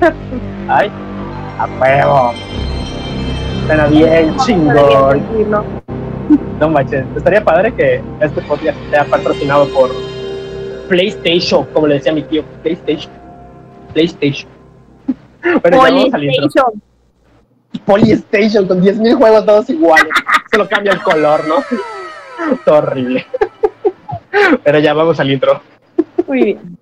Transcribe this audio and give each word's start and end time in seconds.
Ay, 0.68 0.90
a 1.58 1.66
huevo. 1.80 2.32
Suena 3.66 3.86
bien 3.86 4.36
chingón. 4.38 5.22
No 6.60 6.68
manches, 6.68 7.04
estaría 7.16 7.42
padre 7.42 7.72
que 7.74 8.02
este 8.20 8.40
podcast 8.42 8.78
sea 8.90 9.04
patrocinado 9.04 9.66
por 9.68 9.90
PlayStation, 10.88 11.64
como 11.72 11.86
le 11.86 11.94
decía 11.94 12.12
mi 12.12 12.22
tío, 12.22 12.44
PlayStation. 12.62 13.12
PlayStation. 13.92 14.50
Bueno, 15.62 15.76
ya 15.76 15.90
vamos 15.90 16.14
al 16.14 16.24
intro. 16.24 16.48
PlayStation. 16.48 16.82
Polystation 17.84 18.66
con 18.66 18.82
10.000 18.82 19.16
juegos 19.16 19.46
todos 19.46 19.70
iguales. 19.70 20.12
Solo 20.50 20.68
cambia 20.68 20.92
el 20.92 21.02
color, 21.02 21.46
¿no? 21.46 21.56
Todo 22.64 22.78
horrible. 22.78 23.26
Pero 24.64 24.78
ya 24.78 24.94
vamos 24.94 25.20
al 25.20 25.30
intro. 25.30 25.60
Muy 26.26 26.44
bien. 26.44 26.77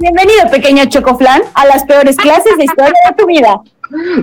Bienvenido, 0.00 0.50
pequeño 0.50 0.86
Chocoflan, 0.86 1.42
a 1.52 1.66
las 1.66 1.84
peores 1.84 2.16
clases 2.16 2.56
de 2.56 2.64
historia 2.64 2.94
de 3.10 3.14
tu 3.16 3.26
vida. 3.26 3.60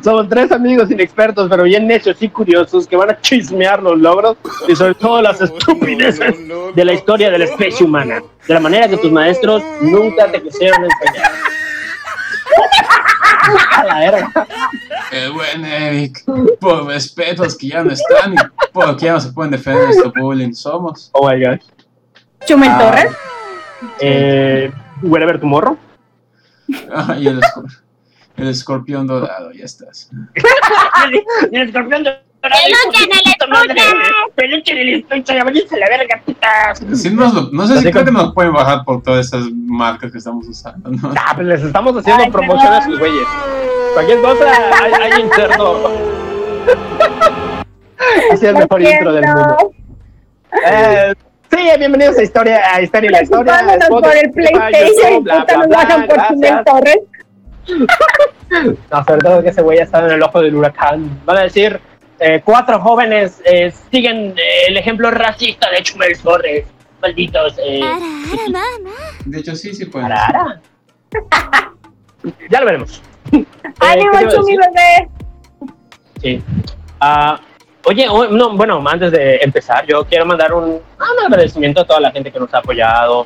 Somos 0.04 0.28
tres 0.28 0.52
amigos 0.52 0.90
inexpertos, 0.90 1.48
pero 1.48 1.64
bien 1.64 1.86
necios 1.86 2.18
y 2.20 2.30
curiosos 2.30 2.88
que 2.88 2.96
van 2.96 3.12
a 3.12 3.22
chismear 3.22 3.84
los 3.84 3.96
logros 4.00 4.38
y 4.68 4.76
sobre 4.76 4.96
todo 4.96 5.22
las 5.22 5.40
estupideces 5.40 6.36
de 6.74 6.84
la 6.86 6.94
historia 6.94 7.30
de 7.30 7.38
la 7.38 7.46
especie 7.46 7.86
humana. 7.86 8.24
De 8.48 8.54
la 8.56 8.60
manera 8.60 8.88
que 8.88 8.98
tus 8.98 9.12
maestros 9.12 9.62
nunca 9.82 10.32
te 10.32 10.42
quisieron 10.42 10.84
enseñar. 10.84 11.32
A 13.76 13.84
la 13.84 14.00
verga. 14.00 14.48
El 15.12 15.32
buen 15.32 15.64
Eric, 15.64 16.24
por 16.60 16.88
respetos 16.88 17.56
que 17.56 17.68
ya 17.68 17.84
no 17.84 17.92
están 17.92 18.34
y 18.34 18.38
porque 18.74 19.06
ya 19.06 19.14
no 19.14 19.20
se 19.22 19.32
pueden 19.32 19.52
defender 19.52 19.86
de 19.90 19.92
este 19.92 20.10
bullying. 20.20 20.54
Somos. 20.54 21.12
Oh 21.14 21.30
my 21.30 21.40
gosh. 21.40 21.62
Chumel 22.48 22.70
Ah. 22.72 22.80
Torres. 22.80 23.12
Eh, 24.00 24.72
Wherever 25.02 25.40
Tomorrow. 25.40 25.78
Ay, 26.94 27.28
el, 27.28 27.40
escor- 27.40 27.82
el 28.36 28.48
escorpión 28.50 29.08
dorado, 29.08 29.52
ya 29.52 29.64
estás. 29.66 30.10
Y 31.52 31.56
el 31.56 31.68
escorpión 31.70 32.04
de 32.04 32.18
¡Peluche 32.40 33.04
en 33.04 33.12
el 33.12 33.18
estuche! 33.26 33.84
Peluche 34.36 34.72
en 34.74 34.78
el 34.78 34.94
estuche, 35.00 35.36
ya 35.36 35.44
venís 35.44 35.72
a 35.74 35.78
la 35.78 35.90
verga, 35.90 36.22
putas. 36.26 36.80
Sí, 37.02 37.10
nos 37.10 37.34
lo- 37.34 37.50
no 37.52 37.68
sé 37.68 37.74
Así 37.74 37.86
si 37.86 37.92
creo 37.92 38.06
que 38.06 38.12
nos 38.12 38.34
pueden 38.34 38.54
bajar 38.54 38.86
por 38.86 39.02
todas 39.02 39.26
esas 39.26 39.46
marcas 39.52 40.12
que 40.12 40.18
estamos 40.20 40.48
usando. 40.48 40.90
¿no? 40.90 41.14
Ah, 41.18 41.34
pues 41.36 41.48
les 41.48 41.64
estamos 41.64 41.96
haciendo 41.98 42.24
Ay, 42.24 42.32
promoción 42.32 42.74
a 42.74 42.84
sus 42.86 43.00
güeyes. 43.00 43.28
Cualquier 43.94 44.22
cosa, 44.22 44.46
hay, 44.84 44.94
hay 45.12 45.22
interno. 45.22 45.74
Así 48.32 48.34
es 48.34 48.44
el 48.44 48.56
mejor 48.56 48.82
intro 48.82 49.14
del 49.14 49.26
mundo. 49.26 49.72
Eh, 50.66 51.14
sí, 51.52 51.58
bienvenidos 51.80 52.18
a 52.18 52.24
Historia, 52.24 52.62
a 52.74 52.82
Historia 52.82 53.10
y 53.10 53.14
la 53.14 53.24
Historia. 53.24 53.80
Por 53.90 54.16
el 54.16 54.32
PlayStation 54.32 55.14
y 55.14 55.20
bla, 55.22 55.46
nos 55.58 55.68
bla, 55.68 55.78
bajan 55.78 56.06
bla, 56.06 56.16
por 56.16 56.28
Chumel. 56.28 56.64
Torres. 56.66 56.98
No, 58.90 59.04
sobre 59.04 59.20
todo 59.22 59.44
que 59.44 59.50
ese 59.50 59.62
güey 59.62 59.78
está 59.80 60.00
en 60.06 60.12
el 60.12 60.24
ojo 60.24 60.40
del 60.42 60.56
huracán. 60.56 61.20
Van 61.26 61.36
a 61.38 61.42
decir, 61.42 61.82
eh, 62.18 62.42
cuatro 62.46 62.80
jóvenes 62.80 63.42
eh, 63.44 63.74
siguen 63.92 64.34
eh, 64.38 64.68
el 64.70 64.78
ejemplo 64.78 65.12
racista 65.12 65.70
de 65.70 65.84
Chumel 65.84 66.18
Torres. 66.18 66.66
Malditos. 67.02 67.56
Eh, 67.60 67.82
De 69.26 69.40
hecho, 69.40 69.54
sí, 69.54 69.76
sí 69.76 69.84
pueden. 69.86 70.14
Arara. 70.14 70.62
ya 72.50 72.60
lo 72.62 72.66
veremos. 72.68 73.02
¡Ánimo, 73.32 73.44
Eh, 73.44 73.48
¿qué 73.80 73.98
te 73.98 74.04
iba 74.04 74.20
a 74.20 74.30
Chumi, 74.30 74.58
bebé! 74.58 75.10
Sí. 76.22 76.44
Ah, 77.02 77.40
oye, 77.88 78.06
no, 78.06 78.56
bueno, 78.56 78.84
antes 78.86 79.12
de 79.12 79.38
empezar, 79.38 79.86
yo 79.88 80.04
quiero 80.06 80.26
mandar 80.26 80.54
un, 80.54 80.64
un 80.64 80.82
agradecimiento 81.26 81.82
a 81.82 81.86
toda 81.86 82.02
la 82.02 82.12
gente 82.12 82.32
que 82.32 82.40
nos 82.40 82.54
ha 82.54 82.58
apoyado 82.58 83.26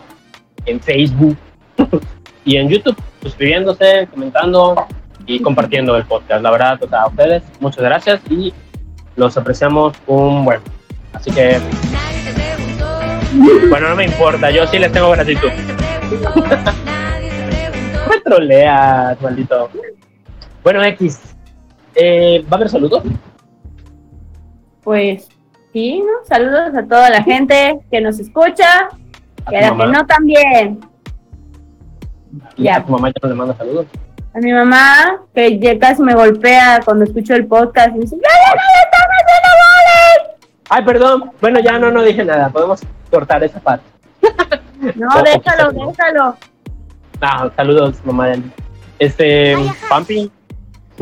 en 0.66 0.80
Facebook 0.80 1.36
y 2.46 2.58
en 2.58 2.70
YouTube, 2.70 2.96
suscribiéndose, 3.24 4.08
comentando 4.12 4.86
y 5.26 5.42
compartiendo 5.42 5.96
el 5.98 6.06
podcast. 6.06 6.44
La 6.44 6.52
verdad, 6.52 6.80
o 6.82 6.96
a 6.96 7.08
ustedes, 7.08 7.42
muchas 7.60 7.84
gracias 7.84 8.22
y 8.30 8.54
los 9.16 9.36
apreciamos 9.36 9.96
un 10.06 10.46
buen. 10.46 10.62
Así 11.14 11.32
que, 11.32 11.60
bueno, 13.68 13.90
no 13.90 13.96
me 13.96 14.06
importa, 14.06 14.52
yo 14.52 14.68
sí 14.68 14.78
les 14.78 14.92
tengo 14.92 15.10
gratitud. 15.10 15.50
Me 18.10 18.20
troleas, 18.24 19.20
maldito. 19.22 19.70
Bueno, 20.64 20.84
X. 20.84 21.20
Eh, 21.96 22.46
¿Va 22.52 22.56
a 22.56 22.56
haber 22.58 22.70
saludos? 22.70 23.04
Pues 24.84 25.28
sí, 25.74 26.00
¿no? 26.00 26.26
Saludos 26.28 26.76
a 26.76 26.84
toda 26.84 27.10
la 27.10 27.24
gente 27.24 27.80
que 27.92 28.02
nos 28.02 28.20
escucha 28.20 28.90
y 29.52 29.56
a 29.56 29.62
la 29.62 29.78
que 29.78 29.86
no 29.92 30.06
también. 30.06 30.80
Y 32.58 32.64
Ya. 32.64 32.78
a 32.78 32.86
tu 32.86 32.92
mamá 32.92 33.10
ya 33.10 33.14
no 33.24 33.30
le 33.30 33.36
manda 33.36 33.56
saludos. 33.58 33.86
A 34.34 34.40
mi 34.40 34.54
mamá, 34.54 35.18
que 35.36 35.60
ya 35.60 35.78
casi 35.78 36.02
me 36.02 36.14
golpea 36.16 36.80
cuando 36.86 37.04
escucho 37.04 37.36
el 37.36 37.46
podcast 37.48 37.90
y 37.90 37.94
me 37.94 38.00
dice, 38.00 38.16
¡Ya, 38.16 38.30
ya, 38.30 38.54
ya, 38.54 38.82
estamos 38.86 39.16
haciendo 39.22 40.38
Ay, 40.70 40.86
perdón. 40.86 41.32
Bueno, 41.42 41.60
ya 41.60 41.78
no, 41.78 41.92
no 41.92 42.02
dije 42.02 42.24
nada. 42.24 42.50
Podemos 42.50 42.80
cortar 43.10 43.44
esa 43.44 43.60
parte. 43.60 43.84
goles! 44.22 44.96
No, 44.96 45.08
Oh, 45.16 45.22
déjalo, 45.22 45.72
déjalo. 45.74 46.36
Ah, 47.22 47.50
saludos, 47.56 47.98
mamá. 48.06 48.30
de- 48.30 48.42
Este, 49.00 49.56
Pampi. 49.90 50.32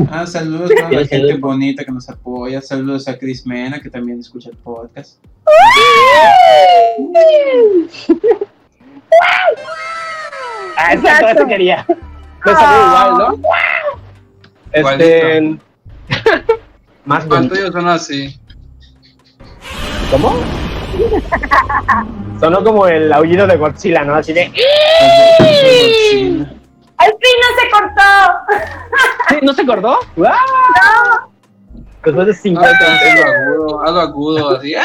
Ah, 0.10 0.26
saludos 0.26 0.72
a 0.82 0.90
la 0.92 1.06
gente 1.06 1.36
bonita 1.36 1.84
que 1.84 1.92
nos 1.92 2.10
apoya. 2.10 2.62
Saludos 2.62 3.08
a 3.08 3.18
Chris 3.18 3.46
Mena, 3.46 3.80
que 3.82 3.90
también 3.90 4.20
escucha 4.20 4.50
el 4.50 4.58
podcast. 4.58 5.20
Ah, 10.82 10.94
exacto, 10.94 11.28
eso 11.28 11.48
quería. 11.48 11.86
Me 12.46 12.54
salió 12.54 12.88
igual, 12.88 13.18
¿no? 13.18 13.42
Este. 14.72 15.58
más 17.06 17.28
tuyos 17.28 17.72
son 17.74 17.88
así. 17.90 18.40
¿Cómo? 20.10 20.38
Sonó 22.40 22.64
como 22.64 22.88
el 22.88 23.12
aullido 23.12 23.46
de 23.46 23.58
Godzilla, 23.58 24.06
¿no? 24.06 24.16
Así 24.16 24.32
de. 24.32 24.50
¡Al 27.00 27.08
fin 27.08 27.36
no 27.42 27.50
se 27.58 27.70
cortó! 27.72 28.10
¿Sí? 29.30 29.36
¿No 29.42 29.54
se 29.54 29.62
acordó? 29.62 30.00
¡Wow! 30.16 30.28
Después 32.04 32.28
de 32.28 32.32
Ah, 32.34 32.36
50 32.36 32.70
Hazlo 32.70 33.26
agudo, 33.26 33.84
hazlo 33.84 34.00
agudo, 34.02 34.58
así. 34.58 34.76
¡ah! 34.76 34.84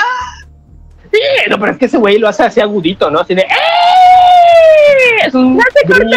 Sí, 1.12 1.20
no, 1.48 1.58
pero 1.60 1.72
es 1.72 1.78
que 1.78 1.84
ese 1.86 1.98
güey 1.98 2.18
lo 2.18 2.28
hace 2.28 2.42
así 2.44 2.60
agudito, 2.60 3.10
¿no? 3.10 3.20
Así 3.20 3.34
de. 3.34 3.42
¡Eh! 3.42 5.26
Es 5.26 5.34
un 5.34 5.56
¡No 5.56 5.62
se 5.72 5.86
cortó! 5.86 6.16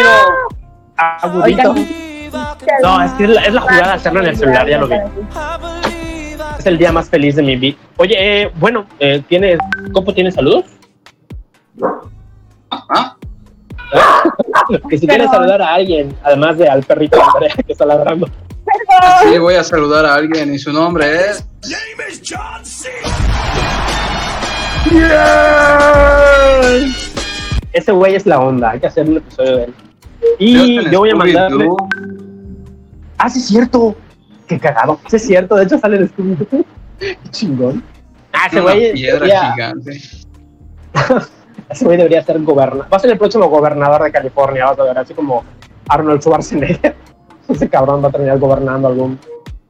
agudito. 0.96 1.74
No, 2.82 3.02
es 3.02 3.12
que 3.12 3.24
es 3.24 3.30
la, 3.30 3.42
es 3.42 3.54
la 3.54 3.60
jugada 3.60 3.86
de 3.88 3.92
hacerlo 3.92 4.20
en 4.20 4.26
el 4.26 4.36
celular, 4.36 4.68
ya 4.68 4.78
lo 4.78 4.88
vi. 4.88 4.96
Es 6.58 6.66
el 6.66 6.78
día 6.78 6.90
más 6.92 7.08
feliz 7.08 7.36
de 7.36 7.42
mi 7.42 7.56
vida. 7.56 7.78
Oye, 7.96 8.16
eh, 8.18 8.50
bueno, 8.56 8.86
eh, 8.98 9.22
¿tienes, 9.28 9.58
¿Copo 9.92 10.12
tiene 10.12 10.32
saludos? 10.32 10.64
Ah, 12.70 13.16
Que 14.90 14.98
si 14.98 15.06
quieres 15.06 15.26
Perdón. 15.28 15.32
saludar 15.32 15.62
a 15.62 15.74
alguien, 15.74 16.14
además 16.22 16.58
de 16.58 16.68
al 16.68 16.82
perrito 16.82 17.18
Andrea 17.34 17.54
que 17.66 17.72
está 17.72 17.86
ladrando. 17.86 18.28
Sí, 19.22 19.38
voy 19.38 19.54
a 19.54 19.64
saludar 19.64 20.04
a 20.04 20.14
alguien 20.14 20.52
y 20.54 20.58
su 20.58 20.72
nombre 20.72 21.06
es. 21.30 21.46
Ese 27.72 27.92
güey 27.92 28.14
es 28.14 28.26
la 28.26 28.40
onda, 28.40 28.70
hay 28.70 28.80
que 28.80 28.86
hacer 28.86 29.08
un 29.08 29.18
episodio 29.18 29.56
de 29.58 29.64
él. 29.64 29.74
Y 30.38 30.90
yo 30.90 30.98
voy 31.00 31.10
a 31.10 31.14
mandarle. 31.14 31.68
Ah, 33.18 33.28
sí, 33.28 33.38
es 33.38 33.46
cierto. 33.46 33.96
Qué 34.46 34.58
cagado. 34.58 34.98
Sí, 35.08 35.16
es 35.16 35.26
cierto. 35.26 35.56
De 35.56 35.64
hecho, 35.64 35.78
sale 35.78 35.98
el 35.98 36.10
Scooby-Doo. 36.12 36.64
Qué 36.98 37.16
chingón. 37.30 37.84
Ah, 38.32 38.46
ese 38.48 38.60
güey. 38.60 38.92
piedra 38.94 39.14
debería- 39.26 39.52
gigante. 39.52 40.00
Ese 41.68 41.84
güey 41.84 41.96
debería 41.96 42.22
ser 42.24 42.42
gobernador. 42.42 42.86
Va 42.92 42.96
a 42.96 43.00
ser 43.00 43.10
el 43.10 43.18
próximo 43.18 43.48
gobernador 43.48 44.02
de 44.02 44.12
California, 44.12 44.66
vas 44.66 44.78
a 44.78 44.84
ver, 44.84 44.98
así 44.98 45.14
como 45.14 45.44
Arnold 45.88 46.22
Schwarzenegger. 46.22 46.96
Ese 47.48 47.68
cabrón 47.68 48.02
va 48.02 48.08
a 48.08 48.12
terminar 48.12 48.38
gobernando 48.38 48.88
algún 48.88 49.18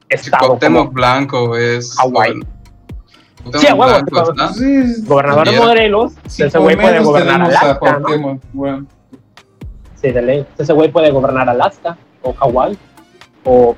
estado. 0.09 0.59
Como 0.59 0.87
Blanco 0.89 1.55
es. 1.55 1.95
Hawái. 1.97 2.39
Sí, 3.57 3.67
a 3.67 3.73
huevo. 3.73 4.05
Sí, 4.53 5.05
gobernador 5.05 5.49
de. 5.49 5.57
Morelos. 5.57 6.13
si 6.27 6.43
ese 6.43 6.57
güey 6.57 6.75
puede 6.75 6.99
gobernar 6.99 7.41
Alaska, 7.41 7.99
¿no? 7.99 8.39
Bueno. 8.51 8.85
Sí, 9.95 10.11
de 10.11 10.21
ley. 10.21 10.45
Ese 10.57 10.73
güey 10.73 10.91
puede 10.91 11.09
gobernar 11.11 11.49
Alaska 11.49 11.97
o 12.21 12.33
Hawái 12.33 12.77
o 13.45 13.75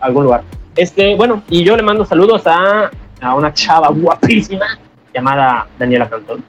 algún 0.00 0.24
lugar. 0.24 0.42
Este, 0.76 1.16
bueno, 1.16 1.42
y 1.48 1.64
yo 1.64 1.76
le 1.76 1.82
mando 1.82 2.04
saludos 2.04 2.42
a, 2.46 2.90
a 3.20 3.34
una 3.34 3.52
chava 3.52 3.88
guapísima 3.88 4.78
llamada 5.12 5.66
Daniela 5.78 6.08
Cantón. 6.08 6.44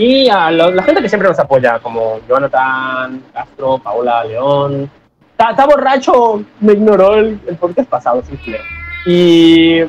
Y 0.00 0.28
a 0.28 0.50
lo- 0.52 0.70
la 0.70 0.82
gente 0.84 1.02
que 1.02 1.08
siempre 1.08 1.28
nos 1.28 1.38
apoya, 1.40 1.80
como 1.80 2.20
Jonathan, 2.28 3.20
Castro, 3.34 3.78
Paola, 3.78 4.22
León. 4.24 4.88
Está, 5.32 5.50
está 5.50 5.66
borracho, 5.66 6.44
me 6.60 6.74
ignoró 6.74 7.14
el, 7.14 7.40
el 7.48 7.56
podcast 7.56 7.88
pasado, 7.90 8.22
sin. 8.22 8.38
Y 9.06 9.80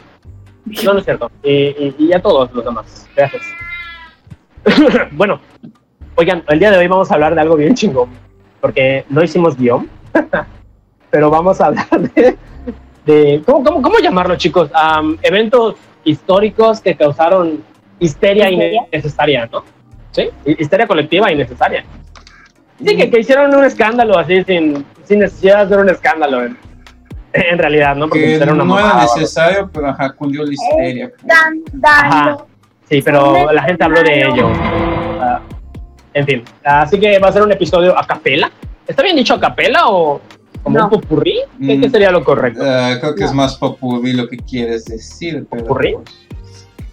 No, 0.83 0.93
no 0.93 0.99
es 0.99 1.05
cierto. 1.05 1.29
Y, 1.43 1.51
y- 1.53 1.95
y 1.99 2.13
a 2.13 2.19
todos 2.21 2.51
los 2.53 2.65
demás. 2.65 3.07
Gracias. 3.15 3.43
bueno, 5.11 5.39
oigan, 6.15 6.43
el 6.47 6.59
día 6.59 6.71
de 6.71 6.77
hoy 6.79 6.87
vamos 6.87 7.11
a 7.11 7.13
hablar 7.13 7.35
de 7.35 7.41
algo 7.41 7.55
bien 7.55 7.75
chingón. 7.75 8.09
Porque 8.61 9.05
no 9.09 9.23
hicimos 9.23 9.55
guion. 9.57 9.87
pero 11.11 11.29
vamos 11.29 11.61
a 11.61 11.67
hablar 11.67 11.87
de. 12.15 12.35
de 13.05 13.41
¿cómo, 13.45 13.63
cómo, 13.63 13.81
cómo 13.81 13.99
llamarlo, 13.99 14.35
chicos? 14.37 14.69
Am, 14.73 15.17
eventos 15.21 15.75
históricos 16.03 16.81
que 16.81 16.95
causaron 16.95 17.63
histeria 17.99 18.49
¿Histeria? 18.49 18.81
innecesaria, 18.91 19.49
¿no? 19.51 19.63
Sí, 20.11 20.29
hi- 20.45 20.55
histeria 20.59 20.87
colectiva 20.87 21.31
innecesaria. 21.31 21.83
Sí, 22.85 22.95
que, 22.95 23.09
que 23.09 23.19
hicieron 23.19 23.53
un 23.53 23.63
escándalo 23.65 24.17
así 24.17 24.43
sin, 24.45 24.85
sin 25.03 25.19
necesidad 25.19 25.57
de 25.57 25.61
hacer 25.63 25.77
un 25.79 25.89
escándalo 25.89 26.43
en, 26.45 26.57
en 27.33 27.57
realidad, 27.57 27.95
¿no? 27.95 28.07
Porque 28.07 28.23
Que 28.23 28.35
era 28.35 28.53
una 28.53 28.63
no 28.63 28.79
era 28.79 29.01
necesario, 29.01 29.69
pero 29.73 29.89
ajá, 29.89 30.13
cundió 30.13 30.43
la 30.45 30.53
histeria. 30.53 31.11
Dan, 31.23 31.61
dando. 31.73 32.47
Sí, 32.89 33.01
pero 33.03 33.51
la 33.51 33.61
gente 33.63 33.83
habló 33.83 34.01
de 34.01 34.21
ello. 34.21 34.49
Ah, 35.21 35.41
en 36.13 36.25
fin, 36.25 36.43
así 36.63 36.99
que 36.99 37.19
va 37.19 37.27
a 37.27 37.31
ser 37.31 37.43
un 37.43 37.51
episodio 37.51 37.97
a 37.97 38.05
capela. 38.07 38.49
¿Está 38.87 39.03
bien 39.03 39.15
dicho 39.15 39.35
a 39.35 39.39
capela 39.39 39.87
o 39.89 40.19
como 40.63 40.77
No. 40.77 40.85
un 40.85 40.89
popurrí? 40.89 41.39
¿Qué, 41.59 41.77
Mm. 41.77 41.81
qué 41.81 41.89
sería 41.89 42.09
lo 42.11 42.23
correcto? 42.23 42.63
Ah, 42.65 42.95
creo 42.99 43.13
que 43.13 43.25
es 43.25 43.33
más 43.33 43.57
popurrí 43.57 44.13
lo 44.13 44.27
que 44.27 44.37
quieres 44.37 44.85
decir, 44.85 45.45
pero... 45.51 45.63
¿Popurrí? 45.63 45.95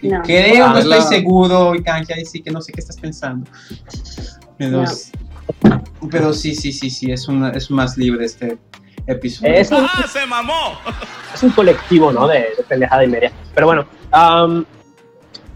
No. 0.08 0.22
Creo, 0.22 0.68
no 0.68 0.74
Ah, 0.76 0.78
estoy 0.80 1.00
seguro, 1.02 1.72
Kanji, 1.84 2.12
ahí 2.12 2.24
sí 2.24 2.42
que 2.42 2.50
no 2.50 2.60
sé 2.60 2.72
qué 2.72 2.80
estás 2.80 2.96
pensando. 2.96 3.48
Pero, 4.58 4.82
No. 4.82 5.82
pero 6.10 6.32
sí, 6.32 6.54
sí, 6.54 6.72
sí, 6.72 6.90
sí, 6.90 7.10
es, 7.12 7.28
una, 7.28 7.50
es 7.50 7.70
más 7.70 7.96
libre 7.96 8.24
este 8.24 8.58
episodio. 9.06 9.52
Es 9.54 9.70
un, 9.70 9.86
es 11.34 11.42
un 11.42 11.50
colectivo, 11.50 12.12
¿no? 12.12 12.26
De, 12.26 12.38
de 12.56 12.64
pendejada 12.68 13.04
y 13.04 13.08
media. 13.08 13.32
Pero 13.54 13.66
bueno, 13.66 13.86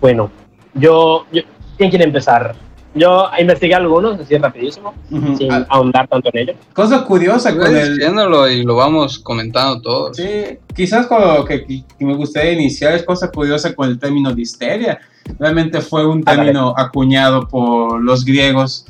bueno, 0.00 0.30
yo, 0.74 1.26
yo- 1.32 1.42
¿quién 1.76 1.90
quiere 1.90 2.04
empezar? 2.04 2.54
Yo 2.92 3.28
investigué 3.38 3.74
algunos, 3.76 4.18
así 4.18 4.36
rapidísimo, 4.36 4.92
Ujú. 5.12 5.36
sin 5.36 5.52
Ah, 5.52 5.64
ahondar 5.68 6.08
tanto 6.08 6.28
en 6.32 6.38
ello. 6.40 6.54
cosa 6.72 7.04
curiosa 7.04 7.56
con 7.56 7.72
Ve 7.72 7.82
el... 7.82 7.94
diciéndolo 7.98 8.48
y 8.48 8.64
lo 8.64 8.74
vamos 8.74 9.20
comentando 9.20 9.80
todos. 9.80 10.16
Sí, 10.16 10.58
quizás 10.74 11.06
con 11.06 11.20
lo 11.22 11.44
que, 11.44 11.64
que 11.64 12.04
me 12.04 12.14
gustaría 12.16 12.52
iniciar 12.52 12.94
es 12.94 13.04
cosa 13.04 13.30
curiosa 13.30 13.72
con 13.74 13.88
el 13.88 13.98
término 13.98 14.34
de 14.34 14.42
histeria. 14.42 14.98
Realmente 15.38 15.80
fue 15.80 16.04
un 16.04 16.22
Ah, 16.26 16.34
término 16.34 16.74
acuñado 16.76 17.46
por 17.46 18.00
los 18.02 18.24
griegos. 18.24 18.84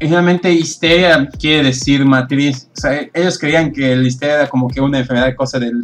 Y 0.00 0.08
realmente 0.08 0.50
histeria 0.52 1.28
quiere 1.38 1.68
decir 1.68 2.04
matriz. 2.04 2.68
O 2.76 2.80
sea, 2.80 3.00
ellos 3.14 3.38
creían 3.38 3.72
que 3.72 3.94
la 3.94 4.06
histeria 4.08 4.34
era 4.34 4.48
como 4.48 4.68
que 4.68 4.80
una 4.80 4.98
enfermedad, 4.98 5.34
cosa 5.36 5.58
del, 5.60 5.80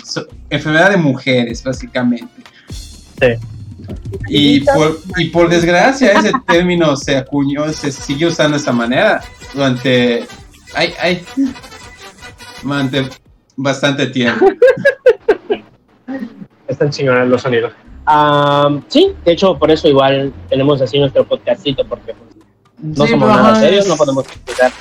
enfermedad 0.50 0.90
de 0.90 0.96
mujeres, 0.98 1.62
básicamente. 1.62 2.42
Sí. 2.68 3.28
Y 4.28 4.60
por, 4.60 4.98
y 5.16 5.26
por 5.26 5.48
desgracia 5.48 6.12
ese 6.12 6.32
término 6.46 6.96
se 6.96 7.16
acuñó, 7.16 7.72
se 7.72 7.92
siguió 7.92 8.28
usando 8.28 8.52
de 8.52 8.58
esta 8.58 8.72
manera 8.72 9.22
durante, 9.52 10.26
ay, 10.74 10.94
ay, 11.00 11.24
durante 12.62 13.08
bastante 13.56 14.06
tiempo. 14.06 14.46
Están 16.68 16.90
chingones 16.90 17.28
los 17.28 17.42
sonidos. 17.42 17.72
Am, 18.06 18.82
sí, 18.88 19.12
de 19.24 19.32
hecho, 19.32 19.58
por 19.58 19.70
eso 19.70 19.88
igual 19.88 20.32
tenemos 20.48 20.80
así 20.80 20.98
nuestro 20.98 21.24
podcastito, 21.24 21.86
porque 21.86 22.14
pues, 22.14 22.44
no 22.78 23.04
Sí, 23.04 23.12
somos 23.12 23.28
nada 23.28 23.54
serios, 23.54 23.86
no 23.86 23.96
podemos 23.96 24.24
explicar 24.26 24.72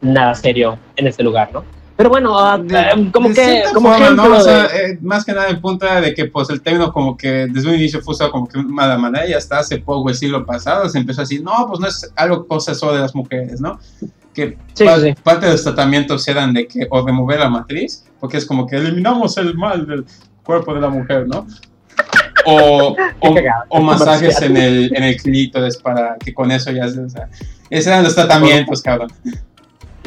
nada 0.00 0.34
serio 0.34 0.78
en 0.96 1.06
este 1.06 1.22
lugar, 1.22 1.50
¿no? 1.52 1.64
Pero 1.98 2.10
bueno, 2.10 2.38
ah, 2.38 2.56
de- 2.56 2.78
eh, 2.78 3.10
como 3.12 3.28
de 3.28 3.34
que, 3.34 3.62
como 3.74 3.90
forma, 3.92 4.10
¿no? 4.10 4.22
O 4.28 4.34
de- 4.38 4.42
sea, 4.44 4.66
eh, 4.66 4.98
más 5.02 5.24
que 5.24 5.32
nada 5.32 5.48
el 5.48 5.60
punto 5.60 5.84
era 5.84 6.00
de 6.00 6.14
que 6.14 6.26
pues 6.26 6.48
el 6.48 6.62
término 6.62 6.92
como 6.92 7.16
que 7.16 7.48
desde 7.50 7.68
un 7.68 7.74
inicio 7.74 8.00
fue 8.00 8.14
usado 8.14 8.30
como 8.30 8.46
que 8.48 8.56
mala 8.62 8.96
manera 8.96 9.26
y 9.28 9.32
hasta 9.32 9.58
hace 9.58 9.78
poco 9.78 10.08
el 10.08 10.14
siglo 10.14 10.46
pasado 10.46 10.88
se 10.88 10.96
empezó 10.96 11.22
a 11.22 11.24
decir, 11.24 11.42
no, 11.42 11.66
pues 11.66 11.80
no 11.80 11.88
es 11.88 12.08
algo 12.14 12.46
cosa 12.46 12.72
solo 12.76 12.94
de 12.94 13.00
las 13.00 13.16
mujeres, 13.16 13.60
¿no? 13.60 13.80
Que 14.32 14.56
Sí, 14.74 14.84
pa- 14.84 15.00
sí, 15.00 15.12
parte 15.24 15.46
de 15.46 15.52
los 15.52 15.64
tratamientos 15.64 16.28
eran 16.28 16.54
de 16.54 16.68
que 16.68 16.86
o 16.88 17.04
remover 17.04 17.40
la 17.40 17.48
matriz, 17.48 18.04
porque 18.20 18.36
es 18.36 18.46
como 18.46 18.64
que 18.68 18.76
eliminamos 18.76 19.36
el 19.36 19.56
mal 19.56 19.84
del 19.84 20.04
cuerpo 20.44 20.72
de 20.74 20.80
la 20.80 20.88
mujer, 20.90 21.26
¿no? 21.26 21.48
O, 22.44 22.94
o, 23.20 23.34
o 23.70 23.80
masajes 23.82 24.40
en 24.42 24.56
el, 24.56 24.92
en 24.96 25.02
el 25.02 25.16
clítoris 25.16 25.76
para 25.78 26.16
que 26.16 26.32
con 26.32 26.52
eso 26.52 26.70
ya 26.70 26.88
se... 26.88 27.00
O 27.00 27.08
sea, 27.10 27.28
esos 27.70 27.88
eran 27.88 28.04
los 28.04 28.14
tratamientos, 28.14 28.80
cabrón. 28.82 29.10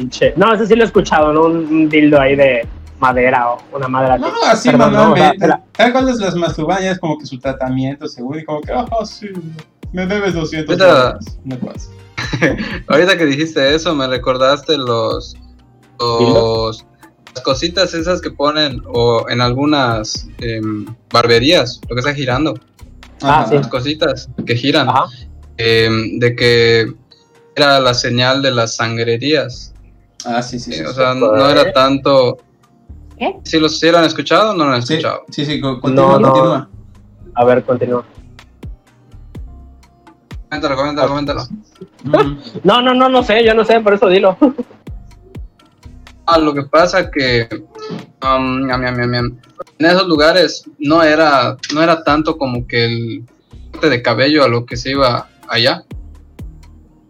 Pinche- 0.08 0.34
No, 0.36 0.52
eso 0.54 0.66
sí 0.66 0.74
lo 0.74 0.82
he 0.82 0.86
escuchado, 0.86 1.32
¿no? 1.32 1.44
Un, 1.46 1.56
un 1.66 1.88
dildo 1.88 2.20
ahí 2.20 2.36
de 2.36 2.66
madera 3.00 3.50
o 3.52 3.58
una 3.76 3.88
madera. 3.88 4.18
No, 4.18 4.28
que- 4.28 4.46
así 4.46 4.70
perdón, 4.70 4.92
no, 4.92 5.12
o 5.12 5.16
sea, 5.16 5.32
Tal 5.72 5.92
cual 5.92 6.08
es 6.08 6.16
las 6.18 6.34
es 6.92 6.98
como 6.98 7.18
que 7.18 7.26
su 7.26 7.38
tratamiento 7.38 8.06
seguro 8.08 8.38
y 8.38 8.44
como 8.44 8.60
que, 8.60 8.72
ah, 8.72 8.86
sí, 9.04 9.28
me 9.92 10.06
debes 10.06 10.34
200 10.34 10.80
Ahorita- 10.80 11.18
dólares. 11.44 11.90
Ahorita 12.88 13.16
que 13.18 13.26
dijiste 13.26 13.74
eso, 13.74 13.94
me 13.94 14.06
recordaste 14.06 14.76
los, 14.78 15.36
los 15.98 16.84
las 17.34 17.42
cositas 17.44 17.94
esas 17.94 18.20
que 18.20 18.30
ponen 18.30 18.82
o 18.92 19.26
en 19.30 19.40
algunas 19.40 20.28
em, 20.38 20.84
barberías, 21.10 21.80
lo 21.88 21.96
que 21.96 22.00
está 22.00 22.12
girando, 22.14 22.54
Ah, 23.22 23.46
sí. 23.48 23.54
las 23.54 23.68
cositas 23.68 24.28
que 24.46 24.54
giran, 24.54 24.88
Ajá. 24.88 25.06
em, 25.56 26.18
de 26.18 26.36
que 26.36 26.92
era 27.56 27.80
la 27.80 27.94
señal 27.94 28.42
de 28.42 28.50
las 28.50 28.76
sangrerías. 28.76 29.71
Ah, 30.24 30.42
sí, 30.42 30.58
sí. 30.58 30.72
sí, 30.72 30.80
Eh, 30.80 30.84
o 30.86 30.88
sí. 30.88 30.94
sea, 30.94 31.14
no 31.14 31.48
era 31.48 31.72
tanto. 31.72 32.38
¿Qué? 33.18 33.36
Si 33.44 33.58
los 33.58 33.78
si 33.78 33.90
lo 33.90 33.98
han 33.98 34.04
escuchado 34.04 34.50
o 34.52 34.54
no 34.54 34.64
lo 34.66 34.72
han 34.72 34.82
Sí, 34.82 34.94
escuchado. 34.94 35.22
sí, 35.30 35.44
sí, 35.44 35.60
co- 35.60 35.80
continúa, 35.80 36.12
No, 36.14 36.18
no. 36.20 36.32
continúa. 36.32 36.68
A 37.34 37.44
ver, 37.44 37.62
continúa. 37.64 38.04
Coméntalo, 40.48 40.76
coméntalo, 40.76 41.08
coméntalo. 41.08 41.42
No, 42.62 42.82
no, 42.82 42.94
no, 42.94 43.08
no 43.08 43.22
sé, 43.22 43.44
yo 43.44 43.54
no 43.54 43.64
sé, 43.64 43.80
por 43.80 43.94
eso 43.94 44.08
dilo. 44.08 44.36
Ah, 46.26 46.38
lo 46.38 46.52
que 46.54 46.62
pasa 46.64 47.10
que 47.10 47.48
um, 48.22 48.70
en 48.70 49.40
esos 49.78 50.06
lugares 50.06 50.64
no 50.78 51.02
era 51.02 51.56
no 51.74 51.82
era 51.82 52.04
tanto 52.04 52.36
como 52.38 52.66
que 52.66 52.84
el 52.84 53.24
corte 53.72 53.88
de 53.90 54.02
cabello 54.02 54.44
a 54.44 54.48
lo 54.48 54.64
que 54.66 54.76
se 54.76 54.90
iba 54.90 55.28
allá. 55.48 55.82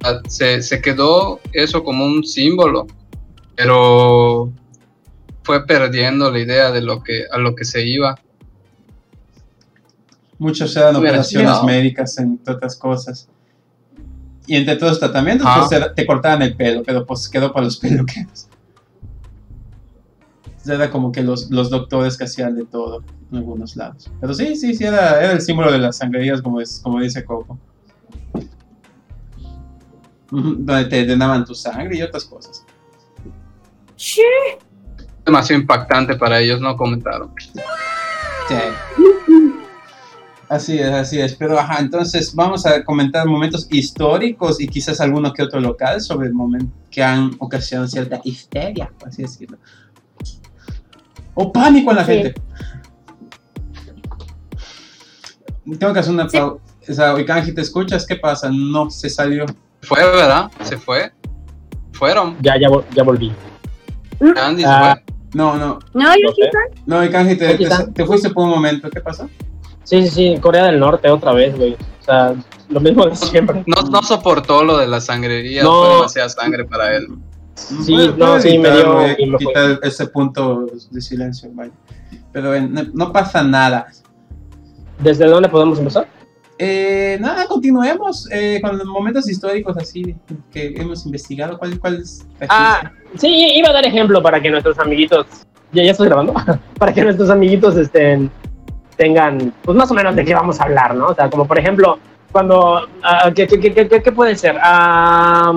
Ah, 0.05 0.21
Se, 0.29 0.63
se 0.63 0.81
quedó 0.81 1.41
eso 1.53 1.83
como 1.85 2.05
un 2.05 2.25
símbolo, 2.25 2.87
pero 3.57 4.53
fue 5.43 5.67
perdiendo 5.67 6.31
la 6.31 6.39
idea 6.39 6.71
de 6.71 6.83
lo 6.83 7.03
que 7.03 7.25
a 7.31 7.39
lo 7.39 7.55
que 7.55 7.65
se 7.65 7.87
iba. 7.87 8.19
Muchos 10.39 10.77
eran 10.77 10.97
operaciones 10.97 11.63
médicas, 11.65 12.19
entre 12.19 12.55
otras 12.55 12.77
cosas. 12.77 13.29
Y 14.47 14.57
entre 14.57 14.75
todos 14.77 14.93
los 14.93 14.99
tratamientos, 14.99 15.47
Ah. 15.49 15.67
pues 15.69 15.95
te 15.95 16.07
cortaban 16.07 16.43
el 16.43 16.57
pelo, 16.57 16.83
pero 16.85 17.07
pues 17.07 17.29
quedó 17.29 17.53
para 17.53 17.65
los 17.67 17.77
peluqueros. 17.81 18.49
Era 20.67 20.91
como 20.91 21.11
que 21.13 21.23
los, 21.23 21.51
los 21.51 21.71
doctores 21.71 22.17
que 22.17 22.25
hacían 22.25 22.55
de 22.57 22.65
todo 22.65 23.03
en 23.31 23.39
algunos 23.39 23.77
lados. 23.77 24.11
Pero 24.21 24.33
sí, 24.35 24.55
sí, 24.57 24.75
sí, 24.75 24.85
era, 24.85 25.21
era 25.23 25.33
el 25.33 25.41
símbolo 25.41 25.73
de 25.73 25.79
las 25.79 25.97
sangrerías, 25.99 26.41
como, 26.43 26.61
es, 26.61 26.81
como 26.83 27.01
dice 27.01 27.25
Coco. 27.25 27.59
Donde 30.31 30.85
te 30.87 31.05
drenaban 31.05 31.45
tu 31.45 31.55
sangre 31.55 31.97
y 31.97 32.03
otras 32.03 32.25
cosas. 32.25 32.65
Sí. 34.03 34.21
Demasiado 35.25 35.61
impactante 35.63 36.17
para 36.17 36.41
ellos, 36.41 36.61
no 36.61 36.77
comentaron. 36.77 37.31
Sí. 38.49 38.57
Así 40.49 40.79
es, 40.79 40.91
así 40.91 41.21
es. 41.21 41.35
Pero 41.37 41.57
ajá, 41.59 41.79
entonces 41.79 42.35
vamos 42.35 42.67
a 42.67 42.83
comentar 42.85 43.27
momentos 43.29 43.69
históricos 43.71 44.61
y 44.61 44.67
quizás 44.67 45.01
alguno 45.01 45.33
que 45.33 45.45
otro 45.45 45.61
local 45.61 46.01
sobre 46.01 46.27
el 46.27 46.35
momento 46.35 46.73
que 46.91 47.01
han 47.03 47.31
ocasionado 47.39 47.87
cierta 47.89 48.21
histeria, 48.25 48.91
por 48.99 49.09
así 49.11 49.23
decirlo. 49.23 49.59
O 51.35 51.53
pánico 51.53 51.91
en 51.93 51.97
la 51.97 52.05
Sí. 52.05 52.13
gente. 52.13 52.35
Tengo 55.79 55.93
que 55.93 56.01
hacer 56.01 56.13
una 56.13 56.29
Sí. 56.29 56.37
pausa. 56.39 56.61
O 56.89 56.93
sea, 56.93 57.15
¿te 57.55 57.61
escuchas? 57.61 58.05
¿Qué 58.05 58.17
pasa? 58.17 58.51
No, 58.53 58.91
se 58.91 59.09
salió. 59.09 59.47
Fue, 59.83 60.03
¿verdad? 60.05 60.51
Se 60.65 60.77
fue. 60.77 61.13
Fueron. 61.93 62.37
Ya, 62.43 62.59
ya, 62.61 62.69
vol- 62.69 62.85
ya 62.97 63.05
volví. 63.05 63.33
Andy 64.41 64.65
Ah. 64.67 64.95
se 64.97 65.03
fue. 65.05 65.15
No, 65.35 65.57
no. 65.57 65.79
No, 65.95 66.15
yo 66.15 66.29
No 66.87 66.99
Oikanji, 66.99 67.37
te, 67.37 67.55
te, 67.57 67.69
te 67.95 68.05
fuiste 68.05 68.31
por 68.31 68.45
un 68.45 68.51
momento. 68.51 68.91
¿Qué 68.91 69.01
pasó? 69.01 69.29
Sí, 69.85 70.03
sí, 70.03 70.09
sí, 70.35 70.39
Corea 70.41 70.65
del 70.67 70.79
Norte 70.79 71.11
otra 71.11 71.33
vez, 71.33 71.57
güey. 71.57 71.73
O 71.73 72.05
sea, 72.05 72.35
lo 72.69 72.81
mismo 72.81 73.07
de 73.07 73.17
siempre. 73.17 73.65
No, 73.67 73.83
no 73.91 74.03
soportó 74.03 74.63
lo 74.65 74.77
de 74.79 74.87
la 74.87 75.01
sangrería, 75.01 75.63
No. 75.63 75.85
fue 75.85 75.95
demasiada 75.97 76.29
sangre 76.29 76.65
para 76.65 76.97
él. 76.97 77.09
Sí, 77.55 77.93
Puede- 77.95 78.17
no, 78.17 78.41
sí, 78.41 78.59
me 78.59 78.71
dio- 78.71 79.37
quitar 79.39 79.79
ese 79.83 80.07
punto 80.07 80.67
de 80.91 81.01
silencio, 81.01 81.51
vaya. 81.53 81.73
Pero 82.33 82.55
eh, 82.55 82.63
no, 82.63 82.83
no 82.93 83.13
pasa 83.13 83.43
nada. 83.43 83.87
¿Desde 84.99 85.27
dónde 85.27 85.49
podemos 85.49 85.79
empezar? 85.79 86.07
Eh, 86.59 87.19
nada, 87.21 87.47
continuemos 87.47 88.29
eh, 88.31 88.61
con 88.63 88.79
los 88.79 88.87
momentos 88.87 89.29
históricos 89.29 89.77
así 89.79 90.15
que 90.53 90.75
hemos 90.77 91.05
investigado. 91.07 91.59
¿Cuál, 91.59 91.79
cuál 91.81 91.97
es? 91.97 92.25
Ah, 92.49 92.91
sí, 93.17 93.53
iba 93.57 93.69
a 93.71 93.73
dar 93.73 93.87
ejemplo 93.87 94.23
para 94.23 94.41
que 94.41 94.51
nuestros 94.51 94.79
amiguitos. 94.79 95.27
¿Ya, 95.73 95.83
ya 95.85 95.93
estoy 95.93 96.09
grabando? 96.09 96.35
para 96.79 96.93
que 96.93 97.03
nuestros 97.03 97.31
amiguitos 97.31 97.77
estén, 97.77 98.31
tengan, 98.97 99.53
pues 99.63 99.77
más 99.77 99.91
o 99.91 99.95
menos 99.95 100.15
de 100.15 100.25
qué 100.25 100.35
vamos 100.35 100.61
a 100.61 100.65
hablar, 100.65 100.95
¿no? 100.95 101.07
O 101.09 101.15
sea, 101.15 101.31
como 101.31 101.47
por 101.47 101.59
ejemplo, 101.59 101.99
cuando, 102.31 102.87
ah, 103.03 103.31
¿qué, 103.35 103.47
qué, 103.47 103.61
qué, 103.73 103.89
qué- 103.89 104.13
puede 104.13 104.37
ser? 104.37 104.57
Ah, 104.63 105.53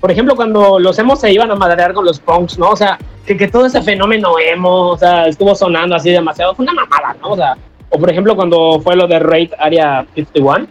por 0.00 0.10
ejemplo, 0.10 0.36
cuando 0.36 0.78
los 0.78 0.98
emos 0.98 1.20
se 1.20 1.32
iban 1.32 1.50
a 1.50 1.54
madrear 1.56 1.92
con 1.92 2.04
los 2.04 2.20
punks, 2.20 2.58
¿no? 2.58 2.70
O 2.70 2.76
sea, 2.76 2.98
que, 3.26 3.36
que 3.36 3.48
todo 3.48 3.66
ese 3.66 3.82
fenómeno 3.82 4.38
emo, 4.38 4.90
o 4.90 4.96
sea, 4.98 5.26
estuvo 5.26 5.54
sonando 5.54 5.96
así 5.96 6.10
demasiado, 6.10 6.54
fue 6.54 6.64
una 6.64 6.74
mamada, 6.74 7.16
¿no? 7.20 7.30
O 7.30 7.36
sea, 7.36 7.56
o 7.90 7.98
por 7.98 8.10
ejemplo, 8.10 8.36
cuando 8.36 8.80
fue 8.80 8.96
lo 8.96 9.06
de 9.08 9.18
Raid 9.18 9.52
Area 9.58 10.06
51, 10.14 10.66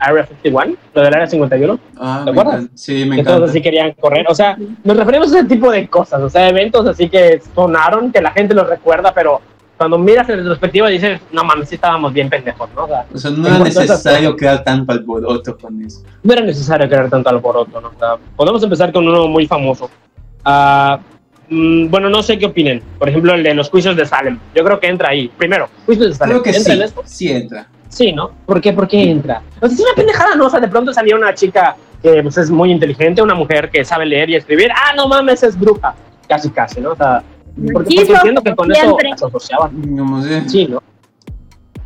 Area 0.00 0.26
51, 0.26 0.76
lo 0.94 1.02
del 1.02 1.14
Area 1.14 1.26
51, 1.26 1.78
Ah, 1.98 2.22
¿Te 2.24 2.30
acuerdas? 2.30 2.54
encanta. 2.54 2.72
Sí, 2.76 3.04
me 3.04 3.16
que 3.16 3.22
todos 3.24 3.36
encanta. 3.36 3.50
así 3.50 3.62
querían 3.62 3.92
correr. 3.92 4.26
O 4.28 4.34
sea, 4.34 4.56
nos 4.84 4.96
referimos 4.96 5.32
a 5.32 5.38
ese 5.40 5.48
tipo 5.48 5.70
de 5.70 5.88
cosas, 5.88 6.20
o 6.22 6.28
sea, 6.30 6.48
eventos 6.48 6.86
así 6.86 7.08
que 7.08 7.40
sonaron, 7.54 8.12
que 8.12 8.20
la 8.20 8.30
gente 8.30 8.54
los 8.54 8.68
recuerda, 8.68 9.12
pero 9.14 9.40
cuando 9.76 9.96
miras 9.96 10.28
en 10.28 10.38
retrospectiva 10.38 10.88
dices, 10.88 11.20
no 11.32 11.44
mames, 11.44 11.68
sí 11.68 11.76
estábamos 11.76 12.12
bien 12.12 12.28
pendejos, 12.28 12.68
¿no? 12.74 12.84
O 12.84 12.88
sea, 12.88 13.04
O 13.14 13.18
sea, 13.18 13.30
no 13.30 13.46
era 13.46 13.58
necesario 13.60 14.36
crear 14.36 14.64
tanto 14.64 14.90
alboroto 14.92 15.56
con 15.56 15.80
eso. 15.84 16.02
no 16.22 16.32
era 16.32 16.42
necesario 16.42 16.88
crear 16.88 17.08
tanto 17.08 17.28
alboroto, 17.30 17.80
¿no? 17.80 17.88
O 17.88 17.98
sea, 17.98 18.16
podemos 18.36 18.60
empezar 18.62 18.92
con 18.92 19.06
uno 19.06 19.28
muy 19.28 19.46
famoso. 19.46 19.88
Mm, 21.50 21.88
bueno, 21.88 22.10
no 22.10 22.22
sé 22.22 22.38
qué 22.38 22.46
opinen. 22.46 22.82
Por 22.98 23.08
ejemplo, 23.08 23.34
el 23.34 23.42
de 23.42 23.54
los 23.54 23.70
juicios 23.70 23.96
de 23.96 24.04
Salem. 24.04 24.38
Yo 24.54 24.62
creo 24.64 24.78
que 24.80 24.86
entra 24.88 25.08
ahí. 25.10 25.28
Primero, 25.38 25.68
juicios 25.86 26.08
de 26.08 26.14
Salem. 26.14 26.32
Creo 26.32 26.42
que 26.42 26.50
¿Entra 26.58 26.72
sí, 26.74 26.78
en 26.78 26.82
esto? 26.84 27.02
sí 27.06 27.30
entra. 27.32 27.66
Sí, 27.88 28.12
¿no? 28.12 28.30
¿Por 28.46 28.60
qué? 28.60 28.72
¿Por 28.72 28.86
qué 28.86 29.10
entra? 29.10 29.42
O 29.60 29.66
sea, 29.66 29.74
es 29.74 29.80
una 29.80 29.94
pendejada, 29.96 30.34
¿no? 30.34 30.46
O 30.46 30.50
sea, 30.50 30.60
de 30.60 30.68
pronto 30.68 30.92
salía 30.92 31.16
una 31.16 31.34
chica 31.34 31.74
que 32.02 32.22
pues, 32.22 32.36
es 32.38 32.50
muy 32.50 32.70
inteligente, 32.70 33.22
una 33.22 33.34
mujer 33.34 33.70
que 33.70 33.84
sabe 33.84 34.06
leer 34.06 34.30
y 34.30 34.36
escribir. 34.36 34.70
Ah, 34.74 34.94
no 34.96 35.08
mames, 35.08 35.42
es 35.42 35.58
bruja. 35.58 35.94
Casi, 36.28 36.50
casi, 36.50 36.80
¿no? 36.80 36.90
O 36.92 36.96
sea, 36.96 37.22
porque, 37.72 37.94
entiendo 38.00 38.42
que 38.42 38.54
con 38.54 38.72
siempre. 38.72 39.08
eso 39.08 39.10
las 39.10 39.22
asociaban. 39.22 39.96
Como 39.96 40.22
si- 40.22 40.48
Sí, 40.48 40.66
¿no? 40.66 40.82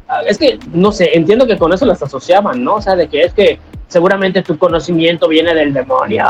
Ah, 0.09 0.21
Es 0.27 0.37
que, 0.37 0.59
no 0.73 0.93
sé, 0.93 1.11
entiendo 1.15 1.47
que 1.47 1.57
con 1.57 1.73
eso 1.73 1.87
las 1.87 2.03
asociaban, 2.03 2.63
¿no? 2.63 2.75
O 2.75 2.83
sea, 2.83 2.97
de 2.97 3.09
que 3.09 3.23
es 3.23 3.33
que 3.33 3.59
seguramente 3.89 4.43
tu 4.43 4.59
conocimiento 4.59 5.29
viene 5.29 5.55
del 5.55 5.73
demonio. 5.73 6.25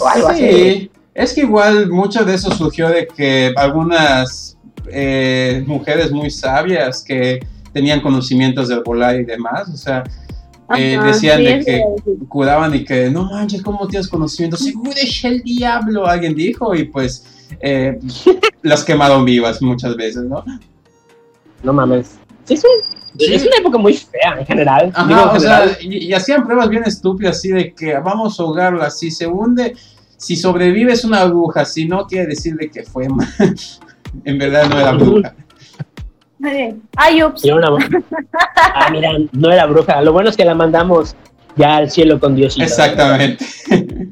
O 0.00 0.08
algo 0.08 0.28
así. 0.28 0.40
Sí, 0.50 0.90
es 1.14 1.32
que 1.32 1.42
igual 1.42 1.88
mucho 1.90 2.24
de 2.24 2.34
eso 2.34 2.50
surgió 2.50 2.88
de 2.88 3.06
que 3.06 3.52
algunas 3.56 4.58
eh, 4.90 5.62
mujeres 5.66 6.10
muy 6.10 6.30
sabias 6.30 7.02
que 7.02 7.40
tenían 7.74 8.00
conocimientos 8.00 8.68
del 8.68 8.82
volar 8.82 9.16
y 9.20 9.24
demás, 9.24 9.68
o 9.68 9.76
sea, 9.76 10.02
eh, 10.78 10.96
Ajá, 10.96 11.06
decían 11.08 11.38
sí, 11.38 11.44
de 11.44 11.58
que 11.58 11.72
decir. 11.72 12.28
curaban 12.28 12.74
y 12.74 12.84
que 12.84 13.10
no 13.10 13.24
manches, 13.24 13.60
¿cómo 13.62 13.86
tienes 13.86 14.08
conocimiento? 14.08 14.56
Seguro 14.56 14.92
es 14.96 15.22
el 15.24 15.42
diablo, 15.42 16.06
alguien 16.06 16.34
dijo, 16.34 16.74
y 16.74 16.84
pues 16.84 17.26
eh, 17.60 17.98
las 18.62 18.82
quemaron 18.84 19.24
vivas 19.26 19.60
muchas 19.60 19.94
veces, 19.96 20.22
¿no? 20.24 20.42
No 21.62 21.72
mames. 21.74 22.16
Sí, 22.44 22.54
es, 22.54 22.64
un- 22.64 22.94
Sí. 23.16 23.32
es 23.32 23.42
una 23.46 23.56
época 23.58 23.78
muy 23.78 23.94
fea 23.94 24.36
en 24.40 24.44
general. 24.46 24.90
Ajá, 24.92 25.06
Digo, 25.06 25.20
en 25.30 25.36
o 25.36 25.40
sea, 25.40 25.66
y, 25.80 26.06
y 26.08 26.12
hacían 26.14 26.44
pruebas 26.44 26.68
bien 26.68 26.82
estúpidas 26.84 27.36
así 27.36 27.50
de 27.50 27.72
que 27.72 27.96
vamos 27.98 28.40
a 28.40 28.42
ahogarla, 28.42 28.90
si 28.90 29.10
se 29.12 29.26
hunde, 29.28 29.76
si 30.16 30.34
sobrevive 30.34 30.92
es 30.94 31.04
una 31.04 31.24
bruja, 31.26 31.64
si 31.64 31.86
no 31.86 32.06
quiere 32.08 32.26
decir 32.26 32.56
de 32.56 32.70
que 32.70 32.82
fue 32.82 33.08
mal. 33.08 33.28
en 34.24 34.36
verdad 34.38 34.68
no 34.68 34.80
era 34.80 34.92
bruja. 34.92 35.34
Ay, 36.96 37.22
ups. 37.22 37.44
Una- 37.44 37.70
Ah, 38.76 38.88
mira, 38.90 39.10
no 39.32 39.50
era 39.52 39.66
bruja. 39.66 40.00
Lo 40.02 40.12
bueno 40.12 40.30
es 40.30 40.36
que 40.36 40.44
la 40.44 40.54
mandamos 40.54 41.14
ya 41.56 41.76
al 41.76 41.90
cielo 41.90 42.18
con 42.18 42.34
Dios. 42.34 42.58
Exactamente. 42.58 43.44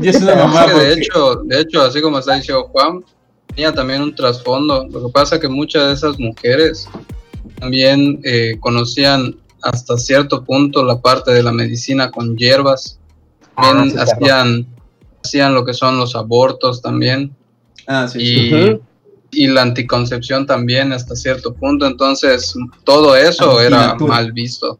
y 0.00 0.08
es 0.08 0.20
una 0.20 0.34
mamá 0.34 0.66
de 0.66 0.94
hecho, 0.94 1.36
de 1.44 1.60
hecho, 1.60 1.82
así 1.82 2.00
como 2.00 2.18
está 2.18 2.34
diciendo 2.34 2.68
Juan, 2.72 3.04
tenía 3.54 3.72
también 3.72 4.02
un 4.02 4.14
trasfondo. 4.14 4.86
Lo 4.90 5.06
que 5.06 5.12
pasa 5.12 5.38
que 5.38 5.48
muchas 5.48 5.86
de 5.88 5.92
esas 5.94 6.18
mujeres 6.18 6.88
también 7.60 8.20
eh, 8.24 8.56
conocían 8.60 9.36
hasta 9.62 9.96
cierto 9.96 10.44
punto 10.44 10.84
la 10.84 11.00
parte 11.00 11.32
de 11.32 11.42
la 11.42 11.52
medicina 11.52 12.10
con 12.10 12.36
hierbas. 12.36 12.98
También 13.56 13.98
Ah, 13.98 14.06
sí, 14.06 14.12
hacían, 14.12 14.66
hacían 15.24 15.54
lo 15.54 15.64
que 15.64 15.74
son 15.74 15.98
los 15.98 16.14
abortos 16.16 16.82
también. 16.82 17.34
Ah, 17.86 18.06
sí, 18.08 18.18
sí. 18.20 18.54
Y. 18.54 18.80
y 19.30 19.46
la 19.46 19.62
anticoncepción 19.62 20.46
también 20.46 20.92
hasta 20.92 21.14
cierto 21.14 21.54
punto. 21.54 21.86
Entonces, 21.86 22.54
todo 22.84 23.14
eso 23.16 23.60
era 23.60 23.94
mal 23.94 24.32
visto. 24.32 24.78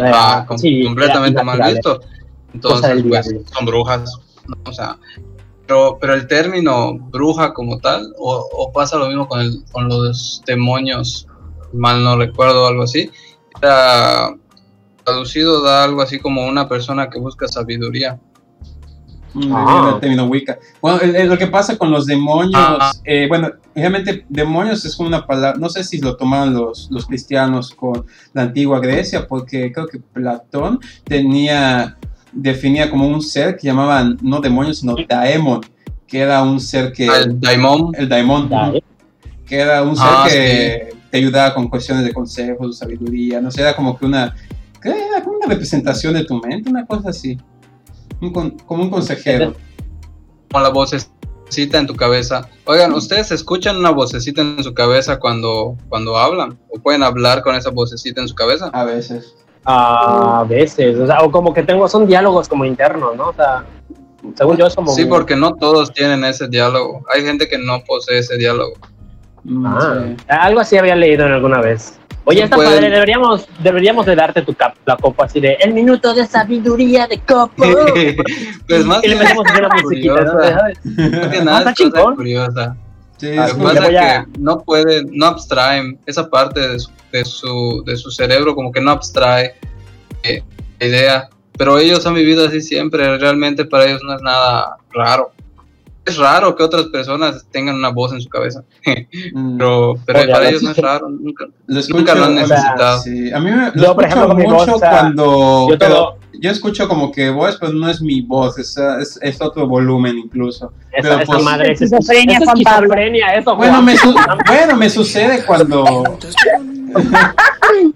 Ah, 0.00 0.38
Ah, 0.40 0.44
com- 0.46 0.58
sí, 0.58 0.84
completamente 0.84 1.42
mal 1.42 1.60
visto. 1.72 2.00
Entonces, 2.54 3.04
pues, 3.08 3.26
son 3.52 3.66
brujas. 3.66 4.18
O 4.64 4.72
sea, 4.72 4.96
pero, 5.66 5.98
pero 6.00 6.14
el 6.14 6.26
término 6.26 6.94
bruja 6.98 7.52
como 7.52 7.78
tal, 7.78 8.14
o, 8.18 8.48
o 8.52 8.72
pasa 8.72 8.96
lo 8.96 9.08
mismo 9.08 9.28
con, 9.28 9.40
el, 9.40 9.62
con 9.70 9.88
los 9.88 10.42
demonios, 10.46 11.26
mal 11.72 12.02
no 12.02 12.16
recuerdo, 12.16 12.66
algo 12.66 12.84
así, 12.84 13.10
era 13.60 14.34
traducido 15.04 15.62
da 15.62 15.84
algo 15.84 16.00
así 16.02 16.18
como 16.18 16.46
una 16.46 16.68
persona 16.68 17.10
que 17.10 17.18
busca 17.18 17.46
sabiduría. 17.48 18.18
Mm, 19.34 19.52
Ah. 19.54 19.98
término 20.00 20.24
Wicca. 20.26 20.58
Bueno, 20.80 21.00
el- 21.00 21.14
el- 21.16 21.28
lo 21.28 21.36
que 21.36 21.46
pasa 21.46 21.76
con 21.76 21.90
los 21.90 22.06
demonios, 22.06 22.54
Ah. 22.56 22.92
eh, 23.04 23.26
bueno, 23.28 23.50
realmente 23.74 24.24
demonios 24.28 24.84
es 24.84 24.98
una 24.98 25.26
palabra, 25.26 25.58
no 25.58 25.68
sé 25.68 25.84
si 25.84 25.98
lo 26.00 26.16
tomaron 26.16 26.54
los, 26.54 26.88
los 26.90 27.06
cristianos 27.06 27.70
con 27.74 28.04
la 28.32 28.42
antigua 28.42 28.80
Grecia, 28.80 29.26
porque 29.26 29.70
creo 29.72 29.86
que 29.86 29.98
Platón 29.98 30.80
tenía, 31.04 31.96
definía 32.32 32.90
como 32.90 33.06
un 33.08 33.20
ser 33.22 33.56
que 33.56 33.66
llamaban 33.66 34.16
no 34.22 34.40
demonios, 34.40 34.78
sino 34.78 34.96
daemon, 35.08 35.60
que 36.06 36.20
era 36.20 36.42
un 36.42 36.58
ser 36.60 36.92
que... 36.92 37.06
El 37.06 37.38
daimon, 37.40 37.92
el 37.96 38.08
daemon, 38.08 38.48
que 39.46 39.56
era 39.58 39.82
un 39.82 39.94
ser 39.96 40.06
Ah, 40.08 40.26
que 40.28 40.88
te 41.10 41.18
ayudaba 41.18 41.54
con 41.54 41.68
cuestiones 41.68 42.04
de 42.04 42.12
consejos, 42.12 42.78
sabiduría, 42.78 43.40
no 43.40 43.50
sé, 43.50 43.60
era 43.62 43.74
como 43.76 43.98
que 43.98 44.04
una, 44.06 44.34
que 44.80 44.88
era 44.90 45.22
como 45.22 45.36
una 45.36 45.46
representación 45.48 46.14
de 46.14 46.24
tu 46.24 46.38
mente, 46.40 46.70
una 46.70 46.86
cosa 46.86 47.10
así, 47.10 47.38
Un 48.20 48.32
con- 48.32 48.50
como 48.50 48.82
un 48.84 48.90
consejero. 48.90 49.54
con 50.50 50.62
la 50.62 50.70
vocecita 50.70 51.78
en 51.78 51.86
tu 51.86 51.94
cabeza. 51.94 52.48
Oigan, 52.64 52.92
¿ustedes 52.94 53.30
escuchan 53.32 53.76
una 53.76 53.90
vocecita 53.90 54.40
en 54.42 54.62
su 54.64 54.72
cabeza 54.74 55.18
cuando, 55.18 55.76
cuando 55.90 56.16
hablan? 56.16 56.58
¿O 56.70 56.78
pueden 56.80 57.02
hablar 57.02 57.42
con 57.42 57.54
esa 57.54 57.70
vocecita 57.70 58.20
en 58.22 58.28
su 58.28 58.34
cabeza? 58.34 58.70
A 58.72 58.84
veces. 58.84 59.34
A 59.64 60.46
veces, 60.48 60.96
o 60.98 61.06
sea, 61.06 61.20
o 61.22 61.30
como 61.30 61.52
que 61.52 61.62
tengo, 61.62 61.86
son 61.88 62.06
diálogos 62.06 62.48
como 62.48 62.64
internos, 62.64 63.14
¿no? 63.16 63.28
O 63.28 63.34
sea, 63.34 63.66
según 64.34 64.56
yo 64.56 64.66
es 64.66 64.74
como... 64.74 64.90
Sí, 64.94 65.04
porque 65.04 65.36
no 65.36 65.54
todos 65.56 65.92
tienen 65.92 66.24
ese 66.24 66.48
diálogo. 66.48 67.02
Hay 67.14 67.22
gente 67.22 67.46
que 67.48 67.58
no 67.58 67.84
posee 67.84 68.18
ese 68.20 68.36
diálogo. 68.38 68.72
Mm, 69.44 69.66
Ah, 69.66 70.04
sí. 70.06 70.16
algo 70.28 70.60
así 70.60 70.78
había 70.78 70.96
leído 70.96 71.26
en 71.26 71.32
alguna 71.32 71.60
vez. 71.60 71.97
Oye, 72.30 72.42
está 72.44 72.56
pueden. 72.56 72.72
padre, 72.74 72.90
deberíamos, 72.90 73.48
deberíamos 73.60 74.04
de 74.06 74.14
darte 74.16 74.42
tu 74.42 74.54
cap, 74.54 74.74
la 74.84 74.96
copa 74.96 75.24
así 75.24 75.40
de 75.40 75.54
el 75.60 75.72
minuto 75.72 76.12
de 76.14 76.26
sabiduría 76.26 77.06
de 77.06 77.18
copo. 77.20 77.64
pues 78.68 78.84
más 78.84 79.02
y 79.02 79.08
le 79.08 79.14
que 79.16 79.22
metemos 79.22 79.46
así 79.46 79.58
una 79.58 79.68
musiquita, 79.82 80.24
¿no? 80.24 80.34
más 80.34 81.28
que 81.30 81.44
nada 81.44 81.70
es 81.70 81.78
cosa 81.90 82.14
curiosa. 82.14 82.76
Sí, 83.16 83.28
Ah, 83.36 83.46
es 83.46 83.54
que 83.54 83.62
pasa 83.64 83.84
a- 83.84 84.24
que 84.24 84.38
no 84.38 84.60
pueden, 84.60 85.08
no 85.12 85.26
abstraen 85.26 85.98
esa 86.06 86.28
parte 86.30 86.60
de 86.68 86.78
su, 86.78 86.90
de 87.12 87.24
su, 87.24 87.82
de 87.84 87.96
su 87.96 88.10
cerebro, 88.10 88.54
como 88.54 88.70
que 88.70 88.80
no 88.80 88.90
abstrae 88.92 89.54
eh, 90.22 90.42
la 90.78 90.86
idea. 90.86 91.28
Pero 91.56 91.78
ellos 91.78 92.06
han 92.06 92.14
vivido 92.14 92.46
así 92.46 92.60
siempre, 92.60 93.18
realmente 93.18 93.64
para 93.64 93.86
ellos 93.86 94.02
no 94.04 94.14
es 94.14 94.22
nada 94.22 94.76
raro. 94.92 95.32
Es 96.08 96.16
raro 96.16 96.56
que 96.56 96.62
otras 96.62 96.86
personas 96.86 97.46
tengan 97.52 97.76
una 97.76 97.90
voz 97.90 98.12
en 98.12 98.20
su 98.20 98.28
cabeza, 98.28 98.62
mm, 99.34 99.58
pero, 99.58 99.94
pero 100.06 100.18
Oye, 100.20 100.32
para 100.32 100.48
ellos 100.48 100.62
no 100.62 100.70
es 100.70 100.76
raro, 100.78 101.08
nunca, 101.08 101.44
lo 101.66 101.80
nunca 101.88 102.14
lo 102.14 102.24
han 102.24 102.38
o 102.38 102.46
sea, 102.46 102.56
necesitado. 102.56 103.00
sí, 103.00 103.32
a 103.32 103.40
mí 103.40 103.50
me 103.50 103.70
lo 103.74 103.74
Yo, 103.74 103.94
por 103.94 104.04
escucho 104.04 104.24
ejemplo, 104.24 104.34
mucho 104.34 104.54
voz, 104.54 104.68
o 104.68 104.78
sea, 104.78 104.90
cuando... 104.90 105.66
yo 105.70 105.78
pero 105.78 106.18
yo 106.40 106.50
escucho 106.52 106.86
como 106.88 107.10
que 107.10 107.30
voz, 107.30 107.56
pero 107.60 107.72
no 107.72 107.88
es 107.88 108.00
mi 108.00 108.20
voz, 108.22 108.58
es, 108.58 108.76
es, 108.76 109.18
es 109.20 109.40
otro 109.42 109.66
volumen 109.66 110.16
incluso. 110.18 110.72
Esa, 110.92 111.02
Pero, 111.08 111.14
esa 111.16 111.24
pues, 111.32 111.42
madre 111.42 111.72
es 111.72 111.82
Esquizofrenia, 111.82 112.38
es 112.38 112.44
Juan 112.44 112.60
Pablo. 112.62 112.94
eso, 112.94 113.56
Bueno, 113.56 113.82
me, 113.82 113.96
su- 113.96 114.14
bueno, 114.46 114.76
me 114.76 114.88
sucede 114.88 115.44
cuando... 115.44 115.84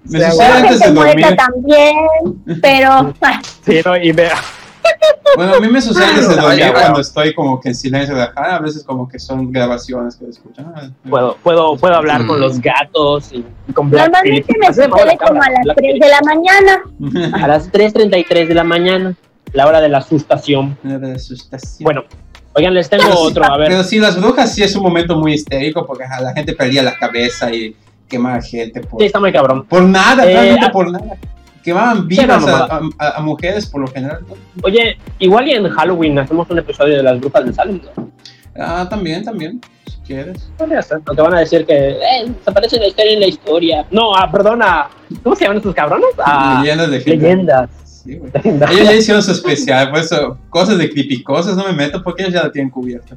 me 0.03 0.31
sucede 0.31 0.43
antes 0.45 0.79
de 0.81 0.91
dormir. 0.91 1.35
también, 1.37 1.95
pero 2.61 3.13
Sí, 3.65 3.79
¿no? 3.85 3.95
y 3.97 4.11
vea. 4.11 4.35
Bueno, 5.35 5.55
a 5.55 5.59
mí 5.59 5.67
me 5.67 5.81
sucede 5.81 6.05
cuando 6.73 6.99
estoy 7.01 7.33
como 7.33 7.59
que 7.59 7.69
en 7.69 7.75
silencio 7.75 8.15
de 8.15 8.21
ajá, 8.23 8.57
a 8.57 8.59
veces 8.59 8.83
como 8.83 9.07
que 9.09 9.17
son 9.17 9.51
grabaciones 9.51 10.15
que 10.15 10.25
escuchan. 10.29 10.71
Ah, 10.75 10.89
Puedo, 11.09 11.37
puedo, 11.41 11.75
puedo 11.75 11.95
hablar 11.95 12.23
Mm. 12.23 12.27
con 12.27 12.39
los 12.39 12.61
gatos 12.61 13.31
y, 13.33 13.43
y 13.67 13.73
con 13.73 13.89
Black 13.89 14.11
normalmente 14.11 14.53
me 14.59 14.67
sucede 14.67 14.89
la 14.89 15.17
como 15.17 15.41
a 15.41 15.49
las 15.49 15.63
Black 15.63 15.77
3 15.77 15.87
Phillip. 15.87 16.03
de 16.03 16.09
la 16.09 16.21
mañana. 16.21 16.83
A 17.43 17.47
las 17.47 17.71
3.33 17.71 18.47
de 18.47 18.53
la 18.53 18.63
mañana, 18.63 19.15
la 19.53 19.67
hora 19.67 19.81
de 19.81 19.89
la 19.89 19.97
asustación. 19.99 20.77
De 20.83 21.13
asustación. 21.13 21.83
Bueno, 21.83 22.03
oigan, 22.53 22.73
les 22.75 22.87
tengo 22.89 23.03
Pero 23.05 23.15
sí, 23.17 23.23
otro, 23.27 23.43
a 23.45 23.57
ver. 23.57 23.69
Pero 23.69 23.83
sí, 23.83 23.97
las 23.99 24.19
brujas 24.21 24.53
sí 24.53 24.61
es 24.61 24.75
un 24.75 24.83
momento 24.83 25.17
muy 25.17 25.33
histérico 25.33 25.85
porque 25.85 26.03
la 26.21 26.33
gente 26.33 26.53
perdía 26.53 26.83
la 26.83 26.95
cabeza 26.97 27.51
y 27.51 27.75
quemaba 28.07 28.39
gente 28.41 28.81
por, 28.81 28.99
Sí, 28.99 29.07
está 29.07 29.19
muy 29.19 29.31
cabrón. 29.33 29.65
por 29.65 29.81
nada, 29.81 30.23
Eh, 30.29 30.33
realmente 30.33 30.65
ah. 30.67 30.71
por 30.71 30.91
nada. 30.91 31.15
Quemaban 31.63 32.01
Sí, 32.01 32.03
vivas 32.07 32.43
a, 32.47 32.67
mamá. 32.67 32.89
a- 32.99 33.17
a 33.17 33.21
mujeres 33.21 33.65
por 33.67 33.81
lo 33.81 33.87
general. 33.87 34.19
Oye, 34.63 34.97
igual 35.19 35.47
y 35.47 35.51
en 35.51 35.67
Halloween 35.69 36.19
hacemos 36.19 36.49
un 36.49 36.59
episodio 36.59 36.97
de 36.97 37.03
las 37.03 37.19
brujas 37.19 37.45
de 37.45 37.53
Salem, 37.53 37.79
¿no? 37.95 38.09
Ah, 38.59 38.85
también, 38.89 39.23
también. 39.23 39.61
¿Quieres? 40.05 40.49
Podría 40.57 40.81
ser. 40.81 40.99
Te 41.01 41.21
van 41.21 41.33
a 41.33 41.39
decir 41.39 41.65
que 41.65 41.91
eh, 41.91 42.31
se 42.43 42.49
aparece 42.49 42.77
la 42.77 42.87
historia 42.87 43.13
en 43.13 43.19
la 43.21 43.27
historia. 43.27 43.85
No, 43.89 44.13
ah, 44.13 44.29
perdona. 44.29 44.87
¿Cómo 45.23 45.35
se 45.35 45.43
llaman 45.45 45.57
estos 45.57 45.73
cabrones? 45.73 46.09
Ah, 46.23 46.59
Leyendas 46.61 46.89
legendarias. 46.89 47.23
leyendas. 47.23 47.69
Sí, 47.85 48.15
güey. 48.17 48.31
Leyendas. 48.33 48.71
Ellos 48.71 48.83
ya 48.89 48.93
hicieron 48.95 49.23
su 49.23 49.31
especial, 49.31 49.89
por 49.91 49.99
eso, 49.99 50.37
cosas 50.49 50.77
de 50.77 50.89
creepy 50.89 51.23
cosas 51.23 51.55
no 51.55 51.63
me 51.65 51.71
meto 51.71 52.03
porque 52.03 52.23
ellos 52.23 52.33
ya 52.33 52.43
lo 52.43 52.51
tienen 52.51 52.69
cubierto. 52.69 53.15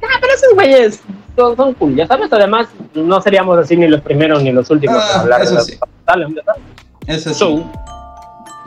Ah, 0.00 0.18
pero 0.20 0.32
esos 0.32 0.54
güeyes 0.54 1.02
son, 1.36 1.56
son 1.56 1.74
cool, 1.74 1.96
ya 1.96 2.06
sabes. 2.06 2.32
Además, 2.32 2.68
no 2.94 3.20
seríamos 3.20 3.58
así 3.58 3.76
ni 3.76 3.88
los 3.88 4.00
primeros 4.00 4.40
ni 4.44 4.52
los 4.52 4.70
últimos 4.70 4.96
Ah, 4.98 5.10
en 5.16 5.20
hablar 5.22 5.44
de. 5.48 5.78
Dale, 6.06 6.24
hombre, 6.24 6.42
dale. 6.46 6.60
Eso 7.06 7.30
sí. 7.30 7.38
So, 7.38 7.64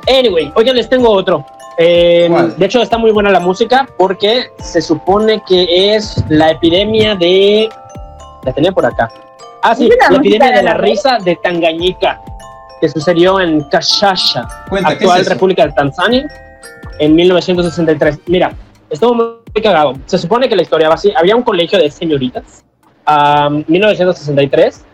anyway, 0.08 0.52
oigan, 0.56 0.76
les 0.76 0.90
tengo 0.90 1.10
otro. 1.10 1.46
Eh, 1.78 2.30
de 2.58 2.66
hecho, 2.66 2.82
está 2.82 2.98
muy 2.98 3.12
buena 3.12 3.30
la 3.30 3.40
música 3.40 3.88
porque 3.98 4.48
se 4.60 4.82
supone 4.82 5.42
que 5.48 5.96
es 5.96 6.24
la 6.28 6.52
epidemia 6.52 7.16
de. 7.16 7.70
La 8.44 8.52
tenía 8.54 8.72
por 8.72 8.86
acá. 8.86 9.10
Ah, 9.62 9.76
sí, 9.76 9.88
¿Es 9.88 10.10
la 10.10 10.18
epidemia 10.18 10.52
de 10.52 10.58
de 10.58 10.64
la 10.64 10.74
la 10.74 10.78
risa 10.78 11.18
de 11.20 11.38
Tanganyika, 11.38 12.22
que 12.82 12.90
sucedió 12.90 13.40
en 13.40 13.62
Kashasha, 13.62 14.48
Cuenta, 14.70 14.90
¿qué 14.90 14.96
es 14.96 15.02
actual 15.02 15.22
eso? 15.22 15.30
República 15.30 15.66
de 15.68 15.72
Tanzania, 15.74 16.28
en 17.00 17.16
1963. 17.16 18.20
Mira, 18.28 18.54
estuvo 18.90 19.16
muy 19.16 19.62
cagado. 19.64 19.94
Se 20.06 20.18
supone 20.18 20.50
que 20.50 20.56
la 20.56 20.62
historia 20.64 20.90
va 20.90 20.96
así. 20.96 21.14
Había 21.16 21.36
un 21.36 21.44
colegio 21.44 21.80
de 21.80 21.90
señoritas, 21.90 22.66
um, 23.08 23.64
1963, 23.68 24.86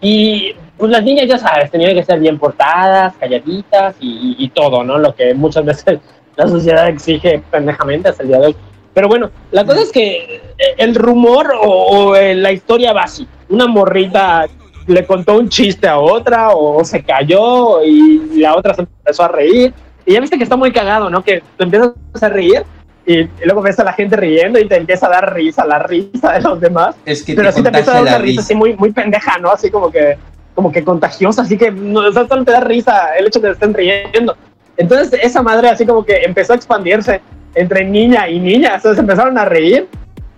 y 0.00 0.54
pues 0.78 0.90
las 0.90 1.02
niñas, 1.02 1.26
ya 1.26 1.38
sabes, 1.38 1.70
tenían 1.70 1.94
que 1.94 2.04
ser 2.04 2.18
bien 2.20 2.38
portadas, 2.38 3.14
calladitas 3.18 3.96
y, 4.00 4.36
y- 4.38 4.44
y 4.44 4.48
todo, 4.50 4.84
¿no? 4.84 4.96
Lo 4.98 5.14
que 5.14 5.34
muchas 5.34 5.64
veces 5.64 5.98
la 6.36 6.46
sociedad 6.48 6.88
exige 6.88 7.42
pendejamente 7.50 8.08
hasta 8.08 8.22
el 8.22 8.28
día 8.28 8.38
de 8.38 8.46
hoy. 8.46 8.56
Pero 8.94 9.08
bueno, 9.08 9.30
la 9.50 9.64
cosa 9.64 9.82
es 9.82 9.92
que 9.92 10.36
eh, 10.58 10.74
el 10.78 10.94
rumor 10.94 11.52
o, 11.60 11.68
o, 11.70 12.16
eh, 12.16 12.34
la 12.34 12.50
historia 12.52 12.92
va 12.92 13.02
así. 13.02 13.26
Una 13.48 13.66
morrita 13.66 14.46
le 14.86 15.04
contó 15.04 15.36
un 15.38 15.48
chiste 15.48 15.86
a 15.86 15.98
otra 15.98 16.50
o 16.50 16.82
se 16.84 17.02
cayó 17.02 17.84
y 17.84 18.40
la 18.40 18.56
otra 18.56 18.74
se 18.74 18.82
empezó 18.82 19.24
a 19.24 19.28
reír. 19.28 19.72
Y 20.06 20.14
ya 20.14 20.20
viste 20.20 20.38
que 20.38 20.44
está 20.44 20.56
muy 20.56 20.72
cagado, 20.72 21.10
¿no? 21.10 21.22
Que 21.22 21.42
te 21.56 21.64
empiezas 21.64 21.92
a 22.20 22.28
reír 22.28 22.62
y, 23.06 23.20
y 23.20 23.28
luego 23.44 23.60
ves 23.62 23.78
a 23.78 23.84
la 23.84 23.92
gente 23.92 24.16
riendo 24.16 24.58
y 24.58 24.66
te 24.66 24.76
empieza 24.76 25.06
a 25.06 25.10
dar 25.10 25.34
risa, 25.34 25.64
la 25.66 25.78
risa 25.80 26.32
de 26.32 26.40
los 26.40 26.60
demás. 26.60 26.96
Es 27.04 27.22
que 27.22 27.34
Pero 27.34 27.52
sí 27.52 27.62
te 27.62 27.68
empieza 27.68 27.90
a 27.90 27.94
dar 27.94 28.02
una 28.02 28.10
risa 28.18 28.22
risa. 28.24 28.40
así 28.40 28.54
muy, 28.54 28.74
muy 28.74 28.90
pendeja, 28.92 29.38
¿no? 29.38 29.50
Así 29.50 29.70
como 29.70 29.90
que, 29.90 30.16
como 30.58 30.72
que 30.72 30.82
contagiosa, 30.82 31.42
así 31.42 31.56
que 31.56 31.70
no, 31.70 32.00
o 32.00 32.12
sea, 32.12 32.26
solo 32.26 32.44
te 32.44 32.50
da 32.50 32.58
risa 32.58 33.14
el 33.16 33.28
hecho 33.28 33.38
de 33.38 33.46
que 33.46 33.52
estén 33.52 33.72
riendo. 33.72 34.36
Entonces 34.76 35.20
esa 35.22 35.40
madre 35.40 35.68
así 35.68 35.86
como 35.86 36.04
que 36.04 36.16
empezó 36.24 36.52
a 36.52 36.56
expandirse 36.56 37.20
entre 37.54 37.84
niña 37.84 38.28
y 38.28 38.40
niña, 38.40 38.74
entonces 38.74 38.98
empezaron 38.98 39.38
a 39.38 39.44
reír, 39.44 39.86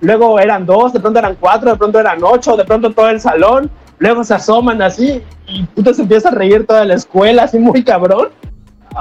luego 0.03 0.39
eran 0.39 0.67
dos, 0.67 0.93
de 0.93 1.01
pronto 1.01 1.21
eran 1.21 1.39
cuatro, 1.41 1.71
de 1.71 1.79
pronto 1.79 1.99
eran 1.99 2.19
ocho, 2.23 2.55
de 2.55 2.67
pronto 2.67 2.91
todo 2.91 3.09
el 3.09 3.19
salón, 3.19 3.71
luego 3.99 4.23
se 4.23 4.35
asoman 4.35 4.83
así 4.83 5.23
y 5.47 5.63
puta 5.63 5.95
se 5.95 6.03
empieza 6.03 6.29
a 6.29 6.33
reír 6.33 6.67
toda 6.67 6.85
la 6.85 6.97
escuela, 6.97 7.45
así 7.45 7.59
muy 7.59 7.83
cabrón. 7.83 8.29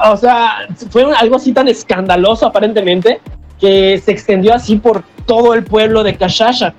O 0.10 0.16
sea, 0.16 0.70
fue 0.90 1.04
algo 1.18 1.36
así 1.36 1.52
tan 1.52 1.68
escandaloso 1.68 2.46
aparentemente 2.46 3.20
que 3.60 3.98
se 3.98 4.14
extendió 4.14 4.54
así 4.54 4.78
por 4.78 5.04
todo 5.26 5.54
el 5.54 5.66
pueblo 5.66 6.02
de 6.02 6.16
Kashasha. 6.16 6.74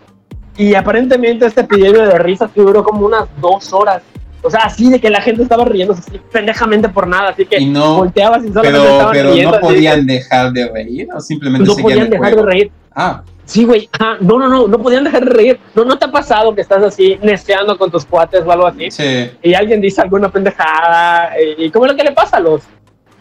Y 0.56 0.74
aparentemente 0.74 1.44
este 1.44 1.60
epidemia 1.60 2.06
de 2.06 2.18
risas 2.18 2.50
duró 2.54 2.82
como 2.82 3.04
unas 3.04 3.28
dos 3.38 3.70
horas. 3.74 4.02
O 4.42 4.50
sea, 4.50 4.60
así 4.60 4.90
de 4.90 5.00
que 5.00 5.10
la 5.10 5.20
gente 5.20 5.42
estaba 5.42 5.64
riendo 5.64 5.94
así 5.94 6.18
pendejamente 6.32 6.88
por 6.88 7.06
nada, 7.06 7.30
así 7.30 7.44
que 7.44 7.60
Y 7.60 7.66
no, 7.66 7.98
volteabas 7.98 8.44
y 8.44 8.48
solamente 8.48 8.78
pero, 8.78 8.92
estaban 8.92 9.12
pero 9.12 9.32
riendo. 9.32 9.52
no 9.52 9.60
podían 9.60 10.06
dejar 10.06 10.52
de 10.52 10.68
reír 10.68 11.08
o 11.14 11.20
simplemente 11.20 11.66
no 11.66 11.74
seguían 11.74 11.92
podían 11.92 12.10
dejar 12.10 12.36
de 12.36 12.42
reír. 12.42 12.70
Ah, 12.94 13.22
Sí, 13.50 13.64
güey. 13.64 13.88
Ajá. 13.98 14.16
No, 14.20 14.38
no, 14.38 14.46
no, 14.46 14.68
no 14.68 14.78
podían 14.78 15.02
dejar 15.02 15.24
de 15.24 15.30
reír. 15.32 15.60
¿No, 15.74 15.84
¿No 15.84 15.98
te 15.98 16.04
ha 16.04 16.12
pasado 16.12 16.54
que 16.54 16.60
estás 16.60 16.84
así 16.84 17.18
neceando 17.20 17.76
con 17.76 17.90
tus 17.90 18.04
cuates 18.04 18.44
o 18.46 18.52
algo 18.52 18.68
así? 18.68 18.92
sí. 18.92 19.28
Y 19.42 19.54
alguien 19.54 19.80
dice 19.80 20.00
alguna 20.00 20.28
pendejada. 20.28 21.32
¿Y 21.58 21.68
cómo 21.70 21.86
es 21.86 21.90
lo 21.90 21.96
que 21.98 22.04
le 22.04 22.12
pasa 22.12 22.36
a 22.36 22.40
los, 22.40 22.62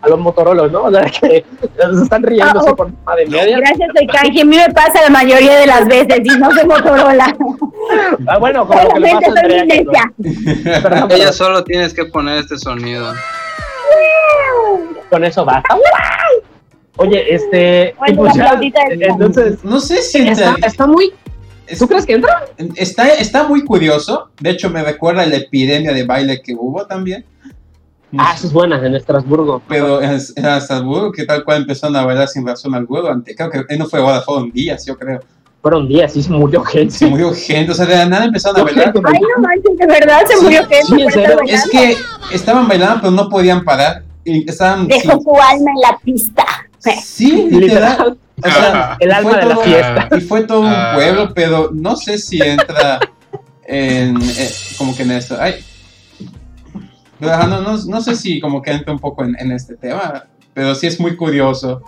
a 0.01 0.07
los 0.09 0.19
motorolos, 0.19 0.71
no? 0.71 0.83
O 0.85 0.91
sea, 0.91 1.03
que 1.05 1.45
se 1.77 2.03
están 2.03 2.23
riendo 2.23 2.59
así 2.59 2.69
oh. 2.71 2.75
por 2.75 2.91
madre 3.05 3.25
media. 3.27 3.57
Gracias, 3.59 3.89
soy 3.95 4.07
Kanji. 4.07 4.41
A 4.41 4.45
mí 4.45 4.55
me 4.57 4.69
pasa 4.73 5.01
la 5.01 5.09
mayoría 5.09 5.57
de 5.57 5.67
las 5.67 5.87
veces 5.87 6.19
y 6.23 6.29
no 6.39 6.51
soy 6.51 6.65
Motorola. 6.65 7.35
Ah, 8.27 8.37
bueno, 8.37 8.67
como 8.67 8.81
lo 8.81 8.89
que 8.93 8.99
le 8.99 9.11
pasa 9.11 9.17
a 9.17 9.29
soy 9.29 9.39
Andrea. 9.39 9.61
que 9.61 9.83
necia. 9.83 10.13
no- 10.17 10.81
Perdón, 10.83 11.03
Ella 11.11 11.17
perdón. 11.17 11.33
solo 11.33 11.63
tienes 11.63 11.93
que 11.93 12.05
poner 12.05 12.39
este 12.39 12.57
sonido. 12.57 13.13
con 15.09 15.23
eso 15.23 15.43
basta. 15.45 15.75
Oye, 16.97 17.33
este. 17.33 17.95
Bueno, 17.97 18.17
pues 18.23 18.33
ya, 18.35 18.55
de- 18.55 19.05
entonces. 19.05 19.63
No 19.63 19.79
sé 19.79 20.01
si 20.01 20.27
Está, 20.27 20.51
entra- 20.51 20.67
está 20.67 20.87
muy. 20.87 21.13
¿Tú 21.77 21.87
crees 21.87 22.05
que 22.05 22.13
entra? 22.13 22.45
está, 22.75 23.07
está 23.09 23.43
muy 23.47 23.63
curioso. 23.63 24.29
De 24.39 24.49
hecho, 24.49 24.69
me 24.69 24.83
recuerda 24.83 25.25
la 25.25 25.35
epidemia 25.37 25.93
de 25.93 26.03
baile 26.03 26.41
que 26.41 26.53
hubo 26.55 26.85
también. 26.87 27.25
No 28.11 28.23
Ah, 28.23 28.33
eso 28.35 28.47
es 28.47 28.53
buena 28.53 28.83
en 28.85 28.95
Estrasburgo. 28.95 29.61
Pero 29.67 30.01
en, 30.01 30.11
en 30.11 30.15
Estrasburgo, 30.45 31.11
que 31.11 31.25
tal 31.25 31.43
cual 31.43 31.57
empezaron 31.61 31.95
a 31.95 32.05
bailar 32.05 32.27
sin 32.27 32.45
razón 32.45 32.73
alguna. 32.73 33.11
ante- 33.11 33.35
Creo 33.35 33.65
que 33.67 33.77
no 33.77 33.85
fue 33.87 33.99
ahora, 33.99 34.21
fueron 34.21 34.51
días, 34.51 34.85
yo 34.85 34.97
creo. 34.97 35.19
Fueron 35.61 35.87
días 35.87 36.15
y 36.15 36.23
se 36.23 36.31
murió 36.31 36.63
gente. 36.63 36.93
Se 36.95 37.05
murió 37.05 37.33
gente, 37.33 37.71
o 37.71 37.75
sea, 37.75 37.85
de 37.85 37.95
la 37.97 38.05
nada 38.05 38.25
empezaron 38.25 38.61
a 38.61 38.63
bailar. 38.63 38.93
Ay, 39.05 39.19
no 39.35 39.41
manches, 39.41 39.77
de 39.77 39.85
verdad 39.87 40.21
se 40.25 40.37
Sí, 40.37 40.43
murió 40.43 40.61
gente 40.67 40.85
sí, 40.85 41.01
en 41.01 41.11
serio. 41.11 41.37
Es 41.47 41.69
que 41.69 41.95
estaban 42.33 42.67
bailando, 42.67 43.01
pero 43.01 43.11
no 43.11 43.29
podían 43.29 43.63
parar. 43.63 44.03
Y 44.23 44.49
estaban. 44.49 44.87
Dejó 44.87 45.01
sí, 45.17 45.23
su 45.23 45.35
alma 45.35 45.71
en 45.75 45.81
la 45.81 45.97
pista. 46.03 46.45
sí, 47.03 47.47
literal. 47.51 47.91
Literal. 47.91 48.17
O 48.41 48.49
sea, 48.49 48.97
El 49.01 49.11
alma 49.11 49.31
fue 49.31 49.39
de 49.41 49.45
la 49.47 49.57
fiesta. 49.57 50.09
Y 50.17 50.21
fue 50.21 50.41
todo 50.43 50.61
un 50.61 50.67
Ah. 50.67 50.91
pueblo, 50.95 51.31
pero 51.35 51.69
no 51.73 51.95
sé 51.97 52.17
si 52.17 52.41
entra 52.41 52.99
en. 53.67 54.17
eh, 54.21 54.49
como 54.77 54.95
que 54.95 55.03
en 55.03 55.11
esto. 55.11 55.35
Ay. 55.39 55.55
No, 57.19 57.61
no, 57.61 57.77
no 57.77 58.01
sé 58.01 58.15
si 58.15 58.39
como 58.39 58.61
que 58.61 58.71
entra 58.71 58.93
un 58.93 58.99
poco 58.99 59.23
en, 59.23 59.35
en 59.39 59.51
este 59.51 59.75
tema, 59.75 60.25
pero 60.53 60.73
sí 60.75 60.87
es 60.87 60.99
muy 60.99 61.15
curioso. 61.15 61.81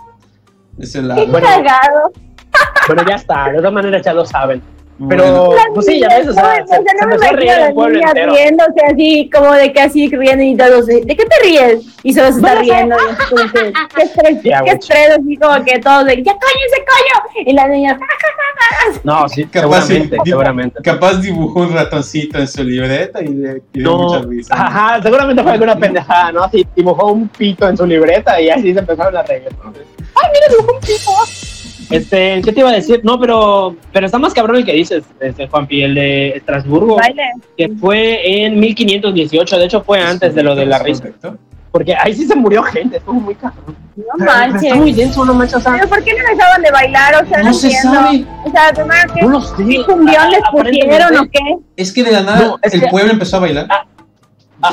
Ese 0.78 1.02
lado. 1.02 1.24
Qué. 1.24 1.30
Bueno, 1.30 3.04
ya 3.08 3.16
está. 3.16 3.50
De 3.50 3.58
todas 3.58 3.72
maneras 3.72 4.02
ya 4.04 4.12
lo 4.12 4.24
saben. 4.24 4.62
Pero, 5.08 5.54
pues 5.74 5.86
sí, 5.86 5.98
ya 6.00 6.08
ves, 6.08 6.28
o 6.28 6.32
sea, 6.32 6.60
no, 6.60 6.66
se, 6.68 6.78
o 6.78 6.82
sea, 6.82 6.92
se 6.98 7.04
empezó 7.04 7.24
a 7.24 7.32
reír 7.32 7.42
imagino 7.48 7.64
a 7.64 7.68
el 7.68 7.74
pueblo 7.74 8.00
entero. 8.00 8.32
riéndose 8.34 8.80
así, 8.92 9.30
como 9.34 9.52
de 9.54 9.72
que 9.72 9.80
así 9.80 10.08
riendo 10.10 10.44
y 10.44 10.56
todos, 10.56 10.86
¿de 10.86 11.00
qué 11.06 11.24
te 11.24 11.36
ríes? 11.42 11.80
Y 12.04 12.12
solo 12.14 12.28
se 12.30 12.36
está 12.36 12.54
riendo. 12.56 12.96
qué 13.96 14.02
estrés, 14.02 14.42
Ya, 14.44 14.62
qué 14.62 14.70
estrés, 14.70 15.10
así 15.18 15.36
como 15.36 15.64
que 15.64 15.78
todos 15.80 16.04
de, 16.04 16.22
¡ya 16.22 16.32
cállese, 16.38 16.84
coño! 16.86 17.44
Y 17.46 17.52
las 17.52 17.68
niñas, 17.68 17.98
¡ah! 18.00 18.98
No, 19.02 19.28
sí, 19.28 19.44
Capaz, 19.46 19.86
seguramente, 19.86 20.16
seguramente. 20.24 20.82
capaz 20.82 21.14
dibujó 21.20 21.60
un 21.60 21.72
ratoncito 21.74 22.38
en 22.38 22.46
su 22.46 22.62
libreta 22.62 23.20
y 23.22 23.28
le 23.28 23.62
dio 23.72 23.84
No, 23.90 23.98
mucha 23.98 24.20
risa. 24.28 24.54
ajá, 24.54 25.02
seguramente 25.02 25.42
fue 25.42 25.52
alguna 25.52 25.76
pendejada, 25.76 26.30
¿no? 26.32 26.44
Así 26.44 26.66
dibujó 26.76 27.12
un 27.12 27.28
pito 27.28 27.68
en 27.68 27.76
su 27.76 27.86
libreta 27.86 28.40
y 28.40 28.50
así 28.50 28.72
se 28.72 28.78
empezaron 28.78 29.16
a 29.16 29.22
reír. 29.22 29.48
¿no? 29.64 29.72
¡Ay, 30.14 30.30
mira, 30.32 30.46
dibujó 30.50 30.72
un 30.74 30.80
pito! 30.80 31.51
Este, 31.92 32.40
¿qué 32.42 32.52
te 32.52 32.60
iba 32.60 32.70
a 32.70 32.74
decir? 32.74 33.00
No, 33.04 33.18
pero, 33.20 33.76
pero 33.92 34.06
está 34.06 34.18
más 34.18 34.32
cabrón 34.34 34.56
el 34.56 34.64
que 34.64 34.72
dices, 34.72 35.04
este, 35.20 35.46
Juanpi, 35.48 35.82
el 35.82 35.94
de 35.94 36.28
Estrasburgo, 36.30 36.96
Baile. 36.96 37.22
que 37.56 37.68
fue 37.80 38.44
en 38.44 38.58
1518, 38.58 39.58
de 39.58 39.64
hecho 39.64 39.82
fue 39.82 40.00
antes 40.00 40.34
de 40.34 40.42
lo 40.42 40.54
de 40.54 40.66
la 40.66 40.78
risa, 40.78 41.02
Correcto. 41.02 41.36
porque 41.70 41.94
ahí 41.94 42.14
sí 42.14 42.26
se 42.26 42.34
murió 42.34 42.62
gente, 42.62 42.96
estuvo 42.98 43.14
muy 43.14 43.34
cabrón. 43.34 43.76
No 43.96 44.24
manches. 44.24 44.62
Está 44.64 44.74
muy 44.76 44.92
denso, 44.92 45.24
no 45.24 45.34
manches, 45.34 45.56
o 45.56 45.60
sea, 45.60 45.72
Pero 45.74 45.88
¿por 45.88 46.02
qué 46.02 46.12
no 46.14 46.24
dejaban 46.34 46.62
de 46.62 46.70
bailar? 46.70 47.24
O 47.24 47.28
sea, 47.28 47.38
no, 47.38 47.44
No 47.44 47.52
se 47.54 47.66
entiendo. 47.68 47.92
sabe. 48.00 48.24
O 48.46 48.50
sea, 48.50 48.72
tomar 48.72 49.12
que 49.12 49.22
no 49.22 49.28
lo 49.28 49.40
sé. 49.42 49.54
¿qué 49.68 49.84
cumbión 49.84 50.30
les 50.30 50.40
pusieron 50.50 51.16
o 51.18 51.22
qué? 51.30 51.56
Es 51.76 51.92
que 51.92 52.02
de 52.02 52.12
la 52.12 52.22
nada 52.22 52.40
No, 52.40 52.58
el 52.62 52.80
que- 52.80 52.86
pueblo 52.88 53.12
empezó 53.12 53.36
a 53.36 53.40
bailar. 53.40 53.66
ah, 53.70 53.84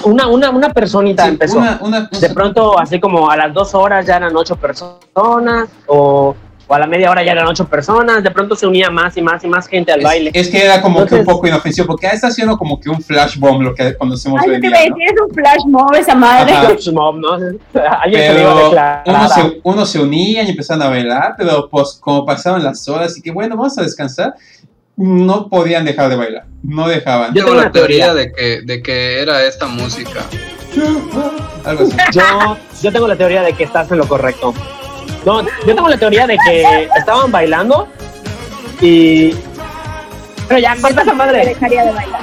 Una, 0.05 0.27
una, 0.27 0.49
una 0.51 0.69
personita 0.71 1.23
Sí, 1.25 1.29
empezó. 1.31 1.57
Una, 1.57 1.79
una 1.81 2.01
de 2.17 2.29
pronto, 2.29 2.79
así 2.79 2.99
como 2.99 3.29
a 3.29 3.35
las 3.35 3.53
dos 3.53 3.73
horas 3.75 4.05
ya 4.05 4.15
eran 4.17 4.33
ocho 4.35 4.55
personas, 4.55 5.67
o, 5.87 6.35
o 6.71 6.75
a 6.75 6.79
la 6.79 6.85
media 6.85 7.09
hora 7.09 7.23
ya 7.23 7.31
eran 7.31 7.47
ocho 7.47 7.67
personas, 7.67 8.23
de 8.23 8.29
pronto 8.29 8.55
se 8.55 8.67
unía 8.67 8.91
más 8.91 9.17
y 9.17 9.23
más 9.23 9.43
y 9.43 9.47
más 9.47 9.67
gente 9.67 9.91
al 9.91 10.01
es, 10.01 10.05
baile. 10.05 10.31
es 10.35 10.49
que 10.49 10.63
era 10.63 10.81
como 10.83 10.97
que 10.99 11.01
Entonces- 11.15 11.27
un 11.27 11.33
poco 11.33 11.47
inofensivo, 11.47 11.87
porque 11.87 12.05
está 12.07 12.27
haciendo 12.27 12.57
como 12.59 12.79
que 12.79 12.89
un 12.91 13.01
flash 13.01 13.37
bomb 13.39 13.61
lo 13.63 13.73
que 13.73 13.97
conocemos 13.97 14.39
Ay, 14.43 14.49
hoy 14.51 14.55
en 14.57 14.61
día. 14.61 14.77
es 14.85 14.91
un 15.27 15.33
flash 15.33 15.65
mob 15.65 15.95
esa 15.95 16.13
madre. 16.13 16.53
Flash 16.53 16.91
mob, 16.91 17.15
¿no? 17.17 17.33
Alguien 18.01 18.21
se 18.21 18.33
le 18.35 18.41
iba 18.41 18.51
a 18.51 18.53
Pero 18.53 18.63
declarar. 18.65 19.03
uno 19.07 19.29
se, 19.29 19.59
uno 19.63 19.85
se 19.87 19.99
unía 19.99 20.43
y 20.43 20.49
empezaron 20.51 20.83
a 20.83 20.89
bailar, 20.89 21.33
pero 21.37 21.67
pues 21.69 21.97
como 21.99 22.23
pasaban 22.23 22.63
las 22.63 22.87
horas 22.87 23.17
y 23.17 23.21
que 23.23 23.31
bueno, 23.31 23.57
vamos 23.57 23.75
a 23.79 23.81
descansar, 23.81 24.35
no 24.95 25.47
podían 25.49 25.85
dejar 25.85 26.09
de 26.09 26.17
bailar, 26.17 26.45
no 26.61 26.87
dejaban. 26.87 27.33
Yo 27.33 27.39
Yo 27.41 27.45
tengo 27.47 27.61
la 27.61 27.71
teoría. 27.71 28.13
teoría 28.13 28.13
de 28.13 28.31
que, 28.31 28.61
de 28.61 28.83
que 28.83 29.21
era 29.21 29.43
esta 29.43 29.65
música. 29.65 30.19
Algo 31.65 31.83
así. 31.83 31.95
Yo, 32.13 32.57
yo 32.83 32.91
tengo 32.91 33.07
la 33.07 33.15
teoría 33.15 33.41
de 33.41 33.53
que 33.53 33.63
estás 33.63 33.91
en 33.91 33.97
lo 33.97 34.07
correcto. 34.07 34.53
No, 35.25 35.41
yo 35.43 35.75
tengo 35.75 35.89
la 35.89 35.97
teoría 35.97 36.25
de 36.27 36.37
que 36.45 36.89
estaban 36.97 37.31
bailando 37.31 37.87
y. 38.81 39.33
Pero 40.47 40.59
ya, 40.59 40.75
corta 40.81 41.01
esa 41.01 41.13
madre. 41.13 41.45
Dejaría 41.45 41.85
de 41.85 41.91
bailar. 41.91 42.21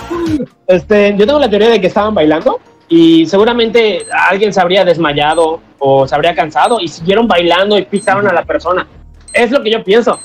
Este, 0.67 1.15
yo 1.17 1.27
tengo 1.27 1.39
la 1.39 1.49
teoría 1.49 1.69
de 1.69 1.81
que 1.81 1.87
estaban 1.87 2.15
bailando 2.15 2.59
y 2.89 3.27
seguramente 3.27 4.05
alguien 4.29 4.53
se 4.53 4.61
habría 4.61 4.85
desmayado 4.85 5.61
o 5.79 6.09
se 6.09 6.15
habría 6.15 6.35
cansado 6.35 6.81
y 6.81 6.89
siguieron 6.89 7.29
bailando 7.29 7.79
y 7.79 7.85
pisaron 7.85 8.27
a 8.29 8.33
la 8.33 8.45
persona. 8.45 8.87
Es 9.33 9.51
lo 9.51 9.63
que 9.63 9.71
yo 9.71 9.85
pienso. 9.85 10.19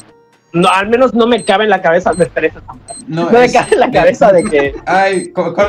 no, 0.53 0.67
al 0.69 0.87
menos 0.87 1.13
no 1.13 1.27
me 1.27 1.43
cabe 1.43 1.65
en 1.65 1.69
la 1.69 1.81
cabeza 1.81 2.11
de 2.13 2.23
estrés 2.23 2.53
esa 2.55 2.61
madre. 2.73 2.95
No, 3.07 3.25
No 3.29 3.39
me 3.39 3.51
cabe 3.51 3.73
en 3.73 3.79
la 3.79 3.91
cabeza 3.91 4.31
de 4.31 4.43
que, 4.45 4.75
Ay, 4.85 5.19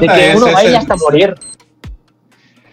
de 0.00 0.06
que 0.08 0.32
uno 0.36 0.46
el- 0.58 0.76
hasta 0.76 0.96
morir. 0.96 1.34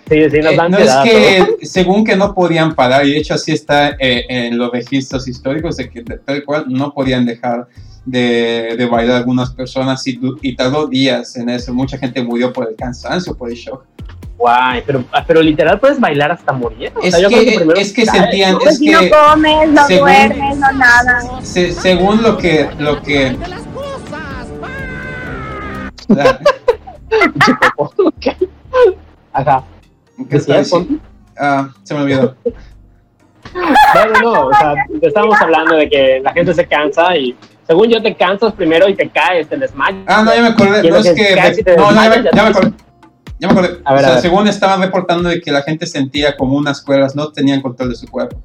Sí, 0.10 0.30
sí, 0.30 0.38
nos 0.39 0.54
Eh, 0.54 0.58
no 0.69 0.78
es 0.78 0.95
que, 1.04 1.65
según 1.65 2.04
que 2.04 2.15
no 2.15 2.34
podían 2.34 2.74
parar, 2.74 3.06
y 3.06 3.12
de 3.12 3.17
hecho 3.19 3.36
así 3.36 3.52
está 3.52 3.89
eh, 4.00 4.26
en 4.28 4.58
los 4.58 4.72
registros 4.72 5.28
históricos, 5.28 5.78
de 5.78 5.89
que 5.89 6.02
tal 6.02 6.43
cual 6.43 6.65
no 6.67 6.93
podían 6.93 7.26
dejar 7.26 7.67
de, 8.06 8.76
de 8.78 8.86
bailar 8.88 9.17
algunas 9.17 9.52
personas 9.52 10.06
y, 10.08 10.19
y 10.41 10.56
tardó 10.56 10.88
días 10.88 11.36
en 11.36 11.50
eso. 11.50 11.74
Mucha 11.74 11.98
gente 11.98 12.24
murió 12.24 12.52
por 12.52 12.67
el 12.67 12.76
cansancio, 12.76 13.36
por 13.38 13.50
el 13.50 13.56
shock. 13.56 13.84
Guay, 14.38 14.82
pero, 14.86 15.04
ah, 15.12 15.24
pero 15.28 15.41
literal 15.41 15.80
puedes 15.80 16.00
bailar 16.00 16.32
hasta 16.32 16.54
morir. 16.54 16.91
O 16.95 17.02
Es 17.04 17.12
sea, 17.13 17.22
yo 17.22 17.28
creo 17.28 17.74
que, 17.74 17.82
es 17.82 17.93
que 17.93 18.06
sentían, 18.06 18.54
¿no? 18.54 18.60
Pues 18.60 18.72
es 18.76 18.80
si 18.80 18.89
no 18.89 19.00
que 19.02 19.10
comes, 19.10 19.69
no 19.69 19.86
según- 19.86 20.08
duermes, 20.10 20.58
no 20.58 20.72
nada. 20.72 21.22
se- 21.43 21.74
según 21.74 22.24
lo 22.24 22.38
que, 22.38 22.69
lo 22.80 23.02
que. 23.04 23.38
Ajá. 29.34 29.63
¿Qué 30.27 30.38
¿Decías, 30.38 30.65
diciendo? 30.71 31.03
Ah, 31.38 31.69
se 31.84 31.93
me 31.93 32.01
olvidó. 32.01 32.36
No, 33.53 34.05
no, 34.05 34.21
no. 34.34 34.47
O 34.47 34.53
sea, 34.53 34.73
estábamos 35.01 35.39
hablando 35.41 35.75
de 35.75 35.89
que 35.89 36.19
la 36.21 36.34
gente 36.34 36.53
se 36.53 36.67
cansa 36.67 37.15
y 37.17 37.36
según 37.65 37.88
yo 37.89 38.01
te 38.01 38.15
cansas 38.15 38.53
primero 38.53 38.88
y 38.89 38.95
te 38.95 39.10
caes, 39.10 39.47
te 39.47 39.58
desmayas. 39.58 40.03
Ah, 40.08 40.23
no, 40.23 40.34
ya 40.34 40.41
me 40.41 40.47
acordé. 40.49 40.89
No 40.89 40.97
es 40.97 41.12
que 41.13 41.75
No, 41.77 41.91
no, 41.91 42.03
ya 42.03 42.10
me, 42.10 42.23
ya 42.23 42.43
me 42.43 42.49
acordé. 42.49 42.73
Ya 43.39 43.47
me 43.47 43.53
acordé. 43.53 43.82
A 43.86 43.93
ver, 43.93 44.03
o 44.03 44.05
a 44.05 44.08
sea, 44.08 44.13
ver. 44.15 44.21
según 44.21 44.47
estaban 44.47 44.82
reportando 44.82 45.29
de 45.29 45.39
que 45.41 45.51
la 45.51 45.62
gente 45.62 45.86
sentía 45.86 46.36
como 46.36 46.58
unas 46.58 46.82
cuerdas, 46.82 47.15
no 47.15 47.32
tenían 47.32 47.62
control 47.62 47.89
de 47.89 47.95
su 47.95 48.08
cuerpo. 48.08 48.38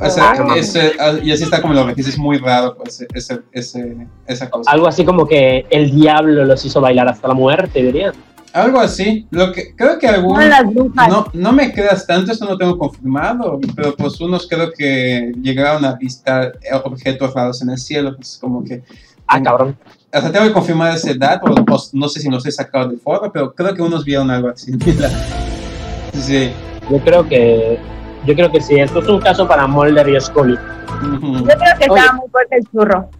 O 0.00 0.08
sea, 0.10 0.30
Ah, 0.36 0.54
ese- 0.56 0.92
y 1.24 1.32
así 1.32 1.42
está 1.44 1.60
como 1.60 1.74
lo 1.74 1.92
que 1.92 2.00
es 2.00 2.18
muy 2.18 2.38
raro, 2.38 2.76
pues, 2.76 3.04
ese, 3.14 3.40
ese, 3.52 3.96
esa 4.26 4.48
cosa. 4.48 4.70
Algo 4.70 4.86
así 4.86 5.04
como 5.04 5.26
que 5.26 5.66
el 5.70 5.90
diablo 5.90 6.44
los 6.44 6.64
hizo 6.64 6.80
bailar 6.80 7.08
hasta 7.08 7.26
la 7.28 7.34
muerte, 7.34 7.82
dirían. 7.82 8.12
Algo 8.58 8.80
así. 8.80 9.26
Lo 9.30 9.52
que, 9.52 9.74
creo 9.74 9.98
que 9.98 10.10
brujas. 10.18 10.64
No, 11.08 11.26
no 11.32 11.52
me 11.52 11.72
creas 11.72 12.06
tanto, 12.06 12.32
eso 12.32 12.44
no 12.44 12.56
tengo 12.56 12.76
confirmado, 12.76 13.60
pero 13.74 13.94
pues 13.94 14.20
unos 14.20 14.46
creo 14.48 14.72
que 14.72 15.32
llegaron 15.40 15.84
a 15.84 15.90
avistar 15.90 16.58
objetos 16.84 17.32
raros 17.34 17.62
en 17.62 17.70
el 17.70 17.78
cielo, 17.78 18.14
pues 18.16 18.38
como 18.40 18.64
que... 18.64 18.82
Ah, 19.26 19.42
cabrón. 19.42 19.76
O 20.12 20.20
sea, 20.20 20.32
tengo 20.32 20.46
que 20.46 20.52
confirmar 20.52 20.96
esa 20.96 21.10
edad, 21.10 21.40
o, 21.42 21.50
o 21.50 21.78
no 21.92 22.08
sé 22.08 22.20
si 22.20 22.30
los 22.30 22.44
he 22.46 22.50
sacado 22.50 22.88
del 22.88 22.98
foro, 22.98 23.30
pero 23.30 23.54
creo 23.54 23.74
que 23.74 23.82
unos 23.82 24.04
vieron 24.04 24.30
algo 24.30 24.48
así. 24.48 24.72
sí. 26.14 26.50
Yo 26.90 26.98
creo 27.00 27.28
que. 27.28 27.78
Yo 28.26 28.34
creo 28.34 28.50
que 28.50 28.60
sí. 28.60 28.80
Esto 28.80 29.00
es 29.00 29.08
un 29.08 29.20
caso 29.20 29.46
para 29.46 29.66
Mulder 29.66 30.08
y 30.08 30.20
Scully. 30.20 30.54
Yo 30.54 31.44
creo 31.44 31.78
que 31.78 31.90
Oye. 31.90 32.00
estaba 32.00 32.18
muy 32.18 32.28
fuerte 32.30 32.56
el 32.56 32.64
churro. 32.70 33.10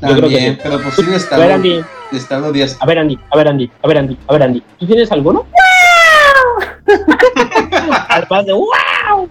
Yo 0.00 0.08
creo 0.08 0.14
que 0.14 0.20
También, 0.36 0.54
sí. 0.54 0.60
pero 0.62 0.80
pues 0.80 0.94
sí, 0.94 1.34
A 1.34 1.38
ver, 1.38 1.52
Andy. 1.52 1.80
está 2.12 2.38
los 2.38 2.52
días. 2.52 2.76
A 2.80 2.86
ver, 2.86 2.98
Andy. 2.98 3.18
A 3.30 3.36
ver, 3.36 3.48
Andy. 3.48 3.70
A 3.82 3.88
ver, 3.88 3.98
Andy. 3.98 4.18
A 4.28 4.32
ver, 4.32 4.42
Andy. 4.44 4.60
¿Tú 4.78 4.86
tienes 4.86 5.10
alguno? 5.12 5.44
Además 8.08 8.46
de 8.46 8.52
¡Wow! 8.52 9.28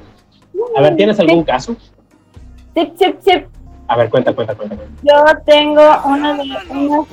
A 0.76 0.82
ver, 0.82 0.96
¿tienes 0.96 1.20
algún 1.20 1.44
caso? 1.44 1.76
Sip, 2.76 2.96
sip, 2.98 3.20
sip. 3.22 3.46
A 3.88 3.96
ver, 3.98 4.10
cuenta, 4.10 4.34
cuenta, 4.34 4.54
cuenta. 4.56 4.76
cuenta. 4.76 4.94
Yo 5.04 5.24
tengo 5.46 5.82
una 6.06 6.34
de, 6.34 6.44
unas, 6.70 7.08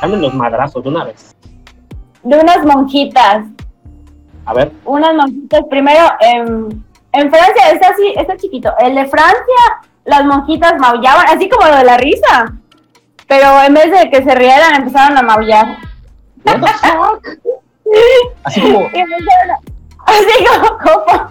Dame 0.00 0.16
los 0.16 0.34
madrazos 0.34 0.82
de 0.82 0.88
una 0.88 1.04
vez. 1.04 1.36
de 2.22 2.36
unas 2.38 2.64
monjitas. 2.64 3.44
A 4.46 4.54
ver. 4.54 4.72
Unas 4.84 5.14
monjitas. 5.14 5.60
Primero, 5.68 6.04
en, 6.20 6.84
en 7.12 7.30
Francia, 7.30 7.70
está 7.72 7.88
así, 7.90 8.14
está 8.16 8.36
chiquito. 8.36 8.72
El 8.78 8.94
de 8.94 9.06
Francia, 9.06 9.82
las 10.08 10.24
monjitas 10.24 10.74
maullaban, 10.78 11.26
así 11.28 11.48
como 11.48 11.68
lo 11.68 11.76
de 11.76 11.84
la 11.84 11.98
risa. 11.98 12.54
Pero 13.26 13.62
en 13.62 13.74
vez 13.74 13.90
de 13.90 14.10
que 14.10 14.22
se 14.24 14.34
rieran, 14.34 14.74
empezaron 14.76 15.18
a 15.18 15.22
maullar. 15.22 15.76
What 16.44 16.60
the 16.60 16.66
fuck? 16.66 17.28
Así 18.44 18.60
como, 18.60 18.80
Y 18.94 18.98
empezaron 18.98 19.50
a- 19.50 19.60
así 20.06 20.44
como, 20.46 20.78
como 20.78 21.28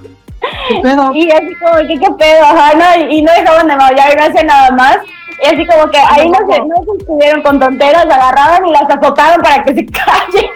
¿qué 0.70 0.82
pedo? 0.84 1.13
Y 1.16 1.32
así 1.32 1.56
como 1.56 1.76
que 1.88 2.00
qué 2.00 2.12
pedo, 2.20 2.44
ajá, 2.44 2.74
¿no? 2.76 3.12
Y, 3.12 3.22
no 3.24 3.32
dejaban 3.34 3.68
de 3.68 3.76
maullar 3.76 4.13
y 4.13 4.16
no 4.16 4.24
hacían 4.26 4.48
nada 4.48 4.72
más. 4.72 4.98
Y 5.44 5.48
así 5.48 5.66
como 5.66 5.90
que 5.90 5.98
ahí 5.98 6.30
no 6.30 6.38
se, 6.38 6.60
no 6.60 6.76
se 6.86 6.98
estuvieron 7.00 7.42
con 7.42 7.60
tonteras, 7.60 8.06
agarraban 8.06 8.66
y 8.68 8.72
las 8.72 8.90
azotaron 8.90 9.42
para 9.42 9.63
que 9.63 9.74
se 9.74 9.86
calle. 9.88 10.52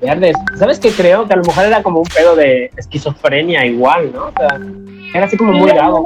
Verdes. 0.00 0.36
¿Sabes 0.58 0.80
qué 0.80 0.90
creo? 0.90 1.26
Que 1.26 1.34
a 1.34 1.36
lo 1.36 1.44
mejor 1.44 1.64
era 1.64 1.82
como 1.82 2.00
un 2.00 2.06
pedo 2.06 2.34
de 2.34 2.70
esquizofrenia 2.76 3.66
igual, 3.66 4.10
¿no? 4.12 4.26
O 4.26 4.32
sea, 4.36 4.58
era 5.14 5.26
así 5.26 5.36
como 5.36 5.52
muy 5.52 5.70
dado. 5.70 6.04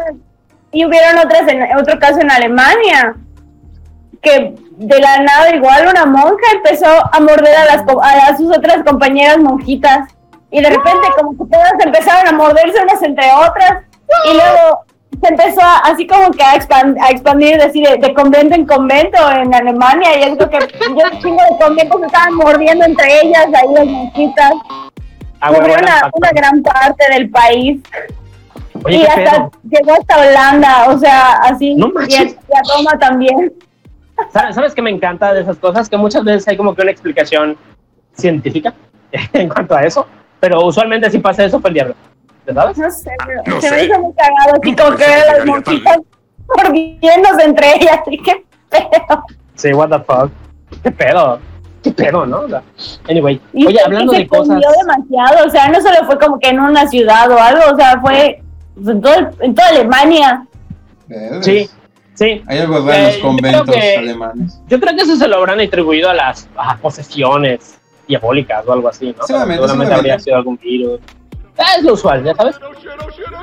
Y 0.72 0.84
hubieron 0.84 1.18
otras 1.18 1.48
en, 1.48 1.76
otro 1.78 1.98
caso 1.98 2.20
en 2.20 2.30
Alemania, 2.30 3.14
que 4.20 4.54
de 4.76 5.00
la 5.00 5.18
nada 5.20 5.54
igual 5.54 5.88
una 5.88 6.04
monja 6.06 6.44
empezó 6.54 6.86
a 6.86 7.20
morder 7.20 7.56
a, 7.56 7.64
las, 7.64 7.82
a 7.82 8.36
sus 8.36 8.56
otras 8.56 8.82
compañeras 8.84 9.38
monjitas. 9.38 10.08
Y 10.50 10.62
de 10.62 10.70
repente 10.70 11.06
como 11.16 11.32
que 11.32 11.50
todas 11.50 11.72
empezaron 11.84 12.26
a 12.28 12.32
morderse 12.32 12.82
unas 12.82 13.02
entre 13.02 13.26
otras. 13.32 13.82
Y 14.24 14.32
luego 14.34 14.84
se 15.22 15.28
empezó 15.28 15.60
a- 15.60 15.78
así 15.90 16.06
como 16.06 16.30
que 16.30 16.42
a, 16.42 16.54
expan- 16.54 16.96
a 17.02 17.10
expandir, 17.10 17.58
decir, 17.60 17.86
de, 17.86 17.96
de 17.98 18.14
convento 18.14 18.54
en 18.54 18.66
convento 18.66 19.18
en 19.30 19.54
Alemania. 19.54 20.18
Y 20.18 20.22
es 20.22 20.38
lo 20.38 20.48
que 20.48 20.58
yo 20.58 21.20
chingo 21.20 21.42
de 21.50 21.58
conventos 21.64 22.00
se 22.00 22.06
estaban 22.06 22.34
mordiendo 22.34 22.84
entre 22.84 23.20
ellas, 23.22 23.46
ahí 23.54 23.72
las 23.74 23.84
monjitas. 23.86 24.52
Ah, 25.40 25.50
bueno, 25.50 25.64
Cubrió 25.66 25.74
bueno, 25.74 25.88
una, 25.88 26.10
una 26.14 26.30
gran 26.30 26.62
parte 26.62 27.04
del 27.12 27.30
país 27.30 27.80
Oye, 28.84 28.96
y 28.96 29.00
¿qué 29.00 29.06
hasta 29.08 29.30
pedo? 29.32 29.50
llegó 29.70 29.92
hasta 29.92 30.20
Holanda, 30.20 30.86
o 30.88 30.98
sea, 30.98 31.32
así. 31.42 31.74
No 31.74 31.88
y, 32.08 32.14
a, 32.14 32.22
y 32.22 32.26
a 32.28 32.76
Roma 32.76 32.98
también. 32.98 33.52
¿Sabes, 34.32 34.54
¿Sabes 34.54 34.74
qué 34.74 34.82
me 34.82 34.90
encanta 34.90 35.32
de 35.32 35.42
esas 35.42 35.56
cosas? 35.58 35.88
Que 35.88 35.96
muchas 35.96 36.24
veces 36.24 36.46
hay 36.48 36.56
como 36.56 36.74
que 36.74 36.82
una 36.82 36.90
explicación 36.90 37.56
científica 38.12 38.74
en 39.32 39.48
cuanto 39.48 39.74
a 39.76 39.82
eso, 39.84 40.06
pero 40.40 40.64
usualmente 40.64 41.10
si 41.10 41.18
pasa 41.18 41.44
eso 41.44 41.60
fue 41.60 41.70
el 41.70 41.74
diablo. 41.74 41.94
¿Sabes? 42.52 42.78
No 42.78 42.90
sé, 42.90 43.10
pero 43.26 43.42
no 43.46 43.60
se 43.60 43.70
me 43.70 43.78
sé. 43.78 43.84
hizo 43.84 44.00
muy 44.00 44.12
cagado, 44.14 44.58
así 44.60 44.74
como 44.74 44.96
que 44.96 45.04
que 45.04 45.10
las 45.36 45.46
monjitas 45.46 45.98
mordiéndose 46.56 47.44
entre 47.44 47.74
ellas, 47.76 48.00
y 48.06 48.22
qué 48.22 48.44
pedo. 48.70 49.24
Sí, 49.54 49.72
what 49.72 49.90
the 49.90 49.98
fuck. 50.00 50.30
¿Qué 50.82 50.90
pedo? 50.90 51.38
¿Qué 51.82 51.92
pedo, 51.92 52.26
no? 52.26 52.40
O 52.40 52.48
sea, 52.48 52.62
anyway, 53.08 53.40
Y 53.52 53.66
oye, 53.66 53.76
se- 53.76 53.84
hablando 53.84 54.12
se 54.12 54.18
de 54.20 54.28
cosas... 54.28 54.58
demasiado, 54.80 55.46
o 55.46 55.50
sea, 55.50 55.68
no 55.68 55.80
solo 55.80 55.96
fue 56.06 56.18
como 56.18 56.38
que 56.40 56.48
en 56.48 56.60
una 56.60 56.86
ciudad 56.88 57.30
o 57.30 57.38
algo, 57.38 57.62
o 57.72 57.76
sea, 57.76 58.00
fue 58.00 58.42
en, 58.86 59.00
todo 59.00 59.14
el- 59.14 59.28
en 59.40 59.54
toda 59.54 59.68
Alemania. 59.68 60.46
Sí, 61.42 61.68
sí. 62.14 62.42
Hay 62.46 62.58
algo 62.58 62.78
raro 62.80 62.92
en 62.92 63.00
Eh, 63.00 63.06
los 63.06 63.16
yo 63.16 63.22
conventos 63.22 63.62
creo 63.62 63.74
que- 63.80 63.96
alemanes. 63.98 64.60
Yo 64.68 64.80
creo 64.80 64.94
que 64.96 65.02
eso 65.02 65.16
se 65.16 65.26
lo 65.28 65.36
habrán 65.36 65.60
atribuido 65.60 66.10
a 66.10 66.14
las 66.14 66.48
a 66.56 66.76
posesiones 66.76 67.78
diabólicas 68.06 68.64
o 68.66 68.72
algo 68.72 68.88
así, 68.88 69.14
¿no? 69.16 69.24
Seguramente, 69.26 69.28
Seguramente 69.28 69.66
seguramente. 69.66 69.94
habría 69.94 70.18
sido 70.18 70.36
algún 70.36 70.56
virus. 70.58 71.00
Ah, 71.58 71.74
es 71.78 71.84
lo 71.84 71.94
usual, 71.94 72.22
ya 72.24 72.34
sabes. 72.34 72.56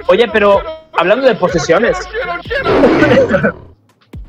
Oye, 0.07 0.27
pero 0.31 0.61
hablando 0.93 1.27
de 1.27 1.35
posesiones. 1.35 1.97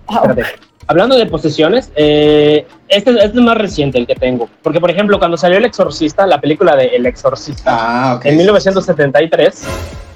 Espérate. 0.09 0.45
Hablando 0.89 1.17
de 1.17 1.27
posesiones, 1.27 1.91
eh, 1.97 2.65
este, 2.89 3.11
este 3.11 3.25
es 3.27 3.35
más 3.35 3.59
reciente 3.59 3.99
el 3.99 4.07
que 4.07 4.15
tengo. 4.15 4.49
Porque, 4.63 4.81
por 4.81 4.89
ejemplo, 4.91 5.19
cuando 5.19 5.37
salió 5.37 5.59
El 5.59 5.65
Exorcista, 5.65 6.27
la 6.29 6.41
película 6.41 6.77
de 6.77 6.87
El 6.95 7.07
Exorcista, 7.07 7.77
Ah, 7.77 8.15
ok. 8.17 8.27
en 8.27 8.37
1973, 8.37 9.67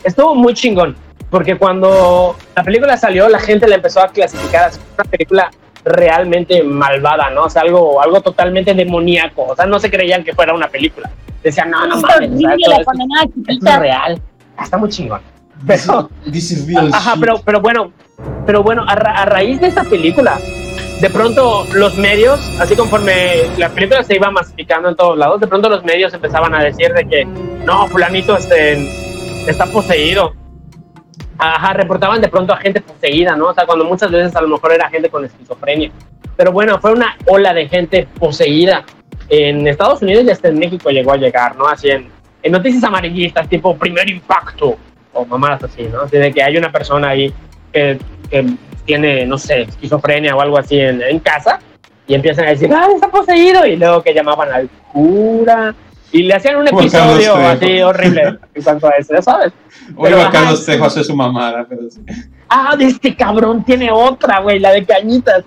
estuvo 0.05 0.35
muy 0.35 0.55
chingón. 0.55 0.97
Porque 1.31 1.57
cuando 1.57 2.35
la 2.57 2.65
película 2.65 2.97
salió, 2.97 3.29
la 3.29 3.39
gente 3.39 3.69
la 3.69 3.77
empezó 3.77 4.01
a 4.03 4.09
clasificar 4.09 4.65
as 4.65 4.81
una 4.95 5.05
película 5.05 5.51
realmente 5.85 6.63
malvada, 6.65 7.31
¿no? 7.31 7.45
O 7.45 7.51
sea, 7.51 7.63
algo, 7.63 8.03
algo 8.03 8.21
totalmente 8.21 8.75
demoníaco. 8.75 9.45
O 9.45 9.55
sea, 9.57 9.65
no 9.67 9.79
se 9.79 9.91
creían 9.91 10.25
que 10.25 10.35
fuera 10.35 10.53
una 10.55 10.69
película. 10.69 11.09
Decían, 11.43 11.71
no, 11.71 11.87
no 11.87 11.97
Es 11.97 12.03
mames. 12.03 12.31
es 13.49 13.79
real. 13.79 14.21
Ah, 14.57 14.65
Está 14.65 14.77
muy 14.77 14.89
chingón. 14.91 15.21
Pero, 15.67 16.11
This 16.31 16.51
is 16.53 16.67
real 16.67 16.91
Ajá, 16.93 17.13
shit. 17.13 17.21
pero, 17.21 17.41
pero 17.45 17.61
bueno, 17.61 17.93
pero 18.47 18.63
bueno, 18.63 18.85
a, 18.89 18.95
ra- 18.95 19.13
a 19.23 19.25
raíz 19.27 19.61
de 19.61 19.69
esta 19.69 19.85
película, 19.85 20.39
de 21.01 21.11
pronto 21.11 21.67
los 21.75 21.97
medios, 21.97 22.41
así 22.61 22.75
conforme 22.75 23.43
la 23.57 23.69
película 23.69 24.03
se 24.03 24.17
iba 24.17 24.31
masificando 24.31 24.89
en 24.89 24.97
todos 24.97 25.17
lados, 25.19 25.41
de 25.41 25.47
pronto 25.47 25.69
los 25.69 25.85
medios 25.85 26.13
empezaban 26.15 26.55
a 26.55 26.63
decir 26.63 26.93
de 26.93 27.07
que 27.07 27.25
no, 27.65 27.87
fulanito 27.89 28.37
este, 28.37 29.10
está 29.47 29.67
poseído. 29.67 30.35
Ajá, 31.39 31.73
reportaban 31.73 32.21
de 32.21 32.29
pronto 32.29 32.53
a 32.53 32.59
gente 32.59 32.81
poseída, 32.81 33.35
¿no? 33.35 33.47
O 33.47 33.55
sea, 33.55 33.65
cuando 33.65 33.85
muchas 33.85 34.11
veces 34.11 34.37
a 34.37 34.43
lo 34.43 34.49
mejor 34.49 34.73
era 34.73 34.91
gente 34.91 35.09
con 35.09 35.25
esquizofrenia. 35.25 35.91
Pero 36.37 36.53
bueno, 36.53 36.79
fue 36.81 36.93
una 36.93 37.17
ola 37.27 37.55
de 37.55 37.69
gente 37.69 38.07
poseída 38.19 38.85
en 39.29 39.67
Estados 39.67 40.03
Unidos 40.03 40.25
y 40.25 40.31
hasta 40.31 40.49
en 40.49 40.59
México 40.59 40.91
llegó 40.91 41.13
a 41.13 41.17
llegar, 41.17 41.57
¿no? 41.57 41.67
Así 41.67 41.89
en, 41.89 42.09
en 42.43 42.53
noticias 42.53 42.85
amarillistas, 42.85 43.49
tipo 43.49 43.77
primer 43.77 44.09
impacto, 44.11 44.77
o 45.13 45.25
mamadas 45.25 45.65
así, 45.65 45.85
¿no? 45.85 46.03
Así 46.03 46.19
de 46.19 46.33
que 46.33 46.43
hay 46.43 46.57
una 46.57 46.71
persona 46.71 47.11
ahí 47.11 47.33
que, 47.73 47.99
que 48.31 48.47
tiene, 48.85 49.25
no 49.27 49.39
sé, 49.39 49.63
esquizofrenia 49.63 50.37
o 50.37 50.41
algo 50.41 50.59
así 50.59 50.79
en, 50.79 51.01
en 51.03 51.19
casa 51.21 51.59
y 52.07 52.15
empiezan 52.15 52.47
a 52.47 52.51
decir, 52.51 52.73
ah, 52.75 52.89
está 52.95 53.09
poseído, 53.09 53.65
y 53.65 53.77
luego 53.77 54.03
que 54.03 54.13
llamaban 54.13 54.53
al 54.53 54.69
cura 54.93 55.75
y 56.13 56.23
le 56.25 56.35
hacían 56.35 56.57
un 56.57 56.67
episodio 56.69 57.35
así 57.37 57.81
horrible 57.83 58.39
en 58.55 58.63
cuanto 58.63 58.87
a 58.89 58.91
eso, 58.99 59.15
ya 59.15 59.23
sabes. 59.23 59.53
Oye, 59.97 60.15
pero, 60.17 60.31
Carlos. 60.31 60.65
Trejo 60.65 60.85
hace 60.85 61.05
su 61.05 61.15
mamada, 61.17 61.67
pero 61.69 61.83
sí. 61.91 62.01
Ah, 62.49 62.75
de 62.77 62.87
este 62.87 63.15
cabrón 63.15 63.65
tiene 63.65 63.91
otra, 63.93 64.41
güey, 64.41 64.59
la 64.59 64.73
de 64.73 64.85
Cañitas. 64.85 65.45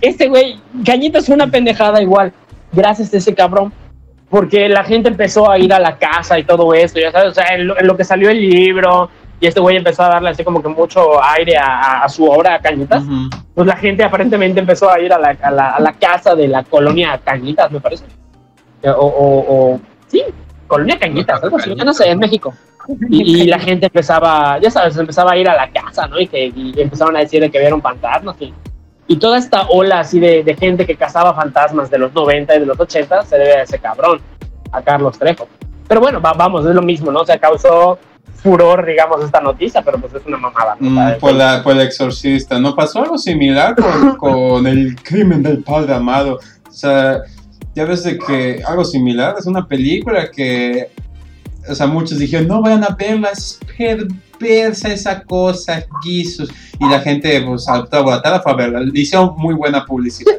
Este 0.00 0.28
güey, 0.28 0.58
Cañitas 0.84 1.26
fue 1.26 1.34
una 1.34 1.46
pendejada 1.48 2.00
igual, 2.02 2.32
gracias 2.72 3.12
a 3.12 3.16
ese 3.18 3.34
cabrón, 3.34 3.72
porque 4.28 4.68
la 4.68 4.84
gente 4.84 5.08
empezó 5.08 5.50
a 5.50 5.58
ir 5.58 5.72
a 5.72 5.78
la 5.78 5.96
casa 5.98 6.38
y 6.38 6.44
todo 6.44 6.72
eso, 6.74 6.98
ya 6.98 7.12
sabes, 7.12 7.30
o 7.30 7.34
sea, 7.34 7.54
en 7.54 7.66
lo, 7.66 7.78
en 7.78 7.86
lo 7.86 7.96
que 7.96 8.04
salió 8.04 8.28
el 8.30 8.40
libro, 8.48 9.08
y 9.40 9.46
este 9.46 9.60
güey 9.60 9.76
empezó 9.76 10.02
a 10.02 10.08
darle 10.08 10.30
así 10.30 10.42
como 10.44 10.62
que 10.62 10.68
mucho 10.68 11.22
aire 11.22 11.56
a, 11.58 12.02
a 12.02 12.08
su 12.08 12.24
obra, 12.24 12.54
a 12.54 12.58
Cañitas, 12.60 13.02
Ujú. 13.04 13.28
pues 13.54 13.66
la 13.66 13.76
gente 13.76 14.02
aparentemente 14.04 14.60
empezó 14.60 14.90
a 14.90 14.98
ir 15.00 15.12
a 15.12 15.18
la, 15.18 15.36
a 15.42 15.50
la, 15.50 15.70
a 15.76 15.80
la 15.80 15.92
casa 15.92 16.34
de 16.34 16.48
la 16.48 16.62
colonia 16.64 17.18
Cañitas, 17.22 17.70
me 17.70 17.80
parece. 17.80 18.04
O, 18.84 18.90
o, 18.90 19.72
o- 19.74 19.80
sí, 20.08 20.22
colonia 20.66 20.98
Cañitas, 20.98 21.42
algo 21.42 21.56
así, 21.58 21.74
yo 21.74 21.84
no 21.84 21.92
sé, 21.94 22.10
en 22.10 22.18
México. 22.18 22.52
Y, 23.10 23.42
y 23.42 23.46
la 23.46 23.58
gente 23.58 23.86
empezaba, 23.86 24.58
ya 24.60 24.70
sabes, 24.70 24.96
empezaba 24.96 25.32
a 25.32 25.36
ir 25.36 25.48
a 25.48 25.56
la 25.56 25.70
casa, 25.70 26.06
¿no? 26.06 26.20
Y 26.20 26.28
que 26.28 26.46
y 26.54 26.72
empezaron 26.80 27.16
a 27.16 27.20
decir 27.20 27.40
de 27.40 27.50
que 27.50 27.58
vieron 27.58 27.82
fantasmas. 27.82 28.36
Y, 28.40 28.54
y 29.08 29.16
toda 29.18 29.38
esta 29.38 29.66
ola 29.68 30.00
así 30.00 30.20
de, 30.20 30.44
de 30.44 30.54
gente 30.56 30.86
que 30.86 30.94
cazaba 30.96 31.34
fantasmas 31.34 31.90
de 31.90 31.98
los 31.98 32.12
90 32.14 32.54
y 32.56 32.60
de 32.60 32.66
los 32.66 32.78
80 32.78 33.22
se 33.24 33.38
debe 33.38 33.54
a 33.54 33.62
ese 33.62 33.78
cabrón, 33.80 34.20
a 34.72 34.82
Carlos 34.82 35.18
Trejo. 35.18 35.48
Pero 35.88 36.00
bueno, 36.00 36.20
va- 36.20 36.32
vamos, 36.34 36.64
es 36.66 36.74
lo 36.74 36.82
mismo, 36.82 37.10
¿no? 37.10 37.20
O 37.20 37.26
sea, 37.26 37.38
causó 37.38 37.98
furor, 38.34 38.86
digamos, 38.86 39.24
esta 39.24 39.40
noticia, 39.40 39.82
pero 39.82 39.98
pues 39.98 40.14
es 40.14 40.24
una 40.26 40.36
mamada, 40.36 40.76
¿no? 40.78 40.90
Mm, 40.90 41.18
por, 41.18 41.32
la, 41.32 41.62
por 41.64 41.72
el 41.72 41.80
exorcista. 41.80 42.60
¿No 42.60 42.74
pasó 42.76 43.00
algo 43.02 43.18
similar 43.18 43.74
con, 43.74 44.16
con 44.16 44.66
el 44.68 44.94
crimen 45.02 45.42
del 45.42 45.62
padre 45.64 45.94
amado? 45.94 46.38
O 46.68 46.72
sea, 46.72 47.20
ya 47.76 47.84
ves 47.84 48.04
de 48.04 48.18
que 48.18 48.62
algo 48.66 48.84
similar 48.84 49.36
es 49.38 49.44
una 49.44 49.68
película 49.68 50.30
que, 50.30 50.88
o 51.68 51.74
sea, 51.74 51.86
muchos 51.86 52.18
dijeron, 52.18 52.48
no 52.48 52.62
vayan 52.62 52.82
a 52.84 52.96
verla, 52.98 53.28
es 53.28 53.60
perversa 53.76 54.90
esa 54.94 55.22
cosa, 55.22 55.84
guisos. 56.02 56.50
Y 56.80 56.88
la 56.88 57.00
gente, 57.00 57.38
pues, 57.42 57.68
alborotada 57.68 58.40
fue 58.40 58.52
a 58.52 58.54
verla. 58.54 58.80
Le 58.80 58.98
hicieron 58.98 59.34
muy 59.36 59.54
buena 59.54 59.84
publicidad. 59.84 60.36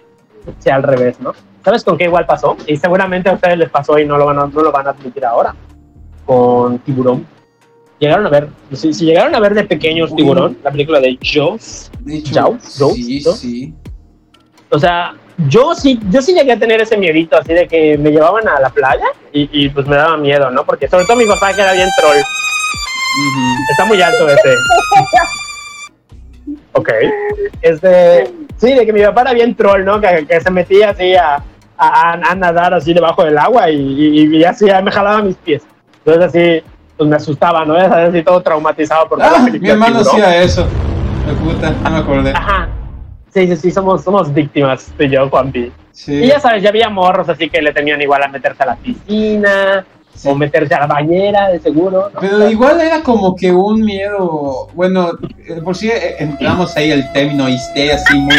sea 0.60 0.76
al 0.76 0.82
revés, 0.82 1.20
¿no? 1.20 1.34
¿Sabes 1.62 1.84
con 1.84 1.98
qué 1.98 2.04
igual 2.04 2.24
pasó? 2.24 2.56
Y 2.66 2.78
seguramente 2.78 3.28
a 3.28 3.34
ustedes 3.34 3.58
les 3.58 3.68
pasó 3.68 3.98
y 3.98 4.06
no 4.06 4.16
lo 4.16 4.24
van 4.24 4.38
a, 4.38 4.46
no 4.46 4.62
lo 4.62 4.72
van 4.72 4.86
a 4.86 4.90
admitir 4.90 5.26
ahora. 5.26 5.54
Con 6.24 6.78
Tiburón. 6.78 7.26
Llegaron 7.98 8.24
a 8.24 8.30
ver, 8.30 8.48
si, 8.72 8.94
si 8.94 9.04
llegaron 9.04 9.34
a 9.34 9.40
ver 9.40 9.52
de 9.52 9.64
pequeños 9.64 10.16
Tiburón, 10.16 10.56
la 10.64 10.70
película 10.70 11.00
de 11.00 11.18
Jaws, 11.20 11.90
De 12.00 12.16
hecho, 12.16 12.32
Jaws, 12.32 12.78
Jaws, 12.78 12.94
sí, 12.94 13.22
¿no? 13.26 13.32
sí. 13.32 13.74
o 14.70 14.78
sea, 14.78 15.14
yo 15.46 15.74
sí, 15.74 16.00
yo 16.10 16.20
sí 16.20 16.34
llegué 16.34 16.52
a 16.52 16.58
tener 16.58 16.80
ese 16.80 16.96
miedito 16.96 17.38
así 17.38 17.52
de 17.54 17.68
que 17.68 17.96
me 17.96 18.10
llevaban 18.10 18.48
a 18.48 18.58
la 18.60 18.70
playa 18.70 19.06
y, 19.32 19.48
y, 19.52 19.68
pues 19.68 19.86
me 19.86 19.96
daba 19.96 20.16
miedo, 20.16 20.50
¿no? 20.50 20.64
Porque 20.64 20.88
sobre 20.88 21.04
todo 21.04 21.16
mi 21.16 21.26
papá 21.26 21.52
que 21.54 21.60
era 21.62 21.72
bien 21.72 21.88
troll, 22.00 22.16
está 23.70 23.84
muy 23.86 24.00
alto 24.02 24.28
ese. 24.28 24.54
Ok. 26.72 26.90
Este, 27.60 28.30
sí, 28.56 28.72
de 28.72 28.86
que 28.86 28.92
mi 28.92 29.02
papá 29.02 29.22
era 29.22 29.32
bien 29.32 29.54
troll, 29.56 29.84
¿no? 29.84 30.00
Que, 30.00 30.24
que 30.26 30.40
se 30.40 30.50
metía 30.50 30.90
así 30.90 31.14
a, 31.16 31.42
a, 31.76 32.12
a 32.12 32.34
nadar 32.36 32.72
así 32.72 32.94
debajo 32.94 33.24
del 33.24 33.36
agua 33.36 33.68
y, 33.68 33.76
y, 33.76 34.36
y 34.36 34.44
así 34.44 34.66
me 34.84 34.92
jalaba 34.92 35.20
mis 35.22 35.34
pies. 35.36 35.62
Entonces 36.04 36.24
así, 36.24 36.62
pues 36.96 37.10
me 37.10 37.16
asustaba, 37.16 37.64
¿no? 37.64 37.74
Así 37.74 38.22
todo 38.22 38.40
traumatizado 38.42 39.08
por 39.08 39.18
la 39.18 39.26
Ah, 39.28 39.44
película 39.44 39.60
mi 39.60 39.68
hermano 39.70 40.00
hacía 40.00 40.40
eso. 40.42 40.68
De 41.26 41.32
puta, 41.34 41.70
no 41.70 41.90
me 41.90 41.98
acordé. 41.98 42.30
Ajá. 42.30 42.68
Sí, 43.38 43.46
sí, 43.46 43.56
sí, 43.56 43.70
somos, 43.70 44.02
somos 44.02 44.34
víctimas, 44.34 44.90
tú 44.96 45.04
y 45.04 45.10
yo, 45.10 45.28
Juanpi. 45.30 45.70
Sí. 45.92 46.12
Y 46.14 46.26
ya 46.26 46.40
sabes, 46.40 46.60
ya 46.60 46.70
había 46.70 46.88
morros 46.88 47.28
así 47.28 47.48
que 47.48 47.62
le 47.62 47.72
tenían 47.72 48.02
igual 48.02 48.20
a 48.24 48.28
meterse 48.28 48.64
a 48.64 48.66
la 48.66 48.76
piscina 48.76 49.86
Sí. 50.14 50.28
o 50.28 50.34
meterse 50.34 50.74
a 50.74 50.80
la 50.80 50.86
bañera, 50.88 51.48
de 51.50 51.60
seguro. 51.60 52.10
¿no? 52.12 52.20
Pero 52.20 52.50
igual 52.50 52.80
era 52.80 53.00
como 53.04 53.36
que 53.36 53.52
un 53.52 53.82
miedo, 53.84 54.66
bueno, 54.74 55.12
eh, 55.46 55.60
por 55.62 55.76
si 55.76 55.88
eh, 55.88 56.16
entramos 56.18 56.76
ahí 56.76 56.90
el 56.90 57.12
término 57.12 57.48
histeria 57.48 57.94
así 57.94 58.18
muy, 58.18 58.34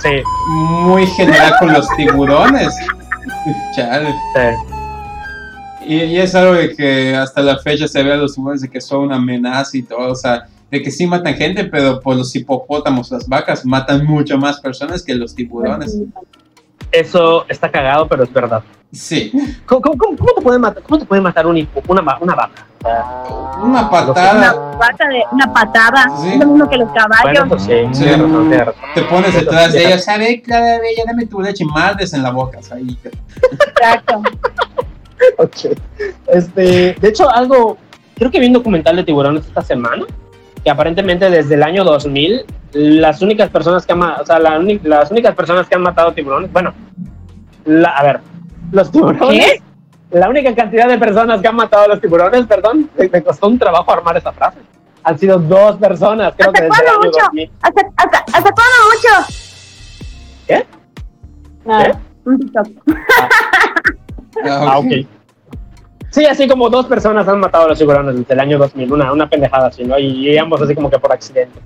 Sí, 0.00 0.22
muy 0.48 1.06
general 1.08 1.54
con 1.58 1.72
los 1.72 1.88
tiburones. 1.96 2.72
Chale. 3.74 4.10
sí. 4.34 4.74
Y, 5.86 5.94
y 6.04 6.18
es 6.20 6.34
algo 6.36 6.54
de 6.54 6.74
que 6.76 7.16
hasta 7.16 7.42
la 7.42 7.58
fecha 7.58 7.88
se 7.88 8.02
ve 8.04 8.12
a 8.12 8.16
los 8.16 8.34
tiburones 8.34 8.62
de 8.62 8.70
que 8.70 8.80
son 8.80 9.00
una 9.00 9.16
amenaza 9.16 9.76
y 9.76 9.82
todo, 9.82 10.12
o 10.12 10.14
sea, 10.14 10.46
de 10.74 10.82
que 10.82 10.90
sí 10.90 11.06
matan 11.06 11.34
gente, 11.34 11.64
pero 11.64 12.00
por 12.00 12.16
los 12.16 12.34
hipopótamos, 12.34 13.10
las 13.12 13.28
vacas, 13.28 13.64
matan 13.64 14.04
mucho 14.04 14.36
más 14.38 14.60
personas 14.60 15.02
que 15.04 15.14
los 15.14 15.32
tiburones. 15.34 15.96
Eso 16.90 17.44
está 17.48 17.70
cagado, 17.70 18.08
pero 18.08 18.24
es 18.24 18.32
verdad. 18.32 18.62
Sí, 18.92 19.32
¿Cómo, 19.66 19.80
cómo- 19.80 19.96
cómo- 19.98 20.16
cómo 20.16 20.32
te 20.34 20.42
puede 20.42 20.58
matar, 20.58 20.82
cómo 20.84 20.98
te 21.00 21.04
puede 21.04 21.20
matar 21.22 21.46
un 21.46 21.56
hipo- 21.56 21.82
una, 21.88 22.00
va- 22.00 22.18
una 22.20 22.34
vaca? 22.34 22.66
Una 22.84 23.64
Una 23.80 23.90
patada, 23.90 24.78
pata 24.78 25.08
de 25.08 25.22
una 25.32 25.52
patada, 25.52 26.06
Sí. 26.20 26.28
es 26.28 26.38
lo 26.38 26.46
mismo 26.46 26.68
que 26.68 26.76
los 26.76 26.90
caballos. 26.92 27.48
bueno, 27.48 27.56
eso 27.56 27.58
sí, 27.58 27.72
Sí. 28.04 28.04
razón, 28.04 28.50
te 28.94 29.02
pones 29.02 29.34
detrás 29.34 29.72
de 29.72 29.84
ella, 29.86 29.98
¿sabe? 29.98 30.42
Clara 30.42 30.78
Bella, 30.80 31.02
dame 31.06 31.26
tu 31.26 31.40
leche, 31.40 31.64
mardes 31.64 32.12
en 32.14 32.22
la 32.22 32.30
boca, 32.30 32.58
ahí 32.72 32.96
Exacto. 33.68 34.22
Ok. 35.38 35.76
Este, 36.28 36.94
de 37.00 37.08
hecho, 37.08 37.30
algo, 37.30 37.78
creo 38.16 38.30
que 38.30 38.38
vi 38.38 38.46
un 38.46 38.52
documental 38.52 38.94
de 38.96 39.04
tiburones 39.04 39.46
esta 39.46 39.62
semana, 39.62 40.04
que 40.64 40.70
aparentemente 40.70 41.28
desde 41.28 41.54
el 41.54 41.62
año 41.62 41.84
2000, 41.84 42.44
las 42.72 43.20
únicas 43.20 43.50
personas 43.50 43.84
que 43.84 43.92
han, 43.92 44.02
o 44.02 44.24
sea, 44.24 44.38
la 44.38 44.58
las 44.82 45.10
únicas 45.10 45.34
personas 45.34 45.68
que 45.68 45.74
han 45.74 45.82
matado 45.82 46.12
tiburones, 46.12 46.50
bueno, 46.50 46.72
la- 47.66 47.90
a 47.90 48.02
ver, 48.02 48.20
los 48.72 48.90
tiburones, 48.90 49.62
la 50.10 50.28
única 50.28 50.54
cantidad 50.54 50.88
de 50.88 50.98
personas 50.98 51.42
que 51.42 51.48
han 51.48 51.56
matado 51.56 51.84
a 51.84 51.88
los 51.88 52.00
tiburones, 52.00 52.46
perdón, 52.46 52.88
me, 52.96 53.22
costó 53.22 53.48
un 53.48 53.58
trabajo 53.58 53.92
armar 53.92 54.16
esa 54.16 54.32
frase. 54.32 54.58
Han 55.02 55.18
sido 55.18 55.38
dos 55.38 55.76
personas, 55.76 56.32
creo 56.34 56.50
que 56.50 56.62
¿Hasta 56.62 56.76
desde 56.76 56.82
el 56.82 56.88
cuándo 56.88 57.02
año 57.02 57.10
mucho? 57.12 57.24
2000. 57.26 57.50
¿Hasta, 57.60 57.80
hasta, 57.96 58.18
hasta 58.18 58.52
cuándo 58.52 58.76
mucho? 58.94 59.34
¿Qué? 60.46 60.66
Nada, 61.66 62.00
un 62.24 62.38
TikTok. 62.38 62.68
Ah, 64.44 64.78
ok. 64.78 65.06
Sí, 66.14 66.24
así 66.26 66.46
como 66.46 66.70
dos 66.70 66.86
personas 66.86 67.26
han 67.26 67.40
matado 67.40 67.64
a 67.64 67.68
los 67.70 67.78
tiburones 67.80 68.14
desde 68.14 68.34
el 68.34 68.38
año 68.38 68.56
2000, 68.56 68.92
una, 68.92 69.12
una 69.12 69.28
pendejada 69.28 69.66
así, 69.66 69.82
¿no? 69.82 69.98
Y, 69.98 70.30
y 70.30 70.38
ambos 70.38 70.62
así 70.62 70.72
como 70.72 70.88
que 70.88 70.96
por 70.96 71.12
accidente, 71.12 71.58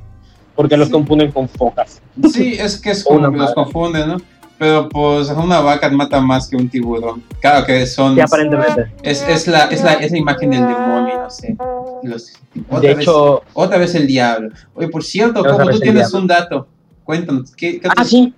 porque 0.57 0.75
los 0.75 0.89
confunden 0.89 1.31
con 1.31 1.47
focas. 1.51 2.01
Sí, 2.33 2.57
es 2.59 2.81
que 2.81 2.93
es 2.93 3.05
como 3.05 3.31
que 3.31 3.37
los 3.37 3.53
confunden, 3.53 4.09
¿no? 4.09 4.17
Pero 4.59 4.89
pues 4.89 5.29
una 5.29 5.61
vaca 5.61 5.91
mata 5.91 6.19
más 6.23 6.49
que 6.49 6.57
un 6.57 6.67
tiburón. 6.67 7.23
Claro 7.43 7.67
que 7.67 7.87
son... 7.87 8.15
Sí, 8.15 8.23
aparentemente. 8.23 8.91
Es, 9.03 9.23
es, 9.29 9.47
la, 9.49 9.65
es, 9.65 9.85
la, 9.85 9.93
es 9.93 10.13
la 10.13 10.19
imagen 10.19 10.51
del 10.51 10.67
demonio, 10.67 11.25
no 11.25 11.31
sé. 11.31 11.55
Los- 12.03 12.33
otra, 12.71 12.81
De 12.81 12.95
vez, 12.95 12.99
hecho, 13.01 13.43
otra 13.53 13.77
vez 13.77 13.95
el 13.97 14.07
diablo. 14.07 14.49
Oye, 14.75 14.89
por 14.89 15.05
cierto, 15.05 15.45
como 15.45 15.69
tú 15.69 15.79
tienes 15.79 16.09
diablo. 16.09 16.19
un 16.21 16.27
dato, 16.27 16.69
cuéntanos. 17.05 17.55
¿qué, 17.55 17.81
qué 17.81 17.89
ah, 17.95 18.03
sí, 18.03 18.33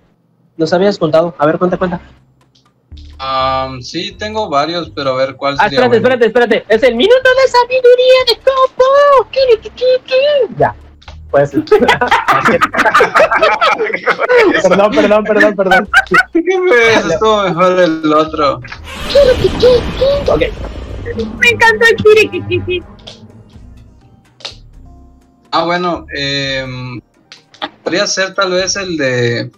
nos 0.57 0.73
habías 0.73 0.97
contado. 0.97 1.33
A 1.37 1.45
ver, 1.45 1.57
cuenta, 1.57 1.77
cuenta. 1.77 2.01
Am, 3.23 3.83
sí, 3.83 4.13
tengo 4.13 4.49
varios, 4.49 4.89
pero 4.95 5.11
a 5.11 5.15
ver 5.17 5.35
cuál 5.35 5.53
Ah, 5.59 5.65
sería. 5.69 5.77
espérate, 5.85 5.99
bueno? 5.99 6.15
espérate, 6.25 6.25
espérate. 6.57 6.75
Es 6.75 6.81
el 6.81 6.95
minuto 6.95 7.29
de 7.29 7.47
sabiduría 7.51 8.25
de 8.27 8.37
Copo. 8.37 8.83
Ya. 10.57 10.73
Pues. 11.29 11.51
perdón, 14.63 14.91
perdón, 14.91 15.23
perdón, 15.23 15.55
perdón. 15.55 15.89
¿Qué 16.33 16.41
ves? 16.41 17.05
Estuvo 17.05 17.43
mejor 17.43 17.79
el 17.79 18.11
otro. 18.13 18.55
Ok. 20.27 20.41
Me 21.39 21.49
encantó 21.49 21.85
el 21.89 21.95
kirikikiki. 21.97 22.83
Ah, 25.51 25.63
bueno, 25.65 26.05
em, 26.17 26.99
podría 27.83 28.07
ser 28.07 28.33
tal 28.33 28.51
vez 28.51 28.75
el 28.77 28.97
de, 28.97 29.51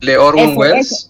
de 0.00 0.16
Orwin 0.18 0.50
Ese, 0.50 0.56
Welles. 0.56 1.08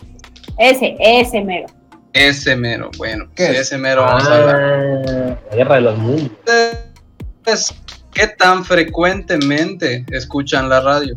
Ese, 0.58 0.96
ese 0.98 1.40
mero. 1.44 1.66
Ese 2.12 2.56
mero, 2.56 2.90
bueno, 2.98 3.26
¿Qué 3.36 3.46
pues 3.46 3.50
es? 3.50 3.60
ese 3.68 3.78
mero 3.78 4.02
vamos 4.02 4.26
a 4.26 4.34
hablar. 4.36 4.56
Ah, 4.56 5.38
la 5.50 5.56
guerra 5.56 5.74
de 5.76 5.80
los 5.82 5.98
mundos. 5.98 6.30
¿Qué 8.12 8.26
tan 8.26 8.64
frecuentemente 8.64 10.04
escuchan 10.10 10.68
la 10.68 10.80
radio? 10.80 11.16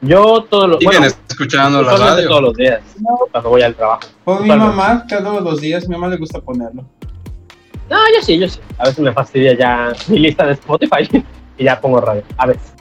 Yo 0.00 0.44
todos 0.48 0.68
los 0.68 0.78
Siguen 0.78 1.00
bueno, 1.00 1.14
escuchando 1.28 1.82
la 1.82 1.96
radio. 1.96 2.28
todos 2.28 2.42
los 2.42 2.54
días 2.54 2.80
cuando 3.30 3.50
voy 3.50 3.62
al 3.62 3.74
trabajo. 3.74 4.02
Por 4.24 4.42
mi 4.42 4.48
mamá, 4.48 5.04
cada 5.08 5.40
los 5.40 5.60
días, 5.60 5.88
mi 5.88 5.94
mamá 5.94 6.08
le 6.08 6.16
gusta 6.16 6.40
ponerlo. 6.40 6.84
No, 7.90 7.96
yo 8.14 8.22
sí, 8.22 8.38
yo 8.38 8.48
sí. 8.48 8.58
A 8.78 8.84
veces 8.84 8.98
me 8.98 9.12
fastidia 9.12 9.56
ya 9.56 9.92
mi 10.08 10.18
lista 10.18 10.46
de 10.46 10.52
Spotify 10.54 11.08
y 11.58 11.64
ya 11.64 11.80
pongo 11.80 12.00
radio. 12.00 12.22
A 12.38 12.46
veces. 12.46 12.72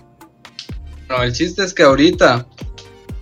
No, 1.10 1.22
el 1.22 1.32
chiste 1.34 1.64
es 1.64 1.74
que 1.74 1.84
ahorita 1.84 2.46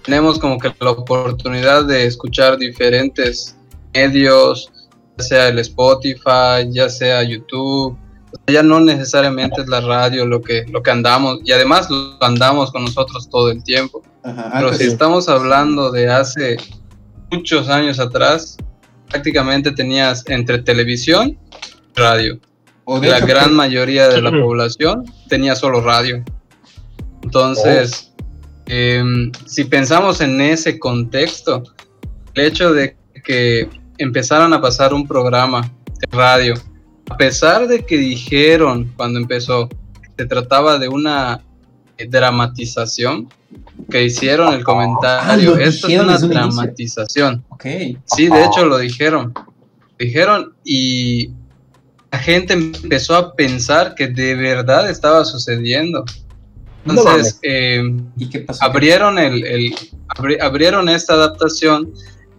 tenemos 0.04 0.40
como 0.40 0.58
que 0.60 0.72
la 0.80 0.92
oportunidad 0.92 1.86
de 1.86 2.06
escuchar 2.06 2.58
diferentes 2.58 3.58
medios, 3.94 4.72
ya 5.18 5.24
sea 5.24 5.48
el 5.50 5.60
Spotify, 5.60 6.70
ya 6.70 6.90
sea 6.90 7.24
YouTube. 7.24 7.98
O 8.32 8.36
sea, 8.46 8.56
Ya 8.56 8.64
no 8.64 8.80
necesariamente 8.80 9.62
es 9.62 9.68
la 9.68 9.82
radio 9.82 10.26
lo 10.26 10.42
que, 10.42 10.66
lo 10.72 10.82
que 10.82 10.92
andamos, 10.92 11.40
y 11.46 11.52
además 11.52 11.90
lo 11.90 12.22
andamos 12.24 12.72
con 12.72 12.86
nosotros 12.86 13.30
todo 13.30 13.52
el 13.52 13.64
tiempo. 13.64 14.02
Ajá, 14.24 14.52
Pero 14.54 14.74
si 14.74 14.86
estamos 14.86 15.30
hablando 15.30 15.92
de 15.92 16.10
hace 16.10 16.58
muchos 17.32 17.70
años 17.70 18.00
atrás, 18.00 18.58
prácticamente 19.10 19.72
tenías 19.72 20.24
entre 20.28 20.60
televisión 20.60 21.30
y 21.30 22.00
radio. 22.00 22.40
O 22.86 23.00
la 23.00 23.18
hecho, 23.18 23.28
gran 23.28 23.54
mayoría 23.54 24.10
de 24.10 24.22
la 24.22 24.32
población 24.32 25.06
tenía 25.30 25.56
solo 25.56 25.82
radio. 25.82 26.24
Entonces, 27.22 28.12
em, 28.66 29.32
si 29.46 29.64
pensamos 29.64 30.20
en 30.20 30.42
ese 30.42 30.80
contexto, 30.80 31.64
el 32.34 32.46
hecho 32.46 32.74
de 32.74 32.98
que 33.24 33.70
empezaran 33.98 34.54
a 34.54 34.62
pasar 34.62 34.94
un 34.94 35.08
programa 35.08 35.62
de 36.00 36.08
radio, 36.18 36.54
a 37.10 37.18
pesar 37.18 37.68
de 37.68 37.86
que 37.86 37.98
dijeron 37.98 38.92
cuando 38.96 39.20
empezó 39.20 39.68
que 39.70 39.76
se 40.18 40.26
trataba 40.26 40.78
de 40.80 40.88
una 40.90 41.42
eh, 41.98 42.08
dramatización, 42.08 43.30
que 43.90 44.04
hicieron 44.04 44.54
el 44.54 44.64
comentario, 44.64 45.56
Ah, 45.56 45.62
esto 45.62 45.88
es 45.88 46.00
una 46.00 46.18
un 46.18 46.30
dramatización. 46.30 47.44
Ok. 47.50 47.66
Sí, 48.06 48.28
de 48.28 48.44
hecho 48.46 48.66
lo 48.66 48.78
dijeron. 48.80 49.34
Dijeron 50.00 50.54
y 50.64 51.30
la 52.12 52.18
gente 52.20 52.54
empezó 52.54 53.16
a 53.16 53.34
pensar 53.36 53.94
que 53.96 54.08
de 54.08 54.34
verdad 54.36 54.90
estaba 54.90 55.24
sucediendo. 55.26 56.04
No 56.86 56.94
Entonces, 56.94 57.40
eh, 57.44 57.82
¿Y 58.18 58.28
qué 58.30 58.40
pasó? 58.40 58.66
abrieron, 58.66 59.18
el, 59.20 59.46
el- 59.46 59.76
abri- 60.18 60.42
abrieron 60.42 60.90
esta 60.90 61.14
adaptación 61.14 61.94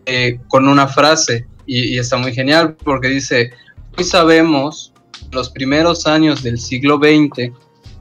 eh, 0.06 0.38
con 0.48 0.68
una 0.68 0.86
frase 0.88 1.46
y, 1.66 1.94
y 1.94 1.98
está 1.98 2.16
muy 2.16 2.32
genial 2.32 2.74
porque 2.84 3.08
dice, 3.08 3.50
hoy 3.96 4.04
sabemos 4.04 4.92
los 5.32 5.50
primeros 5.50 6.06
años 6.06 6.42
del 6.42 6.58
siglo 6.58 6.98
XX, 6.98 7.50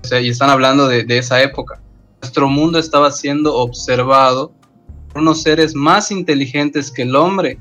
o 0.03 0.07
sea, 0.07 0.19
y 0.19 0.29
están 0.29 0.49
hablando 0.49 0.87
de, 0.87 1.03
de 1.03 1.17
esa 1.17 1.41
época, 1.41 1.79
nuestro 2.21 2.47
mundo 2.49 2.77
estaba 2.79 3.11
siendo 3.11 3.55
observado 3.55 4.53
por 5.11 5.21
unos 5.21 5.41
seres 5.41 5.73
más 5.75 6.11
inteligentes 6.11 6.91
que 6.91 7.03
el 7.03 7.15
hombre, 7.15 7.57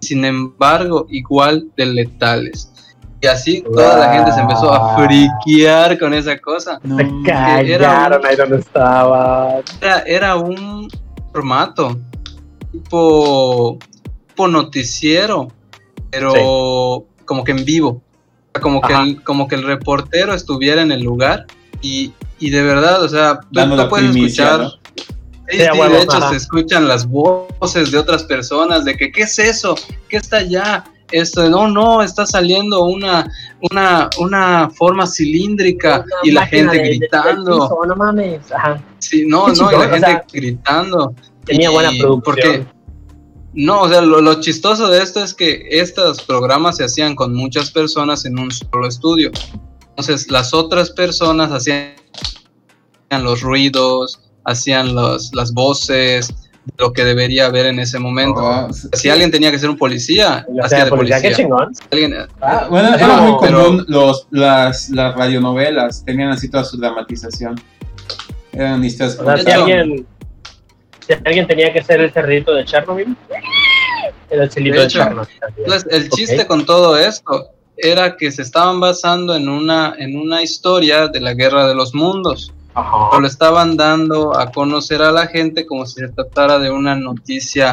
sin 0.00 0.24
embargo, 0.24 1.06
igual 1.10 1.66
de 1.76 1.86
letales. 1.86 2.70
Y 3.20 3.26
así 3.26 3.62
toda 3.62 3.96
la 3.96 4.12
gente 4.12 4.32
se 4.32 4.40
empezó 4.40 4.70
a 4.72 4.96
Wow. 4.96 5.06
friquear 5.06 5.98
con 5.98 6.12
esa 6.12 6.36
cosa. 6.38 6.78
No, 6.82 6.98
Se 6.98 7.08
callaron 7.24 8.20
ahí 8.26 8.36
donde 8.36 8.58
estaba. 8.58 9.60
era, 9.80 9.98
era 10.00 10.36
un 10.36 10.88
formato 11.32 11.98
tipo, 12.78 13.78
tipo 14.28 14.48
noticiero, 14.48 15.48
pero 16.10 17.04
como 17.24 17.44
que 17.44 17.52
en 17.52 17.64
vivo. 17.64 18.02
Como 18.60 18.80
que, 18.80 18.92
el, 18.92 19.22
como 19.24 19.48
que 19.48 19.56
el 19.56 19.64
reportero 19.64 20.32
estuviera 20.32 20.80
en 20.82 20.92
el 20.92 21.02
lugar 21.02 21.46
y, 21.80 22.12
y 22.38 22.50
de 22.50 22.62
verdad, 22.62 23.02
o 23.02 23.08
sea, 23.08 23.40
tú, 23.52 23.76
tú 23.76 23.88
puedes 23.88 24.10
primicia, 24.12 24.44
escuchar. 24.44 24.60
¿no? 24.60 24.70
Sí, 24.70 24.76
Sí, 25.50 25.58
sí, 25.60 25.78
huevo, 25.78 25.94
de 25.94 26.02
hecho 26.02 26.16
ajá. 26.16 26.30
se 26.30 26.36
escuchan 26.36 26.88
las 26.88 27.06
voces 27.06 27.90
de 27.90 27.98
otras 27.98 28.24
personas 28.24 28.84
de 28.86 28.96
que 28.96 29.12
qué 29.12 29.22
es 29.24 29.38
eso, 29.38 29.74
qué 30.08 30.16
está 30.16 30.38
allá, 30.38 30.84
esto, 31.10 31.50
no, 31.50 31.68
no, 31.68 32.00
está 32.02 32.24
saliendo 32.24 32.84
una, 32.84 33.30
una, 33.70 34.08
una 34.20 34.70
forma 34.70 35.06
cilíndrica 35.06 35.98
Una 35.98 36.06
y 36.22 36.30
la 36.30 36.46
gente 36.46 36.72
de- 36.76 36.82
de- 36.82 36.88
del 36.88 36.98
gritando. 37.00 37.52
piso, 37.68 37.78
no 37.86 37.94
mames. 37.96 38.50
Ajá. 38.52 38.82
Sí, 39.00 39.24
no, 39.26 39.48
no, 39.48 39.70
y 39.70 39.76
la 39.76 39.88
gente 39.88 40.06
sea, 40.06 40.24
gritando. 40.32 41.14
Tenía 41.44 41.70
buena 41.70 41.90
producción. 41.90 42.22
Porque, 42.22 42.66
no, 43.54 43.82
o 43.82 43.88
sea, 43.88 44.00
lo, 44.00 44.20
lo 44.20 44.40
chistoso 44.40 44.88
de 44.88 45.02
esto 45.02 45.22
es 45.22 45.34
que 45.34 45.66
estos 45.70 46.22
programas 46.22 46.76
se 46.78 46.84
hacían 46.84 47.14
con 47.14 47.34
muchas 47.34 47.70
personas 47.70 48.24
en 48.24 48.38
un 48.38 48.50
solo 48.50 48.86
estudio. 48.86 49.30
Entonces, 49.90 50.30
las 50.30 50.52
otras 50.54 50.90
personas 50.90 51.52
hacían 51.52 51.92
los 53.22 53.42
ruidos, 53.42 54.20
hacían 54.44 54.94
los, 54.94 55.32
las 55.34 55.52
voces, 55.52 56.34
lo 56.78 56.92
que 56.92 57.04
debería 57.04 57.46
haber 57.46 57.66
en 57.66 57.78
ese 57.78 57.98
momento. 57.98 58.40
Oh, 58.42 58.68
Si 58.94 59.08
alguien 59.08 59.30
tenía 59.30 59.50
que 59.50 59.58
ser 59.58 59.70
un 59.70 59.76
policía, 59.76 60.44
hacía 60.62 60.84
de 60.86 60.90
policía, 60.90 61.16
policía. 61.16 61.20
qué 61.20 61.34
chingón. 61.34 61.72
Alguien- 61.90 62.14
Ah, 62.40 62.66
bueno, 62.70 62.94
era 62.94 63.16
muy 63.20 63.36
pero- 63.40 63.64
común 63.66 63.84
los, 63.88 64.26
las, 64.30 64.88
las 64.90 65.14
radionovelas, 65.14 66.04
tenían 66.04 66.30
así 66.30 66.48
toda 66.48 66.64
su 66.64 66.76
dramatización. 66.78 67.60
Eran 68.52 68.82
historias 68.84 69.18
O 69.18 69.24
sea, 69.24 69.36
si 69.38 69.50
alguien, 69.50 70.06
si 71.06 71.12
alguien 71.24 71.46
tenía 71.46 71.72
que 71.72 71.82
ser 71.82 72.00
el 72.00 72.12
cerdito 72.12 72.54
de 72.54 72.64
Chernobyl, 72.64 73.16
era 74.30 74.44
el 74.44 74.50
De 74.50 74.70
de, 74.70 74.86
Chernobyl. 74.86 75.28
Entonces, 75.56 75.86
el 75.90 76.10
chiste 76.10 76.46
con 76.46 76.64
todo 76.64 76.96
esto 76.96 77.50
era 77.76 78.16
que 78.16 78.30
se 78.30 78.42
estaban 78.42 78.80
basando 78.80 79.34
en 79.34 79.48
una, 79.48 79.94
en 79.98 80.16
una 80.16 80.42
historia 80.42 81.08
de 81.08 81.20
la 81.20 81.34
guerra 81.34 81.66
de 81.66 81.74
los 81.74 81.94
mundos. 81.94 82.52
Ajá. 82.76 83.10
o 83.10 83.20
lo 83.20 83.26
estaban 83.28 83.76
dando 83.76 84.36
a 84.36 84.50
conocer 84.50 85.00
a 85.00 85.12
la 85.12 85.28
gente 85.28 85.64
como 85.64 85.86
si 85.86 86.00
se 86.00 86.08
tratara 86.08 86.58
de 86.58 86.72
una 86.72 86.96
noticia 86.96 87.70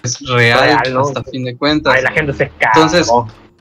pues, 0.00 0.18
real, 0.26 0.60
Real, 0.60 0.94
¿no? 0.94 1.00
hasta 1.02 1.22
fin 1.24 1.44
de 1.44 1.54
cuentas. 1.54 1.94
Ay, 1.94 2.02
la 2.02 2.12
gente 2.12 2.32
se. 2.32 2.50
Entonces, 2.58 3.10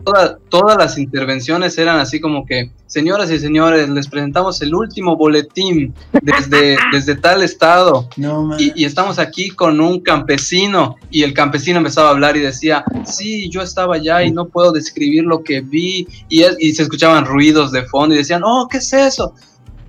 Toda- 0.04 0.38
todas 0.50 0.78
las 0.78 0.98
intervenciones 0.98 1.78
eran 1.78 2.00
así 2.00 2.20
como 2.22 2.46
que, 2.46 2.72
señoras 2.86 3.30
y 3.32 3.40
señores, 3.40 3.90
les 3.90 4.08
presentamos 4.08 4.62
el 4.62 4.74
último 4.74 5.18
boletín 5.18 5.94
desde, 6.22 6.78
desde 6.94 7.16
tal 7.16 7.42
estado 7.44 8.08
No, 8.16 8.52
y, 8.58 8.72
y 8.76 8.86
estamos 8.86 9.20
aquí 9.20 9.50
con 9.50 9.82
un 9.82 10.00
campesino 10.02 10.96
y 11.10 11.24
el 11.24 11.34
campesino 11.34 11.80
empezaba 11.80 12.08
a 12.10 12.12
hablar 12.12 12.38
y 12.38 12.42
decía, 12.42 12.86
sí, 13.06 13.50
yo 13.50 13.62
estaba 13.62 13.96
allá 13.96 14.24
y 14.24 14.32
no 14.32 14.46
puedo 14.48 14.72
describir 14.72 15.24
lo 15.26 15.44
que 15.44 15.62
vi 15.62 16.08
y, 16.30 16.44
es- 16.44 16.56
y 16.60 16.74
se 16.74 16.84
escuchaban 16.84 17.26
ruidos 17.26 17.72
de 17.72 17.84
fondo 17.86 18.16
y 18.16 18.20
decían, 18.20 18.44
oh, 18.46 18.68
¿qué 18.70 18.78
es 18.78 18.94
eso? 18.94 19.34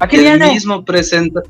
Aquí 0.00 0.16
el 0.16 0.22
viene. 0.22 0.52
mismo 0.52 0.84
presenta. 0.84 1.42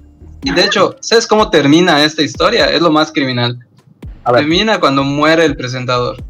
Y 0.42 0.52
de 0.52 0.64
hecho, 0.64 0.96
¿sabes 1.00 1.26
cómo 1.26 1.50
termina 1.50 2.04
esta 2.04 2.22
historia? 2.22 2.66
Es 2.66 2.80
lo 2.80 2.90
más 2.90 3.12
criminal. 3.12 3.58
A 4.24 4.32
ver. 4.32 4.40
Termina 4.42 4.78
cuando 4.80 5.04
muere 5.04 5.44
el 5.44 5.56
presentador. 5.56 6.22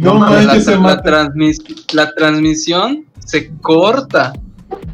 No, 0.00 0.14
no, 0.14 0.20
man, 0.20 0.46
la, 0.46 0.60
se 0.60 0.70
la 0.72 0.78
mata. 0.78 1.02
transmis- 1.10 1.92
la 1.92 2.12
transmisión 2.14 3.04
se 3.24 3.50
corta. 3.60 4.32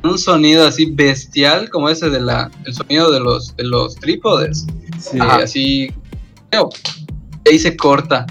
Un 0.02 0.18
sonido 0.18 0.66
así 0.66 0.86
bestial 0.86 1.68
como 1.68 1.88
ese 1.88 2.08
de 2.08 2.20
la, 2.20 2.50
el 2.64 2.72
sonido 2.74 3.10
de 3.10 3.20
los, 3.20 3.54
de 3.56 3.64
los 3.64 3.94
trípodes. 3.96 4.66
Sí. 4.98 5.18
Eh, 5.18 5.22
así 5.42 5.94
ahí 7.44 7.58
se 7.58 7.76
corta. 7.76 8.24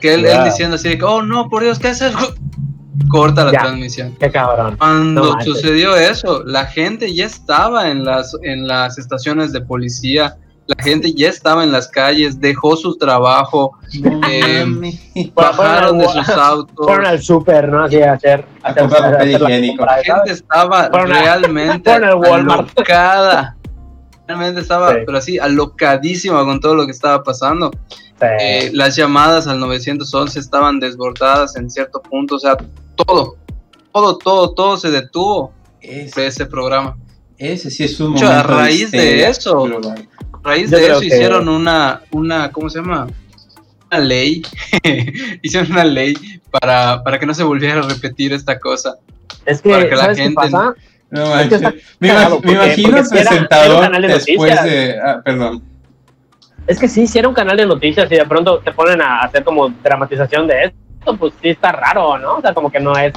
Que 0.00 0.14
él, 0.14 0.24
él 0.24 0.44
diciendo 0.44 0.76
así 0.76 0.96
oh 1.02 1.20
no, 1.22 1.48
por 1.50 1.62
Dios, 1.62 1.78
¿qué 1.78 1.90
es 1.90 2.00
eso? 2.00 2.34
Corta 3.08 3.44
la 3.44 3.52
Ya. 3.52 3.58
transmisión. 3.60 4.14
Qué 4.18 4.30
cabrón. 4.30 4.76
Cuando 4.78 5.22
No 5.24 5.32
manches. 5.32 5.54
sucedió 5.54 5.96
eso, 5.96 6.42
la 6.44 6.64
gente 6.66 7.12
ya 7.14 7.26
estaba 7.26 7.90
en 7.90 8.04
las, 8.04 8.34
en 8.42 8.66
las 8.66 8.96
estaciones 8.98 9.52
de 9.52 9.60
policía, 9.60 10.36
la 10.66 10.82
gente 10.82 11.12
ya 11.12 11.28
estaba 11.28 11.62
en 11.62 11.70
las 11.72 11.88
calles, 11.88 12.40
dejó 12.40 12.76
su 12.76 12.96
trabajo, 12.96 13.72
No 14.00 14.20
eh, 14.28 14.64
bajaron 15.34 15.98
de 15.98 16.08
sus 16.08 16.28
autos, 16.30 16.86
Fueron 16.86 17.06
al 17.06 17.22
súper, 17.22 17.68
¿no? 17.68 17.84
Así 17.84 18.00
a 18.00 18.12
hacer. 18.14 18.44
A 18.62 18.68
hacer- 18.70 18.82
comprar 18.82 19.12
papel 19.12 19.28
hacer 19.34 19.40
la 19.42 19.86
la 19.86 20.02
gente 20.02 20.32
estaba 20.32 20.88
Fueron 20.90 21.12
a- 21.12 21.20
realmente 21.22 21.90
Walmart. 22.16 22.70
alocada. 22.76 23.56
Realmente 24.26 24.62
estaba, 24.62 24.90
Sí. 24.92 24.98
pero 25.04 25.18
así, 25.18 25.38
alocadísima 25.38 26.42
con 26.46 26.58
todo 26.58 26.74
lo 26.74 26.86
que 26.86 26.92
estaba 26.92 27.22
pasando. 27.22 27.70
Sí. 28.18 28.26
Eh, 28.40 28.70
las 28.72 28.96
llamadas 28.96 29.46
al 29.46 29.60
911 29.60 30.38
estaban 30.40 30.80
desbordadas 30.80 31.56
en 31.56 31.68
cierto 31.70 32.00
punto, 32.00 32.36
o 32.36 32.38
sea, 32.38 32.56
todo, 32.96 33.36
todo, 33.92 34.16
todo, 34.16 34.54
todo 34.54 34.76
se 34.78 34.90
detuvo 34.90 35.52
de 35.82 36.04
Ese, 36.04 36.26
ese 36.26 36.46
programa. 36.46 36.96
ese 37.36 37.70
sí 37.70 37.84
es 37.84 38.00
un 38.00 38.14
De 38.14 38.20
hecho, 38.20 38.26
a 38.28 38.30
momento 38.30 38.54
raíz 38.54 38.90
de 38.92 38.96
histeria 38.98 39.28
eso, 39.28 39.60
global. 39.64 40.08
Raíz 40.44 40.70
Yo 40.70 40.76
de 40.78 40.86
eso 40.86 41.00
que- 41.00 41.06
hicieron 41.06 41.48
una, 41.48 42.02
una, 42.10 42.52
¿cómo 42.52 42.68
se 42.70 42.78
llama? 42.80 43.06
Una 43.90 44.00
ley. 44.00 44.42
hicieron 45.42 45.72
una 45.72 45.84
ley 45.84 46.14
para, 46.50 47.02
para 47.02 47.18
que 47.18 47.26
no 47.26 47.34
se 47.34 47.42
volviera 47.42 47.80
a 47.80 47.82
repetir 47.88 48.32
esta 48.32 48.58
cosa. 48.58 48.96
es 49.46 49.60
que, 49.62 49.70
para 49.70 49.84
que 49.88 49.94
la 49.96 50.02
¿sabes 50.02 50.16
qué 50.18 50.22
gente- 50.24 50.34
pasa? 50.36 50.74
No 51.10 51.20
Es 51.22 51.28
que 51.28 51.34
manches. 51.34 51.52
está 51.62 51.72
Me, 52.00 52.08
cagado, 52.08 52.30
me 52.36 52.42
porque- 52.42 52.52
imagino 52.52 52.96
porque 52.96 53.00
el 53.00 53.20
era- 53.20 53.20
era 53.20 53.30
un 53.30 53.46
presentador 53.48 53.80
canal 53.80 54.02
de 54.02 54.08
después 54.08 54.36
noticias. 54.38 54.64
de. 54.64 55.00
Ah, 55.00 55.20
perdón. 55.24 55.62
Es 56.66 56.78
que 56.78 56.88
sí, 56.88 57.06
si 57.06 57.18
era 57.18 57.28
un 57.28 57.34
canal 57.34 57.56
de 57.56 57.66
noticias 57.66 58.10
y 58.10 58.14
de 58.16 58.24
pronto 58.24 58.58
te 58.58 58.72
ponen 58.72 59.00
a 59.02 59.20
hacer 59.20 59.44
como 59.44 59.68
dramatización 59.68 60.46
de 60.46 60.64
esto, 60.64 61.16
pues 61.16 61.32
sí 61.42 61.50
está 61.50 61.72
raro, 61.72 62.18
¿no? 62.18 62.36
O 62.36 62.40
sea, 62.40 62.54
como 62.54 62.70
que 62.72 62.80
no 62.80 62.96
es 62.96 63.12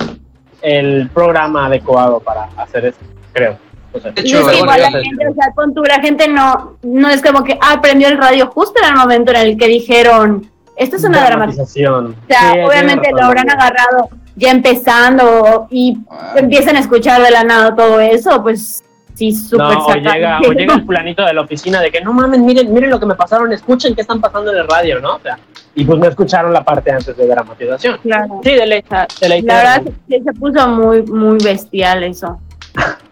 el 0.62 1.10
programa 1.14 1.68
adecuado 1.68 2.20
para 2.20 2.44
hacer 2.58 2.86
eso, 2.86 3.00
creo. 3.34 3.58
O 3.94 4.00
sea, 4.00 4.12
De 4.12 4.22
Y 4.22 4.26
hecho, 4.28 4.40
es 4.42 4.48
que 4.48 4.58
igual 4.60 4.82
la 4.82 4.92
gente, 4.92 5.28
o 5.28 5.34
sea, 5.34 5.52
con 5.56 5.74
tu, 5.74 5.84
la 5.84 6.00
gente 6.02 6.28
no, 6.28 6.78
no 6.84 7.10
es 7.10 7.22
como 7.22 7.44
que, 7.44 7.58
ah, 7.62 7.80
prendió 7.82 8.08
el 8.08 8.18
radio 8.18 8.48
justo 8.48 8.74
en 8.82 8.90
el 8.90 8.96
momento 8.96 9.32
en 9.32 9.38
el 9.38 9.58
que 9.58 9.68
dijeron, 9.68 10.50
esto 10.76 10.96
es 10.98 11.04
una 11.04 11.26
dramatización. 11.26 12.16
dramatización. 12.16 12.24
O 12.24 12.28
sea, 12.28 12.54
Sí, 12.54 12.60
obviamente 12.70 13.12
lo 13.12 13.24
habrán 13.26 13.50
agarrado 13.50 14.10
ya 14.36 14.52
empezando 14.52 15.68
y 15.72 15.98
Ah, 16.12 16.34
empiezan 16.36 16.76
a 16.76 16.80
escuchar 16.80 17.22
de 17.24 17.32
la 17.32 17.44
nada 17.44 17.76
todo 17.76 18.00
eso, 18.00 18.42
pues 18.44 18.84
sí, 19.16 19.32
súper 19.34 19.66
No, 19.68 19.86
o 19.86 19.88
sacado. 19.94 20.14
llega, 20.14 20.40
o 20.42 20.52
llega 20.52 20.74
el 20.76 20.86
fulanito 20.86 21.26
de 21.26 21.34
la 21.34 21.42
oficina 21.42 21.82
de 21.82 21.90
que 21.90 22.02
no 22.02 22.14
mames, 22.14 22.40
miren, 22.42 22.72
miren 22.72 22.92
lo 22.92 23.00
que 23.00 23.08
me 23.08 23.16
pasaron, 23.16 23.52
escuchen 23.52 23.96
qué 23.96 24.02
están 24.02 24.22
pasando 24.22 24.52
en 24.52 24.60
el 24.60 24.68
radio, 24.68 25.00
¿no? 25.00 25.16
O 25.16 25.20
sea, 25.20 25.40
y 25.74 25.84
pues 25.86 25.98
no 26.00 26.08
escucharon 26.08 26.54
la 26.54 26.64
parte 26.64 26.92
antes 26.92 27.16
de 27.18 27.26
dramatización. 27.28 27.98
Claro. 28.04 28.42
Sí, 28.44 28.52
dele, 28.52 28.84
dele. 29.22 29.42
La 29.44 29.56
verdad 29.56 29.82
sí 30.08 30.22
se 30.24 30.34
puso 30.34 30.68
muy, 30.68 31.02
muy 31.04 31.38
bestial 31.44 32.04
eso. 32.04 32.40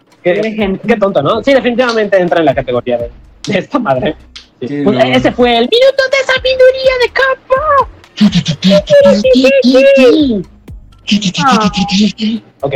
qué, 0.86 0.96
tonto, 0.96 1.22
¿no? 1.22 1.42
Sí, 1.42 1.52
definitivamente 1.54 2.18
entra 2.18 2.40
en 2.40 2.46
la 2.46 2.54
categoría 2.54 2.98
de, 2.98 3.10
de 3.46 3.58
esta 3.58 3.78
madre. 3.78 4.16
Sí. 4.60 4.82
Pues, 4.82 4.98
ese 5.04 5.32
fue 5.32 5.56
el 5.56 5.68
minuto 5.68 6.02
de 6.10 6.24
sabiduría 6.32 6.92
de 7.02 7.10
campo. 7.12 7.54
Ah. 11.44 11.70
Ok. 12.60 12.74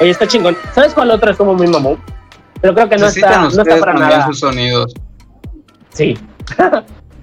Oye, 0.00 0.10
está 0.10 0.26
chingón. 0.26 0.56
¿Sabes 0.74 0.92
cuál 0.94 1.10
otra 1.10 1.32
estuvo 1.32 1.54
muy 1.54 1.66
mamón? 1.66 1.98
Pero 2.60 2.74
creo 2.74 2.88
que 2.88 2.96
no 2.96 3.06
está, 3.06 3.42
no 3.42 3.48
está 3.48 3.78
para 3.78 3.94
nada. 3.94 4.26
sus 4.26 4.40
sonidos. 4.40 4.94
Sí. 5.92 6.16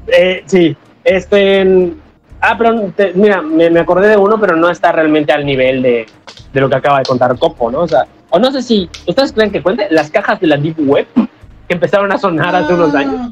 Eh, 0.07 0.43
sí. 0.47 0.75
Este. 1.03 1.93
Ah, 2.41 2.55
pero 2.57 2.91
te- 2.95 3.13
mira, 3.13 3.41
me, 3.41 3.69
me 3.69 3.79
acordé 3.79 4.09
de 4.09 4.17
uno, 4.17 4.37
pero 4.39 4.57
no 4.57 4.69
está 4.69 4.91
realmente 4.91 5.31
al 5.31 5.45
nivel 5.45 5.81
de, 5.81 6.05
de 6.51 6.61
lo 6.61 6.69
que 6.69 6.75
acaba 6.75 6.99
de 6.99 7.05
contar 7.05 7.37
Copo, 7.37 7.71
¿no? 7.71 7.79
O 7.81 7.87
sea, 7.87 8.05
o 8.35 8.39
no 8.39 8.51
sé 8.51 8.63
si. 8.63 8.89
¿Ustedes 9.07 9.31
creen 9.31 9.51
que 9.51 9.61
cuente 9.61 9.87
las 9.91 10.09
cajas 10.09 10.39
de 10.41 10.47
la 10.47 10.57
Deep 10.57 10.75
Web 10.79 11.05
que 11.15 11.73
empezaron 11.75 12.11
a 12.11 12.17
sonar 12.17 12.55
hace 12.55 12.73
unos 12.73 12.93
años? 12.95 13.31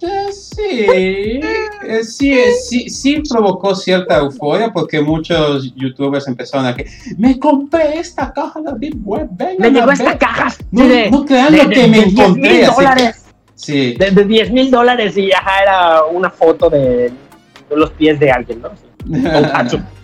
Eh, 0.00 0.32
Sí, 0.32 0.86
eh, 0.92 2.02
sí, 2.02 2.32
eh, 2.32 2.52
sí, 2.68 2.88
sí 2.90 3.22
provocó 3.30 3.74
cierta 3.74 4.16
euforia 4.18 4.72
porque 4.72 5.00
muchos 5.00 5.72
youtubers 5.76 6.26
empezaron 6.26 6.66
a 6.66 6.74
que 6.74 6.86
me 7.18 7.38
compré 7.38 7.98
esta 8.00 8.32
caja 8.32 8.60
de 8.62 8.72
Deep 8.78 9.00
Web, 9.06 9.28
vengan 9.32 9.56
Me 9.58 9.70
llegó 9.70 9.92
esta 9.92 10.10
ver". 10.10 10.18
caja. 10.18 10.48
No, 10.72 10.84
no 11.10 11.24
crean 11.24 11.56
lo 11.56 11.68
que 11.68 11.86
me 11.86 11.98
de 11.98 12.04
10 12.06 12.06
encontré. 12.08 12.50
mil 12.50 12.66
dólares. 12.66 13.24
sí, 13.54 13.94
De, 13.94 14.10
de 14.10 14.24
10 14.24 14.50
mil 14.50 14.70
dólares 14.72 15.16
y 15.16 15.30
ajá, 15.30 15.62
era 15.62 16.04
una 16.04 16.30
foto 16.30 16.68
de, 16.68 17.12
de 17.70 17.76
los 17.76 17.90
pies 17.90 18.18
de 18.18 18.30
alguien, 18.32 18.60
¿no? 18.62 18.70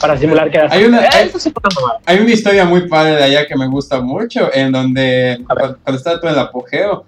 Para 0.00 0.16
simular 0.18 0.50
que 0.50 0.58
era. 0.58 0.68
Hay 0.72 0.84
una- 0.84 1.04
Eh, 1.04 1.08
hay- 1.12 1.28
Eso 1.28 1.38
sí 1.38 1.50
fue 1.50 1.60
una 1.64 1.74
mamada. 1.80 2.00
Hay 2.06 2.18
una 2.18 2.30
historia 2.32 2.64
muy 2.64 2.88
padre 2.88 3.16
de 3.16 3.22
allá 3.24 3.46
que 3.46 3.56
me 3.56 3.66
gusta 3.66 4.00
mucho, 4.00 4.52
en 4.54 4.72
donde 4.72 5.42
cuando, 5.46 5.78
cuando 5.82 5.98
estaba 5.98 6.20
todo 6.20 6.30
el 6.30 6.38
apogeo, 6.38 7.04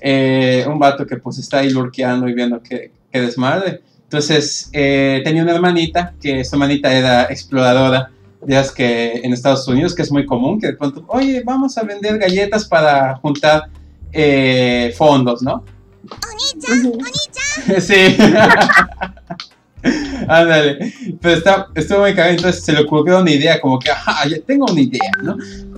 eh, 0.00 0.64
un 0.66 0.78
vato 0.78 1.06
que 1.06 1.16
pues 1.16 1.38
está 1.38 1.58
ahí 1.58 1.70
lurqueando 1.70 2.28
y 2.28 2.34
viendo 2.34 2.62
que, 2.62 2.90
que 3.12 3.20
desmadre. 3.20 3.80
Entonces 4.04 4.70
eh, 4.72 5.20
tenía 5.24 5.42
una 5.42 5.52
hermanita, 5.54 6.14
que 6.20 6.44
su 6.44 6.56
hermanita 6.56 6.92
era 6.92 7.24
exploradora, 7.24 8.10
ya 8.46 8.60
es 8.60 8.72
que 8.72 9.20
en 9.22 9.32
Estados 9.32 9.68
Unidos, 9.68 9.94
que 9.94 10.02
es 10.02 10.10
muy 10.10 10.24
común, 10.26 10.58
que 10.60 10.68
de 10.68 10.72
pronto, 10.72 11.04
oye, 11.08 11.42
vamos 11.44 11.76
a 11.78 11.82
vender 11.82 12.18
galletas 12.18 12.64
para 12.66 13.14
juntar 13.16 13.64
eh, 14.12 14.92
fondos, 14.96 15.42
¿no? 15.42 15.64
Sí. 17.80 18.16
Ándale. 20.28 20.92
Pero 21.20 21.34
está, 21.36 21.66
estuvo 21.74 22.00
muy 22.00 22.14
cagado, 22.14 22.34
entonces 22.34 22.64
se 22.64 22.72
le 22.72 22.80
ocurrió 22.80 23.20
una 23.20 23.30
idea, 23.30 23.60
como 23.60 23.78
que, 23.78 23.90
ajá, 23.90 24.28
ya 24.28 24.36
tengo 24.46 24.66
una 24.70 24.80
idea, 24.80 25.10
¿no? 25.22 25.36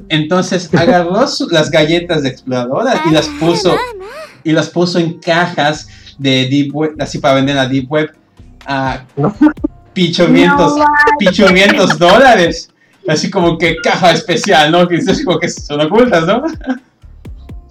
Entonces 0.08 0.68
agarró 0.74 1.26
su- 1.26 1.48
las 1.48 1.70
galletas 1.70 2.22
de 2.22 2.28
exploradora 2.30 3.02
y 3.08 3.10
las 3.12 3.26
puso 3.28 3.74
y 4.44 4.52
las 4.52 4.68
puso 4.68 4.98
en 4.98 5.18
cajas 5.20 5.88
de 6.18 6.46
Deep 6.48 6.74
Web, 6.74 6.96
así 6.98 7.18
para 7.18 7.34
vender 7.36 7.56
a 7.58 7.66
Deep 7.66 7.90
Web 7.90 8.12
a 8.66 9.04
No. 9.16 9.34
pichorrientos, 9.92 10.76
No, 10.76 10.84
pichorrientos 11.18 11.98
dólares. 11.98 12.68
Así 13.08 13.30
como 13.30 13.58
que 13.58 13.76
caja 13.82 14.12
especial, 14.12 14.70
¿no? 14.70 14.86
Que 14.86 14.96
es 14.96 15.24
como 15.24 15.38
que 15.38 15.48
son 15.48 15.80
ocultas, 15.80 16.26
¿no? 16.26 16.42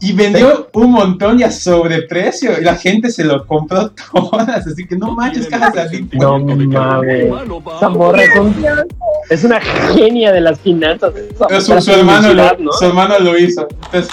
Y 0.04 0.14
vendió 0.14 0.68
un 0.74 0.92
montón 0.92 1.40
y 1.40 1.44
a 1.44 1.52
sobreprecio. 1.52 2.60
Y 2.60 2.64
la 2.64 2.76
gente 2.76 3.12
se 3.12 3.24
lo 3.24 3.46
compró 3.46 3.92
todas. 4.12 4.66
Así 4.68 4.88
que 4.88 4.96
no 4.98 5.12
manches, 5.12 5.48
cajas 5.48 5.74
Web. 5.76 6.08
No 6.14 6.40
mames. 6.40 7.32
Esa 7.78 7.90
morra 7.90 8.24
es, 8.24 8.36
un- 8.40 8.66
es 9.30 9.44
una 9.44 9.62
genia 9.62 10.32
de 10.32 10.42
las 10.42 10.60
finanzas. 10.60 11.14
Su, 11.60 11.92
hermano 11.92 12.34
lo, 12.34 12.58
¿no? 12.58 12.72
su 12.72 12.86
hermano 12.86 13.20
lo 13.20 13.38
hizo. 13.38 13.68
Entonces, 13.86 14.12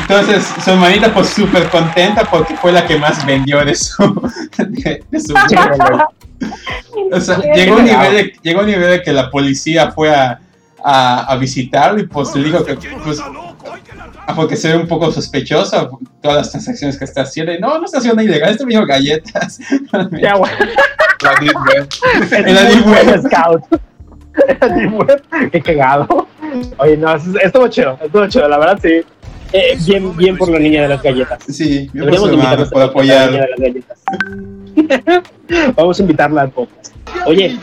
entonces 0.00 0.44
su 0.62 0.70
hermanita 0.70 1.14
pues 1.14 1.28
súper 1.30 1.70
contenta 1.70 2.24
porque 2.30 2.54
fue 2.56 2.70
la 2.70 2.86
que 2.86 2.98
más 2.98 3.24
vendió 3.24 3.64
de 3.64 3.74
su... 3.74 4.02
De, 4.58 5.02
de 5.10 5.20
su 5.20 5.34
o 7.12 7.20
sea, 7.20 7.40
llegó, 7.54 7.76
a 7.76 7.78
un 7.78 7.84
nivel 7.84 8.12
de, 8.12 8.34
llegó 8.42 8.60
a 8.60 8.62
un 8.64 8.68
nivel 8.70 8.90
de 8.90 9.02
que 9.02 9.12
la 9.12 9.30
policía 9.30 9.90
fue 9.92 10.14
a, 10.14 10.40
a, 10.84 11.32
a 11.32 11.36
visitarlo 11.36 12.00
y 12.00 12.06
pues 12.06 12.34
le 12.34 12.44
dijo 12.44 12.64
que... 12.64 12.74
Pues, 12.74 13.18
porque 14.34 14.56
se 14.56 14.68
ve 14.68 14.76
un 14.78 14.88
poco 14.88 15.10
sospechoso 15.12 15.98
todas 16.22 16.38
las 16.38 16.50
transacciones 16.50 16.98
que 16.98 17.04
está 17.04 17.22
haciendo. 17.22 17.52
Y 17.52 17.58
no, 17.58 17.78
no 17.78 17.84
está 17.84 17.98
haciendo 17.98 18.16
nada 18.16 18.28
ilegal, 18.28 18.50
está 18.50 18.64
vendiendo 18.64 18.86
galletas. 18.86 19.58
Ya, 20.20 20.34
güey. 20.36 20.50
La 21.22 21.34
Deep 21.40 21.54
Web. 21.56 21.88
Es 22.22 22.32
En 22.32 22.54
la 22.54 22.62
muy 22.64 22.74
Deep 22.74 22.86
Web. 22.86 23.04
buen 23.06 23.22
scout. 23.22 23.62
La 24.60 24.68
Deep 24.68 24.94
Web. 24.94 25.22
Qué 25.52 25.60
cagado. 25.62 26.28
Oye, 26.78 26.96
no, 26.96 27.14
es- 27.14 27.22
estuvo 27.42 27.68
chido, 27.68 27.98
estuvo 28.02 28.26
chido, 28.28 28.48
la 28.48 28.58
verdad 28.58 28.78
sí. 28.82 29.00
Eh, 29.52 29.78
bien, 29.86 30.16
bien 30.16 30.36
por 30.36 30.48
la 30.50 30.58
niña 30.58 30.82
de 30.82 30.88
las 30.88 31.00
galletas. 31.02 31.38
Sí, 31.48 31.88
yo 31.94 32.04
por 32.08 32.18
su 32.18 32.28
invitarnos 32.32 32.68
por 32.70 32.78
la 32.80 32.84
apoyar. 32.86 33.30
niña 33.30 33.42
de 33.42 33.48
las 33.50 33.60
galletas. 33.60 33.98
Vamos 35.76 35.98
a 35.98 36.02
invitarla 36.02 36.42
al 36.42 36.50
podcast. 36.50 36.94
Oye, 37.26 37.56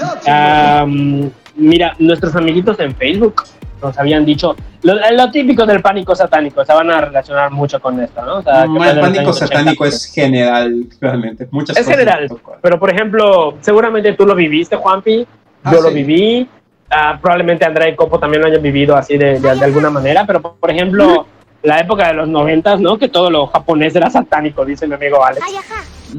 mira, 1.56 1.94
nuestros 2.00 2.36
amiguitos 2.36 2.80
en 2.80 2.96
Facebook 2.96 3.44
nos 3.82 3.98
habían 3.98 4.26
dicho 4.26 4.56
lo, 4.84 4.94
lo 5.12 5.32
típico 5.32 5.66
del 5.66 5.82
pánico 5.82 6.16
satánico, 6.16 6.64
se 6.66 6.74
van 6.74 6.90
a 6.92 7.02
relacionar 7.02 7.52
mucho 7.52 7.80
con 7.80 8.00
esto, 8.02 8.24
¿no? 8.26 8.38
O 8.38 8.42
sea, 8.44 8.64
que 8.64 8.68
Mm, 8.70 8.84
El 8.84 9.00
pánico 9.00 9.20
años 9.22 9.36
80. 9.42 9.48
satánico 9.58 9.86
es 9.86 10.06
general, 10.06 10.86
realmente. 11.00 11.48
Muchas 11.52 11.78
Es 11.78 11.84
cosas 11.86 12.00
general. 12.00 12.28
Pero, 12.62 12.80
por 12.80 12.94
ejemplo, 12.94 13.56
seguramente 13.62 14.14
tú 14.14 14.26
lo 14.26 14.36
viviste, 14.36 14.76
Juanpi. 14.76 15.26
Ah, 15.64 15.72
Yo 15.74 15.82
lo 15.82 15.90
sí. 15.90 15.96
viví. 15.96 16.50
ah, 16.90 17.18
probablemente 17.22 17.64
Andrea 17.66 17.88
y 17.90 17.96
Copo 17.96 18.20
también 18.20 18.42
lo 18.42 18.48
hayan 18.48 18.62
vivido 18.62 18.96
así 18.98 19.18
de, 19.18 19.40
de- 19.40 19.56
de 19.56 19.64
alguna 19.66 19.90
manera. 19.90 20.26
Pero, 20.26 20.42
por, 20.42 20.70
ejemplo, 20.72 21.26
la 21.64 21.80
época 21.80 22.08
de 22.08 22.14
los 22.16 22.28
noventas, 22.28 22.80
¿no? 22.82 22.98
Que 22.98 23.08
todo 23.08 23.30
lo 23.30 23.48
japonés 23.48 23.96
era 23.96 24.10
satánico, 24.10 24.66
dice 24.66 24.88
mi 24.88 24.96
amigo 24.96 25.24
Alex. 25.24 25.46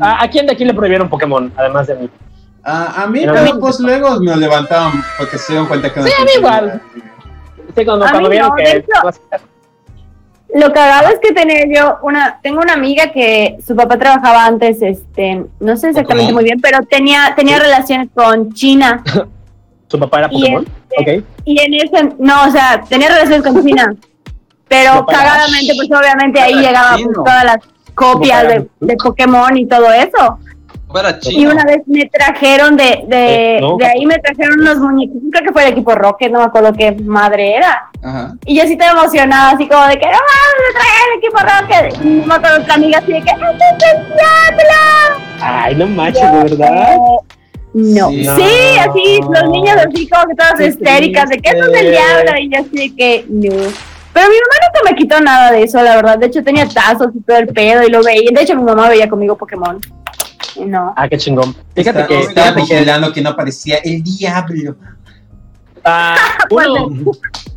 ¿A, 0.01 0.23
a 0.25 0.31
quién 0.31 0.47
de 0.47 0.53
aquí 0.53 0.65
le 0.65 0.73
prohibieron 0.73 1.09
Pokémon, 1.11 1.53
además 1.57 1.89
de 1.89 1.97
mí? 1.97 2.09
Ah, 2.65 3.03
a 3.03 3.07
mí, 3.09 3.23
Pero 3.25 3.59
pues 3.59 3.81
luego 3.81 4.21
me 4.21 4.31
lo 4.31 4.37
levantaban 4.37 4.93
porque 5.19 5.37
se 5.37 5.53
dieron 5.53 5.67
cuenta 5.67 5.93
que 5.93 5.99
no 6.01 6.07
Sí, 6.07 6.13
a 6.17 6.25
mí 6.25 6.31
igual. 6.39 6.81
Sí, 7.77 7.85
cuando, 7.85 8.05
A 8.07 8.11
cuando 8.11 8.29
mí 8.29 8.35
vieron 8.35 8.51
no, 8.51 8.57
de 8.57 8.83
que... 8.83 9.53
Lo 10.55 10.71
cagado 10.73 11.09
es 11.09 11.19
que 11.21 11.33
tenía 11.33 11.65
yo 11.67 11.97
una, 12.03 12.39
tengo 12.43 12.61
una 12.61 12.75
amiga 12.75 13.11
que 13.11 13.57
su 13.67 13.75
papá 13.75 13.99
trabajaba 13.99 14.45
antes, 14.45 14.83
este, 14.83 15.47
no 15.61 15.77
sé 15.79 15.89
exactamente 15.89 16.27
¿Cómo? 16.31 16.41
muy 16.41 16.45
bien, 16.45 16.61
pero 16.61 16.81
tenía, 16.83 17.33
tenía 17.35 17.59
relaciones 17.59 18.09
con 18.15 18.53
China. 18.53 19.03
¿Su 19.89 19.99
papá 19.99 20.19
era 20.21 20.29
Y 20.31 20.41
Pokémon? 20.41 20.67
este- 20.91 21.19
Ok. 21.21 21.25
Y 21.47 21.59
en 21.59 21.75
ese, 21.75 22.09
no, 22.19 22.45
o 22.45 22.51
sea, 22.51 22.85
tenía 22.87 23.09
relaciones 23.09 23.43
con 23.43 23.65
China. 23.65 23.95
Pero 24.69 25.05
cagadamente, 25.07 25.73
pues 25.77 25.91
obviamente 25.91 26.41
ahí 26.41 26.55
llegaban 26.55 27.03
pues, 27.03 27.15
todas 27.15 27.45
las 27.45 27.57
copias 27.95 28.65
de 28.81 28.97
Pokémon 29.03 29.57
y 29.57 29.67
todo 29.67 29.91
eso. 29.93 30.39
Y 31.31 31.47
una 31.47 31.65
vez 31.65 31.83
me 31.87 32.07
trajeron 32.07 32.77
de, 32.77 33.05
de, 33.07 33.57
Eh, 33.57 33.61
no. 33.61 33.77
de 33.77 33.87
ahí 33.87 34.05
me 34.07 34.19
trajeron 34.19 34.61
unos 34.61 34.79
muñecos, 34.79 35.17
creo 35.31 35.45
que 35.47 35.53
fue 35.53 35.65
el 35.67 35.73
equipo 35.73 35.95
Rocket, 35.95 36.31
no 36.31 36.41
me 36.41 36.45
acuerdo 36.47 36.73
qué 36.73 36.93
madre 36.93 37.57
era. 37.57 37.91
Ajá. 38.03 38.35
Y 38.47 38.57
yo 38.57 38.65
sí 38.65 38.73
estaba 38.73 39.01
emocionada, 39.01 39.51
así 39.53 39.67
como 39.69 39.87
de 39.87 39.99
que 39.99 40.07
no 40.07 40.13
mames, 40.13 40.63
me 40.67 40.73
trajeron 40.81 41.09
el 41.13 41.19
equipo 41.19 41.39
Rocket. 41.39 42.05
Y 42.05 42.27
me 42.27 42.35
acuerdo 42.35 42.63
otra 42.63 42.75
amiga 42.75 42.99
así 42.99 43.13
de 43.13 43.23
que 43.23 43.31
¡Este 43.31 43.87
es 43.87 43.95
el 43.95 44.07
diablo! 44.07 45.25
Ay, 45.41 45.75
no 45.75 45.87
manches, 45.87 46.33
de 46.33 46.39
verdad. 46.57 46.97
No. 47.75 48.09
Sí. 48.11 48.25
Sí, 48.25 48.79
así, 48.79 49.21
los 49.33 49.51
niños 49.51 49.77
así 49.77 50.09
como 50.09 50.27
que 50.27 50.35
todas 50.35 50.55
Qué 50.59 50.67
histéricas 50.67 51.29
de 51.31 51.39
que 51.39 51.51
eso 51.51 51.73
es 51.73 51.81
el 51.81 51.91
diablo. 51.91 52.39
Y 52.39 52.51
yo 52.51 52.61
así 52.61 52.89
de 52.91 52.95
que 52.95 53.25
no. 53.29 53.55
Pero 54.13 54.29
mi 54.29 54.35
mamá 54.35 54.55
nunca 54.67 54.91
me 54.91 54.97
quitó 54.97 55.21
nada 55.21 55.53
de 55.53 55.63
eso, 55.63 55.83
la 55.83 55.97
verdad. 55.97 56.19
De 56.19 56.27
hecho, 56.27 56.45
tenía 56.45 56.69
tazos 56.69 57.09
y 57.15 57.21
todo 57.23 57.39
el 57.39 57.49
pedo 57.49 57.83
y 57.83 57.89
lo 57.91 58.03
veía. 58.03 58.31
De 58.31 58.43
hecho, 58.43 58.55
mi 58.57 58.63
mamá 58.63 58.91
veía 58.91 59.09
conmigo 59.09 59.37
Pokémon. 59.39 59.81
No. 60.67 60.93
Ah, 60.97 61.09
qué 61.09 61.19
chingón. 61.19 61.55
Fíjate 61.75 62.01
Está- 62.01 62.07
que... 62.07 62.21
estaba 62.21 62.55
que 62.55 62.61
vigilando 62.63 63.13
que 63.13 63.21
no 63.23 63.31
aparecía 63.31 63.79
el 63.79 64.03
diablo. 64.03 64.77
ah, 65.85 66.17
uno, 66.51 67.13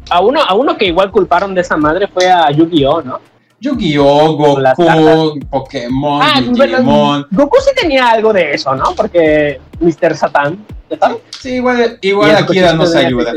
a, 0.09 0.21
uno, 0.21 0.41
a 0.41 0.53
uno 0.55 0.77
que 0.77 0.85
igual 0.85 1.11
culparon 1.11 1.53
de 1.53 1.61
esa 1.61 1.77
madre 1.77 2.07
fue 2.07 2.29
a 2.31 2.49
Yu-Gi-Oh, 2.51 3.01
¿no? 3.01 3.19
Yu-Gi-Oh, 3.59 4.35
Goku, 4.35 5.39
Pokémon, 5.49 6.21
Ah, 6.21 6.41
Digimon. 6.41 7.25
Goku 7.31 7.57
sí 7.61 7.71
tenía 7.75 8.09
algo 8.09 8.33
de 8.33 8.53
eso, 8.53 8.75
¿no? 8.75 8.93
Porque 8.95 9.59
Mr. 9.79 10.15
Satan, 10.15 10.63
¿ya 10.89 10.97
sabes? 10.97 11.17
Sí, 11.39 11.55
igual, 11.55 11.97
igual 12.01 12.35
Akira 12.35 12.73
nos 12.73 12.93
ayuda. 12.93 13.33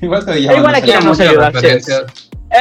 Igual 0.00 0.24
te 0.26 0.40
Igual 0.40 0.74
Akira 0.74 1.00
nos 1.00 1.20
ayuda. 1.20 1.52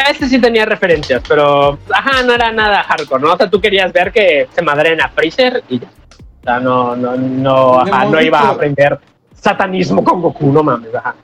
Este 0.09 0.27
sí 0.29 0.39
tenía 0.39 0.65
referencias, 0.65 1.21
pero 1.27 1.77
ajá, 1.93 2.23
no 2.23 2.33
era 2.33 2.51
nada 2.51 2.81
hardcore, 2.83 3.21
¿no? 3.23 3.33
O 3.33 3.37
sea, 3.37 3.49
tú 3.49 3.59
querías 3.59 3.91
ver 3.91 4.11
que 4.11 4.47
se 4.53 4.61
madren 4.61 5.01
a 5.01 5.09
Freezer 5.09 5.63
y 5.69 5.79
ya. 5.79 5.87
O 5.87 6.43
sea, 6.43 6.59
no, 6.59 6.95
no, 6.95 7.15
no, 7.17 7.79
ajá, 7.81 8.05
no 8.05 8.21
iba 8.21 8.39
a 8.39 8.49
aprender 8.51 8.97
satanismo 9.33 10.03
con 10.03 10.21
Goku, 10.21 10.51
no 10.51 10.63
mames, 10.63 10.93
ajá. 10.95 11.15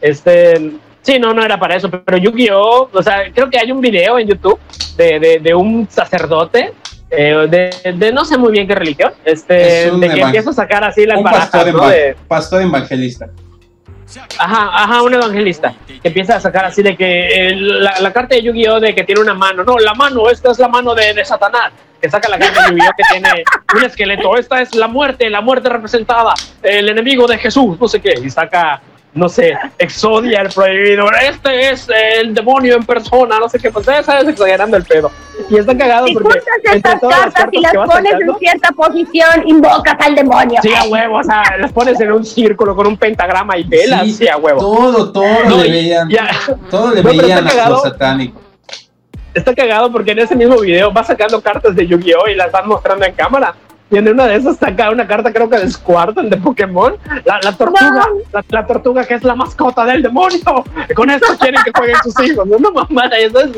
Este, 0.00 0.72
sí, 1.02 1.18
no, 1.18 1.32
no 1.34 1.42
era 1.44 1.58
para 1.58 1.76
eso, 1.76 1.90
pero 1.90 2.16
Yu-Gi-Oh, 2.16 2.90
o 2.92 3.02
sea, 3.02 3.30
creo 3.32 3.48
que 3.48 3.58
hay 3.58 3.70
un 3.70 3.80
video 3.80 4.18
en 4.18 4.26
YouTube 4.28 4.58
de, 4.96 5.20
de, 5.20 5.38
de 5.40 5.54
un 5.54 5.86
sacerdote, 5.90 6.72
eh, 7.10 7.46
de, 7.48 7.92
de 7.92 8.12
no 8.12 8.24
sé 8.24 8.38
muy 8.38 8.52
bien 8.52 8.66
qué 8.66 8.74
religión, 8.74 9.12
este, 9.24 9.88
Es 9.88 10.00
de 10.00 10.08
que 10.08 10.20
empieza 10.20 10.50
a 10.50 10.54
sacar 10.54 10.84
así 10.84 11.04
las 11.06 11.18
Un 11.18 11.24
pastor, 11.24 11.60
barajas, 11.60 11.74
¿no? 11.74 11.78
eva- 11.84 11.90
De- 11.90 12.16
pastor 12.28 12.62
evangelista. 12.62 13.28
Ajá, 14.38 14.70
ajá, 14.82 15.02
un 15.02 15.14
evangelista 15.14 15.74
que 15.86 16.08
empieza 16.08 16.36
a 16.36 16.40
sacar 16.40 16.64
así 16.64 16.82
de 16.82 16.96
que 16.96 17.48
eh, 17.48 17.56
la, 17.56 18.00
la 18.00 18.12
carta 18.12 18.34
de 18.34 18.42
Yu-Gi-Oh 18.42 18.80
de 18.80 18.94
que 18.94 19.04
tiene 19.04 19.20
una 19.20 19.34
mano, 19.34 19.62
no, 19.62 19.78
la 19.78 19.94
mano, 19.94 20.28
esta 20.28 20.50
es 20.50 20.58
la 20.58 20.68
mano 20.68 20.94
de, 20.94 21.14
de 21.14 21.24
Satanás, 21.24 21.72
que 22.00 22.10
saca 22.10 22.28
la 22.28 22.38
carta 22.38 22.64
de 22.64 22.70
Yu-Gi-Oh 22.70 22.92
que 22.96 23.04
tiene 23.10 23.44
un 23.76 23.84
esqueleto, 23.84 24.36
esta 24.36 24.62
es 24.62 24.74
la 24.74 24.88
muerte, 24.88 25.30
la 25.30 25.40
muerte 25.40 25.68
representada, 25.68 26.34
el 26.62 26.88
enemigo 26.88 27.26
de 27.26 27.38
Jesús, 27.38 27.78
no 27.78 27.86
sé 27.86 28.00
qué, 28.00 28.14
y 28.22 28.30
saca 28.30 28.80
no 29.12 29.28
sé, 29.28 29.56
Exodia, 29.78 30.40
el 30.42 30.48
prohibido, 30.50 31.06
este 31.28 31.70
es 31.70 31.86
el 32.20 32.32
demonio 32.32 32.76
en 32.76 32.84
persona, 32.84 33.38
no 33.40 33.48
sé 33.48 33.58
qué, 33.58 33.70
pues 33.70 33.84
ya 33.84 34.02
sabes, 34.04 34.28
exagerando 34.28 34.76
el 34.76 34.84
pedo. 34.84 35.10
Y 35.48 35.56
está 35.56 35.76
cagado 35.76 36.06
Si 36.06 36.14
porque 36.14 36.38
juntas 36.38 36.54
entre 36.74 36.76
estas 36.92 37.00
cartas 37.00 37.48
y 37.50 37.60
las 37.60 37.72
que 37.72 37.78
vas 37.78 37.88
pones 37.90 38.12
sacando, 38.12 38.32
en 38.34 38.38
cierta 38.38 38.68
posición, 38.72 39.48
invocas 39.48 39.96
al 39.98 40.14
demonio. 40.14 40.60
sí, 40.62 40.72
a 40.74 40.84
huevo, 40.84 41.16
o 41.18 41.24
sea, 41.24 41.42
las 41.58 41.72
pones 41.72 42.00
en 42.00 42.12
un 42.12 42.24
círculo 42.24 42.76
con 42.76 42.86
un 42.86 42.96
pentagrama 42.96 43.58
y 43.58 43.64
velas, 43.64 44.02
sí, 44.04 44.12
Sí, 44.12 44.28
a 44.28 44.36
huevo. 44.36 44.60
Todo, 44.60 45.12
todo 45.12 45.44
No, 45.48 45.56
le 45.56 45.70
veían. 45.70 46.08
ya. 46.08 46.28
Todo 46.70 46.92
le 46.94 47.02
No, 47.02 47.08
veían 47.10 47.24
está 47.24 47.38
a 47.38 47.42
lo 47.42 47.48
cagado. 47.50 47.82
satánico. 47.82 48.40
Está 49.34 49.54
cagado 49.54 49.90
porque 49.92 50.10
en 50.12 50.20
ese 50.20 50.34
mismo 50.36 50.58
video 50.58 50.92
va 50.92 51.02
sacando 51.04 51.40
cartas 51.40 51.74
de 51.76 51.86
Yu-Gi-Oh! 51.86 52.28
y 52.28 52.34
las 52.34 52.50
van 52.52 52.68
mostrando 52.68 53.04
en 53.06 53.12
cámara. 53.14 53.54
Y 53.90 53.96
en 53.96 54.08
una 54.08 54.26
de 54.26 54.36
esas 54.36 54.56
saca 54.56 54.90
una 54.90 55.06
carta, 55.06 55.32
creo 55.32 55.48
que 55.50 55.58
de 55.58 55.68
Squirtle 55.70 56.30
de 56.30 56.36
Pokémon. 56.36 56.94
La, 57.24 57.40
la 57.42 57.52
tortuga, 57.56 58.06
la, 58.32 58.44
la 58.48 58.66
tortuga 58.66 59.04
que 59.04 59.14
es 59.14 59.24
la 59.24 59.34
mascota 59.34 59.84
del 59.84 60.02
demonio. 60.02 60.38
Y 60.88 60.94
con 60.94 61.10
esto 61.10 61.26
quieren 61.38 61.60
que 61.64 61.72
jueguen 61.76 61.96
sus 62.04 62.20
hijos. 62.24 62.46
No, 62.46 62.58
no 62.58 62.70
mamada, 62.72 63.18
eso 63.18 63.40
es. 63.40 63.50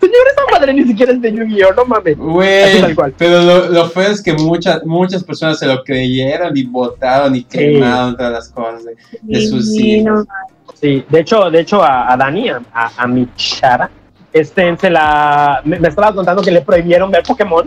Señor, 0.00 0.16
esa 0.32 0.42
madre 0.58 0.72
ni 0.74 0.84
siquiera 0.84 1.12
es 1.12 1.20
de 1.20 1.30
Yu-Gi-Oh! 1.32 1.74
No 1.74 1.84
mames. 1.84 2.16
Güey, 2.16 2.96
pero 3.18 3.42
lo, 3.42 3.68
lo 3.68 3.86
feo 3.90 4.10
es 4.10 4.22
que 4.22 4.32
muchas, 4.32 4.84
muchas 4.84 5.22
personas 5.24 5.58
se 5.58 5.66
lo 5.66 5.82
creyeron 5.84 6.56
y 6.56 6.62
votaron 6.64 7.36
y 7.36 7.44
quemaron 7.44 8.16
todas 8.16 8.32
las 8.32 8.48
cosas 8.48 8.84
de, 8.84 8.96
de 9.20 9.46
sus 9.46 9.72
Sí, 9.72 9.96
hijos. 9.96 10.26
no. 10.26 10.26
Sí, 10.74 11.04
de 11.08 11.20
hecho, 11.20 11.50
de 11.50 11.60
hecho 11.60 11.82
a, 11.82 12.10
a 12.10 12.16
Dani, 12.16 12.48
a, 12.48 12.62
a, 12.72 12.90
a 12.96 13.06
mi 13.06 13.28
chara, 13.36 13.90
este, 14.32 14.74
se 14.78 14.88
la, 14.88 15.60
me, 15.64 15.78
me 15.78 15.88
estaba 15.88 16.14
contando 16.14 16.40
que 16.42 16.50
le 16.50 16.62
prohibieron 16.62 17.10
ver 17.10 17.22
Pokémon, 17.22 17.66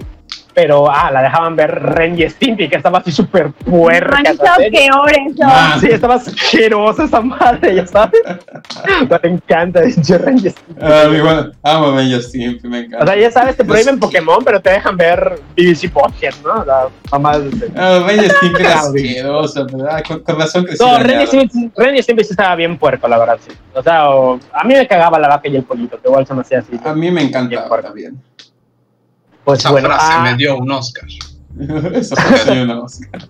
pero 0.54 0.90
ah, 0.90 1.10
la 1.12 1.22
dejaban 1.24 1.56
ver 1.56 1.72
Ren 1.82 2.18
y 2.20 2.30
Stimpy, 2.30 2.70
que 2.70 2.76
estaba 2.78 3.00
así 3.00 3.12
súper 3.12 3.52
puerca. 3.52 4.22
Serie. 4.58 4.72
peor 4.72 5.12
eso. 5.12 5.44
Ah, 5.44 5.78
Sí, 5.80 5.88
estaba 5.88 6.16
asquerosa 6.16 7.06
esa 7.06 7.22
madre, 7.22 7.76
ya 7.76 7.88
sabes. 7.88 8.22
Me 9.24 9.30
encanta, 9.30 9.82
dicho 9.82 10.18
Ren 10.18 10.38
y 10.38 10.50
Stimpy. 10.50 10.82
Ah, 10.82 11.06
bueno, 11.08 11.52
amo 11.64 11.98
a 12.00 12.04
Justin, 12.04 12.60
me 12.64 12.80
encanta. 12.80 13.04
O 13.04 13.08
sea, 13.08 13.16
ya 13.16 13.32
sabes, 13.32 13.58
te 13.58 13.64
prohíben 13.66 14.00
Pokémon, 14.00 14.44
pero 14.44 14.62
te 14.62 14.70
dejan 14.72 14.96
ver 14.98 15.40
BBC 15.56 15.90
Pocket, 15.92 16.34
¿no? 16.44 16.64
La 16.66 16.88
mamá 17.12 17.40
de... 17.40 17.72
Ah, 17.76 18.04
Ben 18.08 18.20
Justin 18.24 18.52
era 18.60 18.74
asqueroso, 18.80 19.68
pero 19.68 19.88
ah, 19.90 20.02
con, 20.08 20.20
con 20.20 20.40
razón 20.40 20.66
creció. 20.66 20.86
No, 20.86 21.00
Ren 21.00 21.22
y. 21.22 21.28
Stimpy, 21.28 21.72
Ren 21.76 21.96
y 21.96 22.04
Stimpy 22.04 22.24
sí 22.24 22.32
estaba 22.32 22.56
bien 22.56 22.78
puerco, 22.78 23.08
la 23.08 23.18
verdad, 23.18 23.38
sí. 23.46 23.54
O 23.74 23.82
sea, 23.82 24.10
o- 24.10 24.40
a 24.52 24.64
mí 24.64 24.74
me 24.76 24.88
cagaba 24.88 25.18
la 25.20 25.28
vaca 25.28 25.48
y 25.48 25.56
el 25.56 25.64
pollito, 25.64 26.00
que 26.00 26.08
igual 26.08 26.26
se 26.28 26.34
me 26.34 26.42
hacía 26.42 26.60
así. 26.60 26.80
A 26.84 26.94
mí 26.94 27.10
me 27.12 27.22
Bien 27.24 27.28
encantaba 27.30 27.82
también. 27.82 28.22
Pues 29.44 29.60
Esa 29.60 29.72
bueno, 29.72 29.88
frase 29.90 30.06
ah, 30.10 30.22
me 30.32 30.36
dio 30.38 30.58
un 30.58 30.72
Oscar. 30.72 31.06
Eso 31.94 32.16
fue 32.16 32.62
una 32.64 32.82
Oscar. 32.82 33.22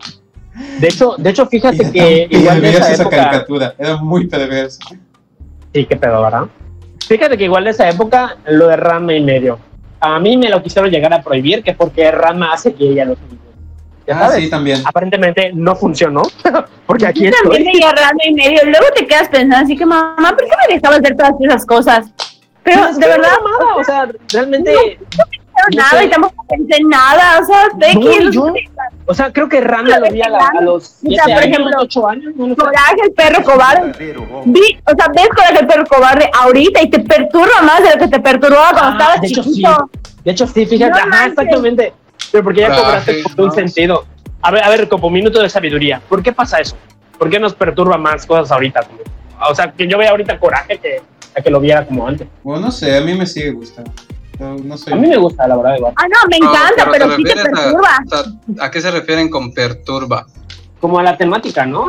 de 0.80 0.88
hecho, 0.88 1.16
de 1.18 1.30
hecho, 1.30 1.45
fíjate 1.47 1.91
que 1.91 2.28
igual 2.30 2.61
de 2.61 2.70
esa 2.70 2.91
esa 2.91 3.01
época, 3.03 3.18
caricatura, 3.18 3.76
era 3.78 3.97
muy 3.97 4.28
perversa. 4.28 4.80
sí, 5.74 5.86
qué 5.86 5.95
pedo, 5.95 6.22
¿verdad? 6.22 6.43
Fíjate 7.07 7.38
que 7.38 7.43
igual 7.45 7.64
de 7.66 7.72
esa 7.72 7.89
época, 7.89 8.38
lo 8.45 8.68
de 8.68 8.78
Ranma 8.78 9.14
y 9.14 9.22
medio, 9.22 9.59
a 9.99 10.20
mí 10.20 10.38
me 10.38 10.49
lo 10.49 10.61
quisieron 10.64 10.89
llegar 10.89 11.14
a 11.14 11.22
prohibir, 11.22 11.64
que 11.64 11.74
porque 11.74 12.09
Ranma 12.11 12.53
hace 12.53 12.74
que 12.74 12.86
ella 12.89 13.05
niños. 13.05 13.20
Ya 14.05 14.18
Ah, 14.18 14.28
sabes, 14.28 14.43
sí, 14.43 14.49
también. 14.49 14.82
aparentemente 14.86 15.51
no 15.53 15.76
funcionó, 15.76 16.24
porque 16.86 17.07
aquí 17.07 17.24
Yo 17.26 17.32
también 17.41 17.66
estoy. 17.68 17.80
me 17.82 17.86
agarrando 17.88 18.24
y 18.26 18.34
medio. 18.34 18.59
Luego 18.66 18.86
te 18.95 19.07
quedas 19.07 19.30
pensando 19.30 19.66
así 19.66 19.78
que, 19.78 19.86
mamá, 19.86 20.30
¿por 20.38 20.43
qué 20.45 20.51
me 20.68 20.76
dejabas 20.76 20.99
hacer 20.99 21.16
todas 21.16 21.34
esas 21.41 21.66
cosas? 21.66 22.05
Pero 22.64 22.82
Pues, 22.84 22.99
de 22.99 23.07
verdad, 23.07 23.32
mamada, 23.43 23.76
o 23.78 23.84
sea, 23.84 24.09
realmente, 24.32 24.74
no 24.74 25.24
no 25.26 25.43
nada 25.76 25.89
sé. 25.99 26.06
y 26.06 26.10
tampoco 26.10 26.45
pensé 26.47 26.76
en 26.82 26.89
nada. 26.89 27.39
O 27.41 27.45
sea, 27.45 27.68
de 27.76 27.93
No, 27.95 28.32
yo- 28.32 28.54
o 29.06 29.14
sea, 29.14 29.32
creo 29.34 29.49
que 29.49 29.62
Ranma 29.62 29.99
lo 29.99 30.12
vi 30.12 30.22
a, 30.22 30.30
la- 30.30 30.47
a 30.58 30.62
los 30.62 30.84
O 30.84 31.10
sea, 31.10 31.24
7 31.24 31.24
por 31.24 31.32
años, 31.43 31.45
ejemplo, 31.58 31.78
8 31.82 32.08
años, 32.10 32.34
no. 32.36 32.56
Coraje, 32.56 32.95
el 33.04 33.12
perro 33.14 33.43
cobarde. 33.43 34.16
Vi, 34.45 34.80
o 34.86 34.95
sea, 34.97 35.08
ves 35.14 35.30
Coraje, 35.30 35.60
el 35.60 35.68
perro 35.68 35.86
cobarde 35.86 36.30
ahorita 36.34 36.82
y 36.82 36.89
te 36.89 36.99
perturba 36.99 37.62
más 37.64 37.84
de 37.84 37.89
lo 37.91 37.97
que 37.99 38.08
te 38.08 38.20
perturbaba 38.20 38.72
cuando 38.72 38.89
Ah, 38.89 38.91
estabas 38.99 39.22
de 39.22 39.28
hecho, 39.28 39.43
chiquito. 39.43 39.89
De 40.24 40.32
hecho, 40.32 40.47
sí, 40.47 40.66
fíjate, 40.66 40.91
No 41.08 41.14
ajá, 41.16 41.26
exactamente. 41.28 41.93
Pero 42.32 42.43
porque 42.43 42.62
ya 42.62 42.68
Coraje, 42.70 42.84
cobraste 43.22 43.36
por 43.36 43.45
un 43.45 43.51
sentido. 43.51 44.06
A 44.41 44.51
ver, 44.51 44.64
a 44.64 44.70
ver, 44.70 44.88
como 44.89 45.10
minuto 45.10 45.41
de 45.41 45.49
sabiduría. 45.49 46.01
¿Por 46.08 46.24
qué 46.24 46.32
pasa 46.34 46.60
eso? 46.60 46.76
¿Por 47.18 47.30
qué 47.30 47.39
nos 47.39 47.54
perturba 47.54 47.97
más 47.97 48.26
cosas 48.26 48.51
ahorita? 48.51 48.82
Como- 48.84 48.99
O 49.49 49.56
sea, 49.56 49.72
que 49.72 49.88
yo 49.88 49.97
vea 49.97 50.10
ahorita 50.12 50.39
coraje 50.39 50.78
que, 50.78 51.01
a 51.38 51.41
que 51.41 51.49
lo 51.49 51.60
viera 51.60 51.86
como 51.86 52.08
antes. 52.08 52.28
Bueno, 52.43 52.62
no 52.68 52.72
sé, 52.72 52.95
a 52.97 53.01
mí 53.01 53.14
me 53.14 53.26
sigue 53.26 53.51
gustando. 53.51 53.91
No, 54.40 54.56
no 54.56 54.78
soy. 54.78 54.94
A 54.94 54.96
mí 54.96 55.08
me 55.08 55.18
gusta, 55.18 55.48
la 55.48 55.56
verdad, 55.58 55.76
igual. 55.78 55.94
Ah, 55.96 56.06
no, 56.08 56.28
me 56.30 56.38
encanta, 56.38 56.86
No, 56.86 56.92
pero, 56.92 57.16
sí 57.16 57.24
te 57.24 57.32
a- 57.40 57.44
perturba. 57.44 57.90
o 58.06 58.10
sea, 58.10 58.66
¿A 58.66 58.72
qué 58.72 58.82
se 58.82 58.92
refieren 58.92 59.30
con 59.30 59.54
perturba? 59.54 60.26
Como 60.80 61.00
a 61.00 61.04
la 61.04 61.16
temática, 61.18 61.66
¿no? 61.66 61.88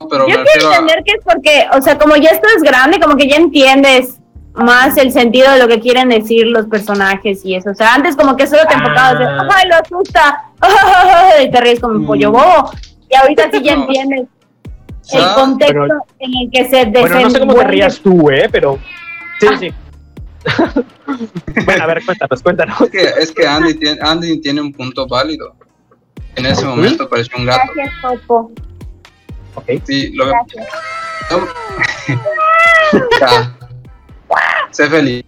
No, 0.00 0.08
Pero 0.08 0.26
Yo 0.28 0.36
quiero 0.44 0.70
a, 0.70 0.76
entender 0.76 1.02
que 1.04 1.12
es 1.12 1.24
porque, 1.24 1.66
o 1.76 1.80
sea, 1.82 1.98
como 1.98 2.16
ya 2.16 2.30
estás 2.30 2.62
grande, 2.62 2.98
como 3.00 3.16
que 3.16 3.28
ya 3.28 3.36
entiendes 3.36 4.18
más 4.54 4.96
el 4.98 5.12
sentido 5.12 5.50
de 5.52 5.58
lo 5.58 5.68
que 5.68 5.80
quieren 5.80 6.08
decir 6.08 6.46
los 6.46 6.66
personajes 6.66 7.44
y 7.44 7.54
eso. 7.54 7.70
O 7.70 7.74
sea, 7.74 7.94
antes 7.94 8.14
como 8.16 8.36
que 8.36 8.46
solo 8.46 8.62
te 8.68 8.74
Ah. 8.74 8.78
enfocabas 8.78 9.18
de, 9.18 9.24
¡ay, 9.26 9.68
lo 9.68 9.74
asusta! 9.76 10.44
y 11.42 11.50
te 11.50 11.60
ríes 11.60 11.80
como 11.80 11.94
un 11.94 12.02
Mm. 12.02 12.06
pollo 12.06 12.32
bobo. 12.32 12.70
Y 13.10 13.16
ahorita 13.16 13.50
sí 13.52 13.62
ya 13.62 13.76
No. 13.76 13.82
entiendes 13.82 14.26
el 15.12 15.24
contexto 15.34 15.74
Pero- 15.80 15.98
en 16.18 16.30
el 16.42 16.50
que 16.50 16.64
se 16.64 16.76
desenvuelve. 16.86 17.00
Bueno, 17.10 17.20
no 17.20 17.30
sé 17.30 17.40
cómo 17.40 17.54
te 17.54 17.64
rías 17.64 18.00
tú, 18.00 18.30
¿eh? 18.30 18.48
Pero 18.50 18.78
sí, 19.40 19.46
sí. 19.60 19.72
bueno, 21.64 21.84
a 21.84 21.86
ver, 21.86 22.04
cuéntanos, 22.04 22.42
cuéntanos. 22.42 22.80
es 22.82 22.90
que, 22.90 23.02
es 23.02 23.32
que 23.32 23.46
Andy, 23.46 23.74
tiene, 23.74 24.00
Andy 24.02 24.40
tiene 24.40 24.60
un 24.60 24.72
punto 24.72 25.06
válido. 25.06 25.54
En 26.36 26.46
ese 26.46 26.64
momento 26.64 27.08
pareció 27.08 27.36
un 27.38 27.46
gato. 27.46 27.62
Gracias, 27.74 27.94
Popo. 28.02 28.52
Ok. 29.54 29.70
Sí, 29.86 30.12
lo 30.12 30.26
Gracias. 30.26 30.66
Ya. 33.20 33.56
Sé 34.70 34.88
feliz. 34.88 35.24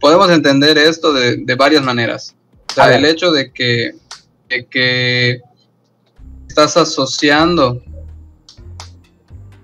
Podemos 0.00 0.30
entender 0.30 0.78
esto 0.78 1.12
de, 1.12 1.36
de 1.38 1.54
varias 1.54 1.82
maneras. 1.82 2.34
O 2.70 2.72
sea, 2.72 2.96
el 2.96 3.04
hecho 3.04 3.30
de 3.32 3.52
que, 3.52 3.92
de 4.48 4.66
que 4.66 5.40
estás 6.48 6.76
asociando 6.76 7.82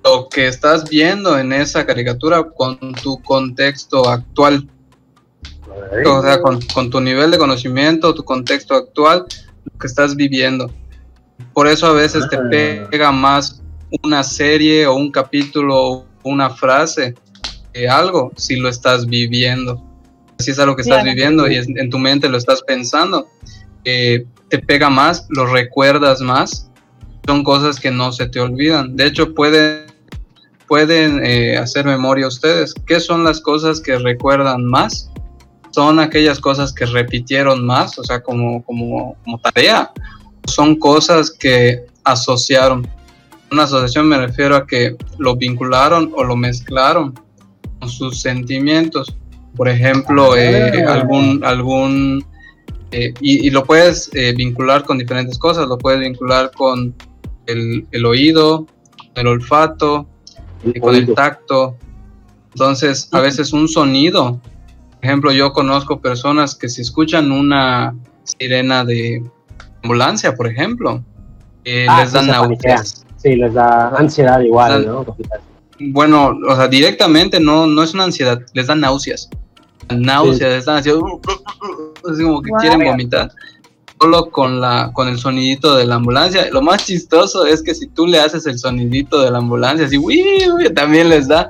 lo 0.05 0.28
que 0.28 0.46
estás 0.46 0.88
viendo 0.88 1.38
en 1.38 1.52
esa 1.52 1.86
caricatura 1.86 2.42
con 2.44 2.78
tu 3.02 3.20
contexto 3.22 4.09
actual. 4.09 4.68
O 6.07 6.22
sea, 6.22 6.40
con, 6.40 6.61
con 6.74 6.90
tu 6.90 7.00
nivel 7.00 7.30
de 7.30 7.38
conocimiento, 7.38 8.14
tu 8.14 8.24
contexto 8.24 8.74
actual, 8.74 9.24
lo 9.64 9.78
que 9.78 9.86
estás 9.86 10.14
viviendo. 10.14 10.70
Por 11.52 11.66
eso 11.66 11.86
a 11.86 11.92
veces 11.92 12.28
te 12.28 12.36
Ah. 12.36 12.88
pega 12.90 13.11
más 13.12 13.61
una 14.02 14.22
serie 14.22 14.86
o 14.86 14.94
un 14.94 15.11
capítulo 15.11 15.76
o 15.76 16.07
una 16.24 16.50
frase 16.50 17.14
que 17.72 17.88
algo 17.88 18.32
si 18.36 18.57
lo 18.57 18.68
estás 18.68 19.07
viviendo. 19.07 19.82
Si 20.38 20.50
es 20.50 20.59
algo 20.59 20.76
que 20.76 20.82
estás 20.82 21.02
Claro. 21.02 21.14
viviendo 21.14 21.48
y 21.50 21.57
en 21.57 21.90
tu 21.90 21.98
mente 21.98 22.28
lo 22.28 22.36
estás 22.38 22.62
pensando, 22.62 23.28
eh, 23.84 24.26
te 24.48 24.59
pega 24.59 24.90
más, 24.90 25.26
lo 25.30 25.46
recuerdas 25.46 26.20
más. 26.20 26.70
Son 27.26 27.42
cosas 27.42 27.80
que 27.80 27.90
no 27.90 28.12
se 28.12 28.28
te 28.28 28.40
olvidan. 28.40 28.96
De 28.96 29.07
hecho, 29.07 29.34
pueden, 29.34 29.86
pueden 30.66 31.24
eh, 31.24 31.56
hacer 31.56 31.84
memoria 31.84 32.26
ustedes. 32.26 32.74
¿Qué 32.86 33.00
son 33.00 33.24
las 33.24 33.40
cosas 33.40 33.80
que 33.80 33.98
recuerdan 33.98 34.64
más? 34.64 35.10
Son 35.70 35.98
aquellas 35.98 36.38
cosas 36.38 36.72
que 36.72 36.86
repitieron 36.86 37.66
más, 37.66 37.98
o 37.98 38.04
sea, 38.04 38.22
como, 38.22 38.62
como, 38.64 39.16
como 39.24 39.38
tarea. 39.38 39.90
Son 40.46 40.76
cosas 40.76 41.30
que 41.30 41.84
asociaron. 42.04 42.86
Una 43.50 43.64
asociación 43.64 44.06
me 44.08 44.18
refiero 44.18 44.56
a 44.56 44.66
que 44.66 44.96
lo 45.18 45.36
vincularon 45.36 46.12
o 46.16 46.24
lo 46.24 46.36
mezclaron 46.36 47.14
con 47.80 47.88
sus 47.88 48.20
sentimientos. 48.20 49.16
Por 49.56 49.68
ejemplo, 49.68 50.36
eh, 50.36 50.84
Ah. 50.86 50.94
algún, 50.94 51.44
algún 51.44 52.24
eh, 52.90 53.12
y, 53.20 53.46
y 53.46 53.50
lo 53.50 53.64
puedes 53.64 54.10
eh, 54.14 54.32
vincular 54.36 54.84
con 54.84 54.98
diferentes 54.98 55.38
cosas. 55.38 55.66
Lo 55.68 55.78
puedes 55.78 56.00
vincular 56.00 56.50
con 56.52 56.94
el, 57.46 57.86
el 57.90 58.06
oído, 58.06 58.66
el 59.14 59.26
olfato, 59.26 60.08
con 60.80 60.94
el 60.94 61.14
tacto. 61.14 61.76
Entonces, 62.52 63.08
a 63.12 63.20
veces 63.20 63.52
un 63.52 63.68
sonido. 63.68 64.40
Por 64.96 65.04
ejemplo, 65.04 65.32
yo 65.32 65.52
conozco 65.52 66.00
personas 66.00 66.54
que 66.54 66.68
si 66.68 66.80
escuchan 66.82 67.30
una 67.32 67.94
sirena 68.22 68.84
de 68.84 69.22
ambulancia, 69.82 70.34
por 70.34 70.46
ejemplo, 70.46 71.02
eh, 71.64 71.86
Ah, 71.88 72.00
les 72.00 72.10
sí, 72.10 72.14
dan 72.16 72.26
paniquean. 72.28 72.76
náuseas. 72.76 73.04
Sí, 73.16 73.36
les 73.36 73.52
da 73.54 73.88
ansiedad 73.96 74.40
igual, 74.40 74.84
Dan- 74.84 74.92
¿no? 74.92 75.16
Bueno, 75.80 76.38
o 76.48 76.56
sea, 76.56 76.68
directamente 76.68 77.40
no, 77.40 77.66
no 77.66 77.82
es 77.82 77.92
una 77.94 78.04
ansiedad, 78.04 78.40
les 78.54 78.66
dan 78.66 78.80
náuseas. 78.80 79.28
Náuseas, 79.94 80.54
están 80.54 80.76
así, 80.78 80.90
así 80.90 82.22
como 82.22 82.40
que 82.42 82.50
quieren 82.60 82.84
vomitar. 82.84 83.30
Solo 84.01 84.30
con 84.30 84.61
la 84.61 84.90
con 84.92 85.09
el 85.09 85.18
sonidito 85.18 85.76
de 85.76 85.86
la 85.86 85.95
ambulancia. 85.95 86.49
Lo 86.51 86.61
más 86.62 86.84
chistoso 86.84 87.47
es 87.47 87.62
que 87.62 87.74
si 87.74 87.86
tú 87.86 88.07
le 88.07 88.18
haces 88.18 88.45
el 88.47 88.59
sonidito 88.59 89.22
de 89.22 89.30
la 89.30 89.38
ambulancia, 89.38 89.86
así, 89.86 89.97
uy, 89.97 90.22
uy, 90.53 90.72
también 90.74 91.09
les 91.09 91.28
da. 91.28 91.49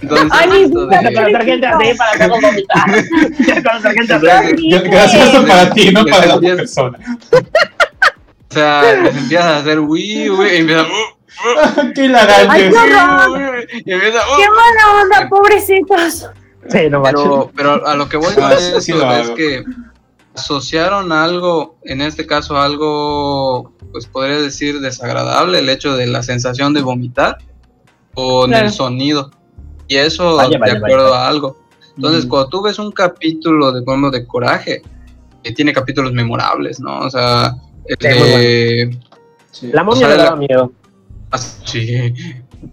Entonces, 0.00 0.28
Ay, 0.32 0.70
Con 0.70 0.92
el 0.94 1.32
sargento 1.32 1.66
así 1.68 1.94
para. 1.98 2.28
Con 2.28 3.82
sargento 3.82 4.14
así. 4.14 4.70
Gracioso 4.88 5.44
para 5.46 5.70
ti, 5.70 5.90
no 5.92 6.04
para 6.06 6.26
la 6.26 6.40
persona. 6.40 6.98
O 7.32 8.54
sea, 8.54 8.94
les 9.02 9.16
empiezas 9.16 9.46
a 9.46 9.56
hacer 9.58 9.78
uy, 9.78 10.30
uy, 10.30 10.48
y 10.48 10.56
empiezan, 10.56 10.86
"Uh", 10.86 11.92
¡Qué 11.94 12.04
hilarante! 12.06 12.46
Ay, 12.48 12.70
qué 12.70 12.76
horror. 12.78 13.38
"Uh". 13.38 13.84
¡Qué 13.84 13.96
mala 14.48 15.02
onda, 15.02 15.28
pobrecitos! 15.28 16.28
Sí, 16.68 16.88
no 16.90 17.02
pero, 17.02 17.50
pero 17.56 17.86
a 17.86 17.94
lo 17.94 18.08
que 18.08 18.16
voy 18.16 18.32
Ah, 18.40 18.52
esto 18.54 18.80
sí 18.80 18.92
lo 18.92 19.10
es 19.12 19.26
hago. 19.26 19.34
que 19.34 19.64
asociaron 20.34 21.12
algo, 21.12 21.76
en 21.84 22.00
este 22.02 22.26
caso 22.26 22.56
algo, 22.56 23.72
pues 23.92 24.06
podría 24.06 24.40
decir 24.40 24.80
desagradable, 24.80 25.58
el 25.58 25.68
hecho 25.68 25.96
de 25.96 26.06
la 26.06 26.22
sensación 26.22 26.72
de 26.74 26.82
vomitar 26.82 27.38
con 28.14 28.50
Claro. 28.50 28.66
el 28.66 28.72
sonido. 28.72 29.30
Y 29.88 29.96
eso 29.96 30.36
Vaya, 30.36 30.58
vaya, 30.58 30.74
de 30.74 30.78
acuerdo 30.78 31.10
vaya. 31.10 31.24
a 31.24 31.28
algo. 31.28 31.56
Entonces, 31.96 32.26
Mm. 32.26 32.28
cuando 32.28 32.48
tú 32.48 32.62
ves 32.62 32.78
un 32.78 32.92
capítulo 32.92 33.72
de, 33.72 33.82
por 33.82 33.94
ejemplo, 33.94 34.10
de 34.10 34.26
Coraje, 34.26 34.82
que 35.42 35.52
tiene 35.52 35.72
capítulos 35.72 36.12
memorables, 36.12 36.80
¿no? 36.80 37.00
O 37.00 37.10
sea, 37.10 37.54
el 37.86 37.96
Sí, 38.00 38.08
de... 38.08 38.98
Sí. 39.50 39.70
La 39.72 39.82
momia 39.82 40.06
o 40.06 40.10
sea, 40.10 40.16
la- 40.16 40.24
daba 40.24 40.36
miedo. 40.36 40.72
ah, 41.32 41.38
sí. 41.38 42.14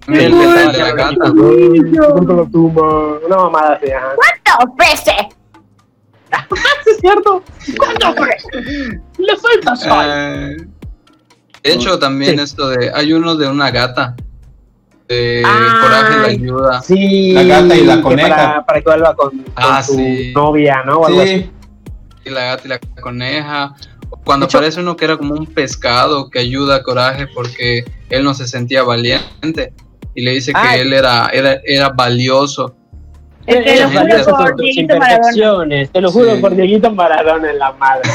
El 0.08 0.32
de 0.32 0.74
la 0.78 0.92
gata. 0.94 1.32
Una 1.32 3.38
mamada 3.38 3.74
así, 3.74 3.92
ajá. 3.92 4.14
¡Te 4.44 4.52
ofrece! 4.66 5.30
Sí, 6.84 6.92
es 6.92 6.98
cierto. 7.02 7.44
¿Cuánto 7.78 8.10
ofrece? 8.10 8.48
Le 9.18 9.36
falta 9.38 9.76
sal. 9.76 10.10
Eh, 10.12 10.58
de 11.64 11.74
hecho, 11.74 12.00
también 12.00 12.38
Sí. 12.38 12.44
esto 12.44 12.70
de. 12.70 12.92
Hay 12.94 13.12
uno 13.14 13.36
de 13.36 13.48
una 13.48 13.72
gata. 13.72 14.16
De 15.08 15.42
Ay. 15.46 15.82
Coraje 15.82 16.18
la 16.18 16.28
ayuda. 16.28 16.82
Sí. 16.82 17.32
La 17.34 17.44
gata 17.44 17.76
y 17.76 17.84
la 17.86 17.96
que 17.98 18.02
coneja. 18.02 18.30
Para, 18.36 18.66
para 18.66 18.80
que 18.82 18.86
vuelva 18.90 19.16
con, 19.16 19.30
con 19.32 19.44
Ah, 19.56 19.82
su 19.84 19.96
sí. 19.96 20.32
novia, 20.36 20.84
¿no? 20.86 20.98
O 21.00 21.08
algo 21.08 21.22
así. 21.22 21.38
Sí, 21.40 21.52
Y 22.26 22.30
la 22.30 22.42
gata 22.46 22.62
y 22.66 22.68
la 22.70 22.80
coneja. 23.02 23.74
Cuando 24.24 24.46
hecho- 24.46 24.58
aparece 24.58 24.80
uno 24.80 24.96
que 24.96 25.06
era 25.06 25.18
como 25.18 25.34
un 25.34 25.46
pescado 25.46 26.30
que 26.30 26.40
ayuda 26.40 26.78
a 26.78 26.84
Coraje 26.84 27.28
porque 27.28 27.84
él 28.10 28.24
no 28.24 28.34
se 28.34 28.48
sentía 28.48 28.84
valiente. 28.84 29.74
Y 30.16 30.22
le 30.24 30.32
dice 30.32 30.52
que 30.54 30.82
él 30.82 30.94
era, 30.94 31.28
era, 31.34 31.60
era 31.66 31.90
valioso. 31.90 32.76
Es 33.48 33.64
que 33.64 33.80
lo 33.82 33.90
juro 33.90 34.38
por 34.38 34.56
Dieguito 34.58 34.98
Maradona. 34.98 35.86
te 35.92 36.02
lo 36.02 36.12
juro 36.12 36.36
Sí. 36.36 36.42
por 36.42 36.56
Dieguito 36.56 36.92
Maradona 36.92 37.50
en 37.52 37.60
la 37.60 37.72
madre. 37.74 38.10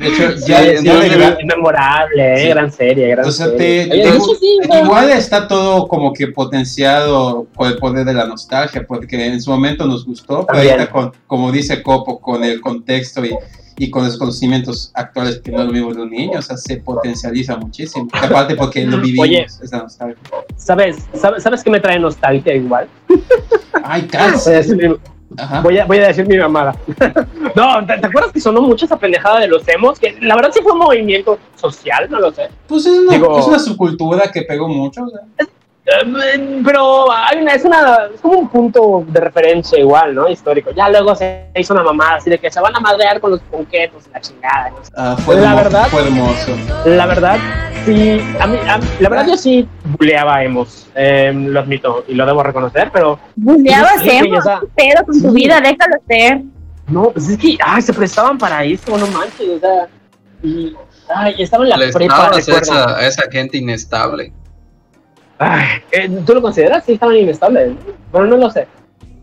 de 0.00 0.06
hecho, 0.08 0.36
Sí, 0.38 0.44
ya, 0.50 0.62
ya 0.62 0.70
entonces- 0.72 1.10
de 1.10 1.16
gra- 1.18 1.36
es 1.38 1.44
memorable, 1.46 2.34
eh, 2.34 2.38
Sí. 2.42 2.48
gran 2.48 2.72
serie, 2.72 3.08
gran 3.08 3.32
serie. 3.32 3.56
te- 3.56 3.80
Oye, 3.92 4.02
te- 4.02 4.08
de 4.10 4.16
hecho, 4.16 4.34
sí, 4.40 4.58
¿no? 4.68 4.78
Igual 4.84 5.10
está 5.10 5.46
todo 5.48 5.86
como 5.88 6.12
que 6.12 6.26
potenciado 6.28 7.46
por 7.54 7.68
el 7.68 7.78
poder 7.78 8.04
de 8.04 8.14
la 8.14 8.26
nostalgia, 8.26 8.84
porque 8.86 9.24
en 9.26 9.40
su 9.40 9.50
momento 9.50 9.86
nos 9.86 10.04
gustó, 10.04 10.44
pero 10.46 10.58
También. 10.58 10.72
ahorita, 10.74 10.90
con, 10.92 11.12
como 11.26 11.52
dice 11.52 11.82
Copo, 11.82 12.20
con 12.20 12.42
el 12.44 12.60
contexto 12.60 13.24
y, 13.24 13.30
y 13.78 13.90
con 13.90 14.04
los 14.04 14.18
conocimientos 14.18 14.90
actuales 14.94 15.40
que 15.40 15.52
no 15.52 15.64
lo 15.64 15.72
mismo 15.72 15.94
de 15.94 16.02
un 16.02 16.10
niño, 16.10 16.38
o 16.40 16.42
sea, 16.42 16.56
se 16.56 16.78
potencializa 16.78 17.56
muchísimo. 17.56 18.08
Aparte 18.12 18.54
porque 18.56 18.84
lo 18.84 18.98
vivimos, 18.98 19.24
Oye. 19.28 19.42
es 19.44 19.70
la 19.72 19.78
nostalgia. 19.84 20.16
¿Sabes, 20.56 20.96
sabes, 21.14 21.42
¿Sabes 21.42 21.62
qué 21.62 21.70
me 21.70 21.78
trae 21.80 21.98
nostalgia 21.98 22.54
igual? 22.54 22.88
Ay, 23.84 24.02
casi. 24.08 24.50
voy 25.62 25.78
a, 25.78 25.84
voy 25.86 25.98
a 25.98 26.08
decir 26.08 26.26
mi 26.26 26.36
mamada. 26.38 26.74
no, 27.54 27.86
¿te, 27.86 27.98
te 27.98 28.06
acuerdas 28.06 28.32
que 28.32 28.40
sonó 28.40 28.62
mucho 28.62 28.84
esa 28.86 28.98
pendejada 28.98 29.40
de 29.40 29.48
los 29.48 29.66
emos? 29.68 29.98
Que 29.98 30.16
la 30.20 30.34
verdad 30.34 30.50
sí 30.52 30.60
fue 30.62 30.72
un 30.72 30.78
movimiento 30.78 31.38
social, 31.54 32.08
no 32.10 32.18
lo 32.18 32.32
sé. 32.32 32.48
Pues 32.66 32.84
es 32.86 32.98
una, 32.98 33.12
Digo- 33.12 33.38
es 33.38 33.46
una 33.46 33.58
subcultura 33.58 34.32
que 34.32 34.42
pegó 34.42 34.68
mucho. 34.68 35.04
o 35.04 35.08
sea. 35.10 35.20
Pero 36.64 37.10
hay 37.12 37.38
una, 37.40 37.52
es, 37.54 37.64
una, 37.64 37.98
es 38.14 38.20
como 38.20 38.38
un 38.38 38.48
punto 38.48 39.04
de 39.08 39.20
referencia 39.20 39.78
igual, 39.78 40.14
¿no? 40.14 40.28
Histórico. 40.28 40.70
Ya 40.76 40.88
luego 40.90 41.14
se 41.14 41.46
hizo 41.54 41.72
una 41.74 41.82
mamada 41.82 42.16
así 42.16 42.28
de 42.30 42.38
que 42.38 42.50
se 42.50 42.60
van 42.60 42.76
a 42.76 42.80
madrear 42.80 43.20
con 43.20 43.30
los 43.30 43.40
ponquetos 43.40 44.04
y 44.06 44.12
la 44.12 44.20
chingada. 44.20 44.70
no. 44.70 44.76
Ah, 44.96 45.16
fue, 45.24 45.36
La 45.36 45.54
verdad- 45.54 45.86
fue 45.88 46.02
hermoso. 46.02 46.56
La 46.84 47.06
verdad, 47.06 47.38
sí, 47.86 48.20
a 48.38 48.46
mí, 48.46 48.58
a- 48.68 48.80
la 49.00 49.08
verdad 49.08 49.26
yo 49.28 49.36
sí 49.36 49.66
buleaba 49.98 50.36
a 50.36 50.44
emos, 50.44 50.88
eh, 50.94 51.32
lo 51.34 51.60
admito 51.60 52.04
y 52.06 52.14
lo 52.14 52.26
debo 52.26 52.42
reconocer, 52.42 52.90
pero 52.92 53.18
Buleabas 53.36 54.02
Sí, 54.02 54.10
sí, 54.10 54.16
emo, 54.18 54.38
o 54.38 54.42
sea, 54.42 54.60
¿qué 54.60 54.66
pedo 54.92 55.04
con 55.06 55.22
tu 55.22 55.28
sí. 55.30 55.34
vida? 55.34 55.60
Déjalo 55.60 55.96
ser. 56.06 56.42
no, 56.88 57.10
pues 57.10 57.28
es 57.28 57.38
que 57.38 57.56
ay, 57.64 57.82
se 57.82 57.92
prestaban 57.94 58.36
para 58.38 58.64
eso, 58.64 58.96
no 58.96 59.06
manches, 59.08 59.48
o 59.56 59.60
sea, 59.60 59.88
y 60.42 60.74
ay, 61.14 61.34
estaba 61.38 61.64
en 61.64 61.70
la 61.70 61.76
Les 61.78 61.94
prepa, 61.94 62.30
esa 63.00 63.22
gente 63.30 63.56
inestable. 63.58 64.32
Ay, 65.38 65.66
eh, 65.92 66.08
¿Tú 66.26 66.34
lo 66.34 66.42
consideras? 66.42 66.84
Sí, 66.84 66.94
estaban 66.94 67.16
inestables. 67.16 67.70
¿no? 67.70 67.76
Bueno, 68.12 68.26
no 68.28 68.36
lo 68.38 68.50
sé. 68.50 68.66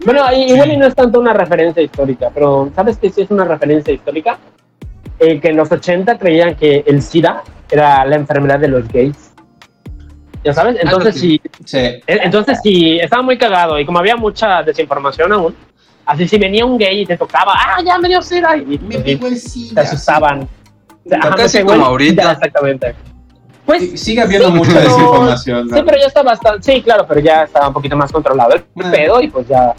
Bueno, 0.06 0.22
igual 0.34 0.72
y 0.72 0.78
no 0.78 0.88
es 0.88 0.96
tanto 0.96 1.20
una 1.20 1.34
referencia 1.34 1.82
histórica, 1.82 2.30
pero 2.34 2.70
¿sabes 2.76 2.98
que 2.98 3.10
sí 3.10 3.22
es 3.22 3.32
una 3.32 3.44
referencia 3.46 3.94
histórica? 3.94 4.38
Eh, 5.20 5.40
que 5.40 5.50
en 5.50 5.58
los 5.58 5.72
80 5.72 6.18
creían 6.18 6.56
que 6.56 6.84
el 6.86 7.02
SIDA 7.02 7.44
era 7.72 8.06
la 8.06 8.16
enfermedad 8.16 8.60
de 8.60 8.68
los 8.68 8.88
gays. 8.90 9.34
¿Ya 10.44 10.54
sabes? 10.54 10.78
Entonces, 10.80 11.16
sí. 11.16 11.42
sí, 11.44 11.64
Sí. 11.66 11.78
eh, 11.78 12.02
entonces 12.08 12.60
sí, 12.62 13.00
estaba 13.00 13.24
muy 13.24 13.38
cagado 13.38 13.80
y 13.80 13.86
como 13.86 13.98
había 14.00 14.16
mucha 14.16 14.62
desinformación 14.62 15.32
aún, 15.34 15.56
así 16.06 16.28
si 16.28 16.38
venía 16.38 16.66
un 16.66 16.78
gay 16.78 17.02
y 17.02 17.06
te 17.06 17.18
tocaba, 17.18 17.54
ah, 17.56 17.82
ya 17.84 17.98
me 17.98 18.10
dio 18.10 18.22
SIDA, 18.22 18.58
y, 18.58 18.78
Me 18.78 18.96
y 18.96 19.00
pegó 19.02 19.28
el 19.28 19.38
SIDA. 19.38 19.82
te 19.82 19.88
asustaban. 19.88 20.48
Ajá, 21.12 21.30
me 21.32 21.36
casi 21.38 21.64
como 21.64 21.84
ahorita. 21.86 22.22
SIDA, 22.22 22.32
Exactamente. 22.34 22.96
Pues 23.66 24.00
Sigue 24.00 24.22
habiendo 24.22 24.48
Sí, 24.50 24.54
mucha 24.54 24.74
pero- 24.74 24.82
desinformación. 24.90 25.68
¿no? 25.68 25.76
Sí, 25.78 25.84
pero 25.86 25.98
ya 26.00 26.08
está 26.08 26.22
bastante. 26.24 26.72
Sí, 26.74 26.82
claro, 26.82 27.06
pero 27.08 27.20
ya 27.20 27.44
estaba 27.44 27.68
un 27.70 27.74
poquito 27.74 27.96
más 27.98 28.12
controlado 28.12 28.54
el 28.56 28.64
Ah. 28.84 28.92
pedo 28.92 29.22
y 29.22 29.28
pues 29.30 29.48
ya 29.48 29.74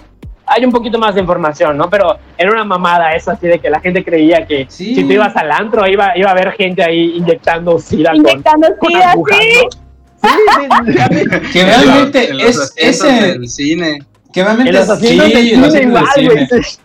hay 0.48 0.64
un 0.64 0.70
poquito 0.72 0.98
más 0.98 1.14
de 1.14 1.20
información, 1.20 1.76
¿no? 1.76 1.88
Pero 1.90 2.16
era 2.38 2.50
una 2.52 2.64
mamada 2.64 3.14
eso 3.14 3.30
así 3.32 3.46
de 3.46 3.58
que 3.58 3.68
la 3.70 3.80
gente 3.80 4.04
creía 4.04 4.46
que 4.46 4.66
Sí. 4.68 4.94
si 4.94 5.04
tú 5.04 5.12
ibas 5.12 5.34
al 5.36 5.50
antro 5.52 5.86
iba, 5.88 6.16
iba 6.16 6.28
a 6.28 6.32
haber 6.32 6.52
gente 6.52 6.82
ahí 6.84 7.16
inyectando 7.16 7.78
sida 7.78 8.10
con, 8.10 8.18
Inyectando 8.20 8.68
con 8.78 8.90
sida, 8.92 9.10
agujas, 9.12 9.38
sí. 9.40 9.68
Sí. 10.22 10.28
Que 11.52 11.64
realmente 11.64 12.30
En 12.30 12.38
los 12.38 12.46
es 12.46 12.72
ese. 12.76 13.46
cine. 13.48 13.98
Que 14.32 14.40
En 14.40 14.46
realmente 14.46 14.70
en 14.70 14.76
los 14.76 15.00
de 15.00 15.08
cine. 15.08 16.48
sí. 16.48 16.78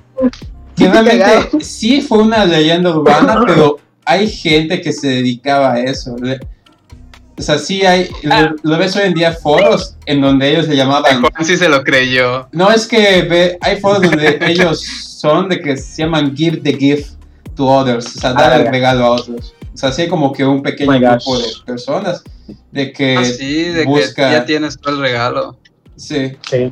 Que 0.75 0.87
realmente 0.89 1.63
sí 1.63 2.01
fue 2.01 2.19
una 2.19 2.45
leyenda 2.45 2.89
urbana, 2.91 3.41
pero 3.47 3.77
hay 4.05 4.27
gente 4.29 4.81
que 4.81 4.91
se 4.93 5.07
dedicaba 5.07 5.73
a 5.73 5.79
eso. 5.79 6.15
O 7.41 7.43
sea, 7.43 7.57
sí 7.57 7.83
hay, 7.83 8.07
Ah. 8.29 8.51
lo, 8.63 8.71
lo 8.73 8.77
ves 8.77 8.95
hoy 8.95 9.07
en 9.07 9.15
día 9.15 9.31
foros 9.33 9.95
en 10.05 10.21
donde 10.21 10.51
ellos 10.51 10.67
le 10.67 10.75
llamaban. 10.75 11.21
Juan 11.21 11.43
sí 11.43 11.57
se 11.57 11.67
lo 11.67 11.83
creyó. 11.83 12.47
No 12.51 12.69
es 12.71 12.85
que 12.87 13.23
ve- 13.23 13.57
hay 13.61 13.77
foros 13.79 14.03
donde 14.03 14.37
ellos 14.47 14.79
son 14.79 15.49
de 15.49 15.59
que 15.59 15.75
se 15.75 16.03
llaman 16.03 16.35
give 16.37 16.57
the 16.57 16.73
gift 16.77 17.13
to 17.55 17.65
others, 17.67 18.15
o 18.15 18.19
sea, 18.19 18.33
dar 18.33 18.53
Ah, 18.53 18.57
el 18.57 18.67
regalo 18.67 19.05
a 19.05 19.09
otros. 19.13 19.55
O 19.73 19.77
sea, 19.77 19.91
sí 19.91 20.03
hay 20.03 20.07
como 20.07 20.31
que 20.31 20.45
un 20.45 20.61
pequeño 20.61 20.91
Oh 20.93 20.99
grupo 20.99 21.39
de 21.39 21.45
personas 21.65 22.23
de 22.71 22.93
que 22.93 23.17
Así, 23.17 23.63
de 23.69 23.85
busca- 23.85 24.27
que 24.27 24.33
ya 24.33 24.45
tienes 24.45 24.77
todo 24.79 24.93
el 24.93 25.01
regalo. 25.01 25.57
sí, 25.95 26.33
Sí. 26.47 26.71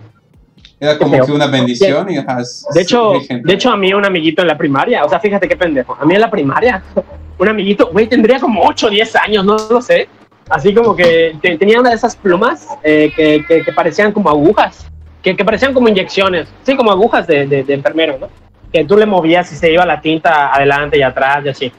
era 0.80 1.00
como 1.00 1.26
que 1.26 1.32
una 1.32 1.48
bendición 1.48 2.12
y 2.12 2.18
ajá, 2.18 2.44
De 2.76 2.82
hecho, 2.82 3.14
de 3.28 3.54
hecho, 3.56 3.72
a 3.72 3.78
mí 3.78 3.92
un 3.92 4.06
amiguito 4.06 4.44
en 4.44 4.48
la 4.50 4.58
primaria, 4.58 5.04
o 5.04 5.10
sea, 5.10 5.20
fíjate 5.20 5.48
qué 5.48 5.58
pendejo, 5.58 5.98
a 6.00 6.06
mí 6.06 6.14
en 6.14 6.22
la 6.22 6.30
primaria, 6.30 6.84
un 7.40 7.48
amiguito, 7.50 7.90
güey, 7.92 8.08
tendría 8.08 8.40
como 8.40 8.62
8 8.68 8.86
o 8.86 8.90
10 8.92 9.16
años, 9.16 9.44
no 9.46 9.58
lo 9.70 9.82
sé, 9.82 10.08
así 10.50 10.74
como 10.74 10.95
que 10.95 11.36
te- 11.41 11.58
tenía 11.58 11.80
una 11.80 11.89
de 11.89 11.95
esas 11.95 12.16
plumas 12.16 12.68
eh, 12.84 13.12
que, 13.16 13.45
que- 13.47 13.64
que 13.64 13.74
parecían 13.74 14.12
como 14.12 14.30
agujas, 14.30 14.88
que, 15.22 15.36
que 15.36 15.45
parecían 15.45 15.74
como 15.74 15.88
inyecciones, 15.89 16.47
sí, 16.64 16.76
como 16.76 16.91
agujas 16.91 17.28
de, 17.28 17.45
de, 17.47 17.64
de 17.64 17.74
enfermero, 17.74 18.18
¿no? 18.20 18.28
Que 18.72 18.86
tú 18.86 18.97
le 18.97 19.06
movías 19.06 19.52
y 19.52 19.56
se 19.56 19.72
iba 19.72 19.86
la 19.86 20.00
tinta 20.02 20.54
adelante 20.54 20.97
y 20.97 21.02
atrás 21.02 21.43
y 21.45 21.50
así. 21.50 21.72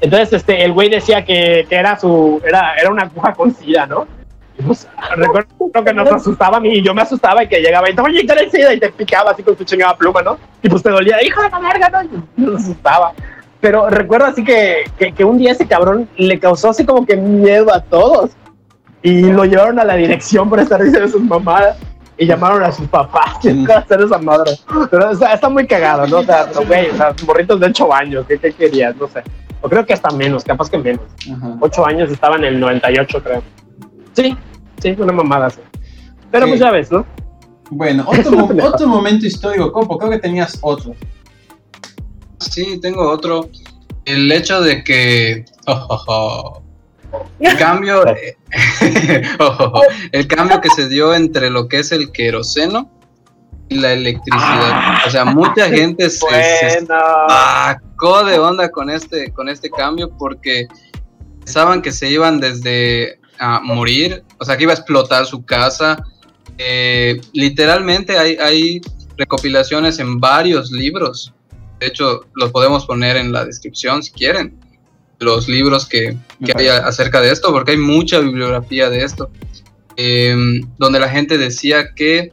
Entonces, 0.00 0.32
este, 0.34 0.62
el 0.64 0.72
güey 0.72 0.88
decía 0.90 1.24
que, 1.24 1.66
era 1.70 1.98
su, 1.98 2.40
era, 2.46 2.74
era 2.74 2.90
una 2.90 3.02
aguja 3.02 3.32
con 3.32 3.54
sida, 3.54 3.86
¿no? 3.86 4.06
Y 4.58 4.62
pues, 4.62 4.88
recuerdo 5.16 5.48
que 5.84 5.92
nos 5.92 6.10
asustaba 6.10 6.56
a 6.56 6.60
mí 6.60 6.70
y 6.70 6.82
yo 6.82 6.94
me 6.94 7.02
asustaba 7.02 7.42
y 7.44 7.48
que 7.48 7.60
llegaba 7.60 7.90
y 7.90 7.94
te 7.94 8.02
el 8.40 8.50
sida 8.50 8.72
y 8.72 8.80
te 8.80 8.90
picaba 8.90 9.32
así 9.32 9.42
con 9.42 9.54
tu 9.56 9.64
chingada 9.64 9.94
pluma, 9.96 10.22
¿no? 10.22 10.38
Y 10.62 10.68
pues 10.68 10.82
te 10.82 10.90
dolía, 10.90 11.22
hijo 11.22 11.42
de 11.42 11.50
la 11.50 11.58
verga, 11.58 11.88
¿no? 11.90 12.02
Y 12.04 12.40
nos 12.40 12.62
asustaba. 12.62 13.12
Pero 13.66 13.90
recuerdo 13.90 14.26
así 14.26 14.44
que, 14.44 14.84
que, 14.96 15.12
que 15.12 15.24
un 15.24 15.38
día 15.38 15.50
ese 15.50 15.66
cabrón 15.66 16.08
le 16.16 16.38
causó 16.38 16.70
así 16.70 16.86
como 16.86 17.04
que 17.04 17.16
miedo 17.16 17.74
a 17.74 17.80
todos. 17.80 18.30
Y 19.02 19.22
lo 19.22 19.44
llevaron 19.44 19.80
a 19.80 19.84
la 19.84 19.96
dirección 19.96 20.48
por 20.48 20.60
estar 20.60 20.80
diciendo 20.80 21.08
sus 21.08 21.20
mamadas. 21.22 21.76
Y 22.16 22.26
llamaron 22.26 22.62
a 22.62 22.70
sus 22.70 22.86
papás 22.86 23.38
que 23.42 23.52
Mm. 23.52 23.62
iban 23.62 23.76
a 23.78 23.80
hacer 23.80 24.00
esa 24.02 24.18
madre. 24.18 24.52
Pero 24.88 25.10
o 25.10 25.14
sea, 25.16 25.34
está 25.34 25.48
muy 25.48 25.66
cagado, 25.66 26.06
¿no? 26.06 26.18
O 26.18 26.22
sea, 26.22 26.46
güey, 26.68 26.90
o 26.90 26.96
sea, 26.96 27.12
morritos 27.26 27.58
de 27.58 27.66
8 27.66 27.92
años, 27.92 28.24
¿qué, 28.28 28.38
¿qué 28.38 28.52
querías? 28.52 28.94
No 28.94 29.08
sé. 29.08 29.24
O 29.60 29.68
creo 29.68 29.84
que 29.84 29.92
hasta 29.94 30.10
menos, 30.10 30.44
capaz 30.44 30.70
que 30.70 30.78
menos. 30.78 31.02
Ajá. 31.28 31.56
8 31.58 31.86
años 31.86 32.08
estaba 32.12 32.36
en 32.36 32.44
el 32.44 32.60
98, 32.60 33.20
creo. 33.20 33.42
Sí, 34.12 34.36
sí, 34.80 34.94
una 34.96 35.12
mamada 35.12 35.46
así. 35.46 35.60
Pero 36.30 36.46
Sí. 36.46 36.50
pues 36.52 36.60
ya 36.60 36.70
ves, 36.70 36.92
¿no? 36.92 37.04
Bueno, 37.70 38.04
otro, 38.06 38.48
otro 38.64 38.86
momento 38.86 39.26
histórico, 39.26 39.72
Copo, 39.72 39.98
creo 39.98 40.12
que 40.12 40.18
tenías 40.20 40.56
otro. 40.62 40.94
Sí, 42.40 42.78
tengo 42.80 43.08
otro. 43.08 43.50
El 44.04 44.30
hecho 44.30 44.60
de 44.60 44.84
que. 44.84 45.44
oh, 45.66 45.86
oh, 45.88 46.04
oh, 46.06 46.62
el 47.40 47.56
cambio. 47.56 48.04
el 50.12 50.26
cambio 50.26 50.60
que 50.60 50.70
se 50.70 50.88
dio 50.88 51.14
entre 51.14 51.50
lo 51.50 51.68
que 51.68 51.80
es 51.80 51.92
el 51.92 52.12
queroseno 52.12 52.90
y 53.68 53.76
la 53.76 53.92
electricidad. 53.92 55.06
O 55.06 55.10
sea, 55.10 55.24
mucha 55.24 55.68
gente 55.68 56.10
se, 56.10 56.86
sacó 56.86 58.24
de 58.24 58.38
onda 58.38 58.70
con 58.70 58.90
este, 58.90 59.32
con 59.32 59.48
este 59.48 59.70
cambio 59.70 60.10
porque 60.16 60.66
pensaban 61.40 61.82
que 61.82 61.92
se 61.92 62.10
iban 62.10 62.40
desde 62.40 63.18
a 63.38 63.60
morir, 63.60 64.24
o 64.38 64.44
sea, 64.44 64.56
que 64.56 64.64
iba 64.64 64.72
a 64.72 64.76
explotar 64.76 65.26
su 65.26 65.44
casa. 65.44 66.02
Eh, 66.58 67.20
literalmente 67.32 68.18
hay, 68.18 68.36
hay 68.36 68.80
recopilaciones 69.16 69.98
en 69.98 70.20
varios 70.20 70.70
libros. 70.70 71.32
De 71.80 71.86
hecho, 71.86 72.26
los 72.34 72.50
podemos 72.52 72.86
poner 72.86 73.16
en 73.16 73.32
la 73.32 73.44
descripción 73.44 74.02
si 74.02 74.12
quieren. 74.12 74.58
Los 75.18 75.48
libros 75.48 75.86
que, 75.86 76.16
que 76.44 76.52
hay 76.56 76.66
acerca 76.68 77.20
de 77.20 77.30
esto, 77.30 77.50
porque 77.52 77.72
hay 77.72 77.78
mucha 77.78 78.18
bibliografía 78.20 78.90
de 78.90 79.02
esto. 79.04 79.30
Em, 79.96 80.60
donde 80.78 81.00
la 81.00 81.08
gente 81.08 81.38
decía 81.38 81.94
que 81.94 82.32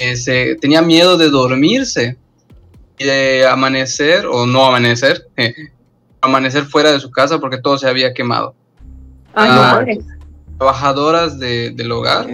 eh, 0.00 0.16
se 0.16 0.54
tenía 0.56 0.80
miedo 0.80 1.18
de 1.18 1.28
dormirse 1.28 2.16
y 2.98 3.04
de 3.04 3.46
amanecer, 3.46 4.24
o 4.26 4.46
no 4.46 4.64
amanecer, 4.64 5.26
eh, 5.36 5.52
amanecer 6.22 6.64
fuera 6.64 6.92
de 6.92 7.00
su 7.00 7.10
casa 7.10 7.38
porque 7.38 7.58
todo 7.58 7.76
se 7.76 7.88
había 7.88 8.14
quemado. 8.14 8.54
Ay, 9.34 9.50
Ah, 9.52 9.72
madre. 9.80 9.98
Trabajadoras 10.56 11.38
de- 11.38 11.70
del 11.72 11.90
hogar 11.92 12.30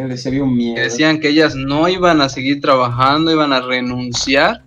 miedo. 0.46 0.80
decían 0.80 1.18
que 1.20 1.28
ellas 1.30 1.54
no 1.56 1.88
iban 1.88 2.20
a 2.20 2.28
seguir 2.28 2.60
trabajando, 2.60 3.32
iban 3.32 3.52
a 3.52 3.60
renunciar. 3.60 4.62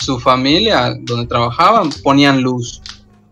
Su 0.00 0.18
familia, 0.18 0.94
donde 1.02 1.26
trabajaban, 1.26 1.90
ponían 2.02 2.40
luz. 2.40 2.80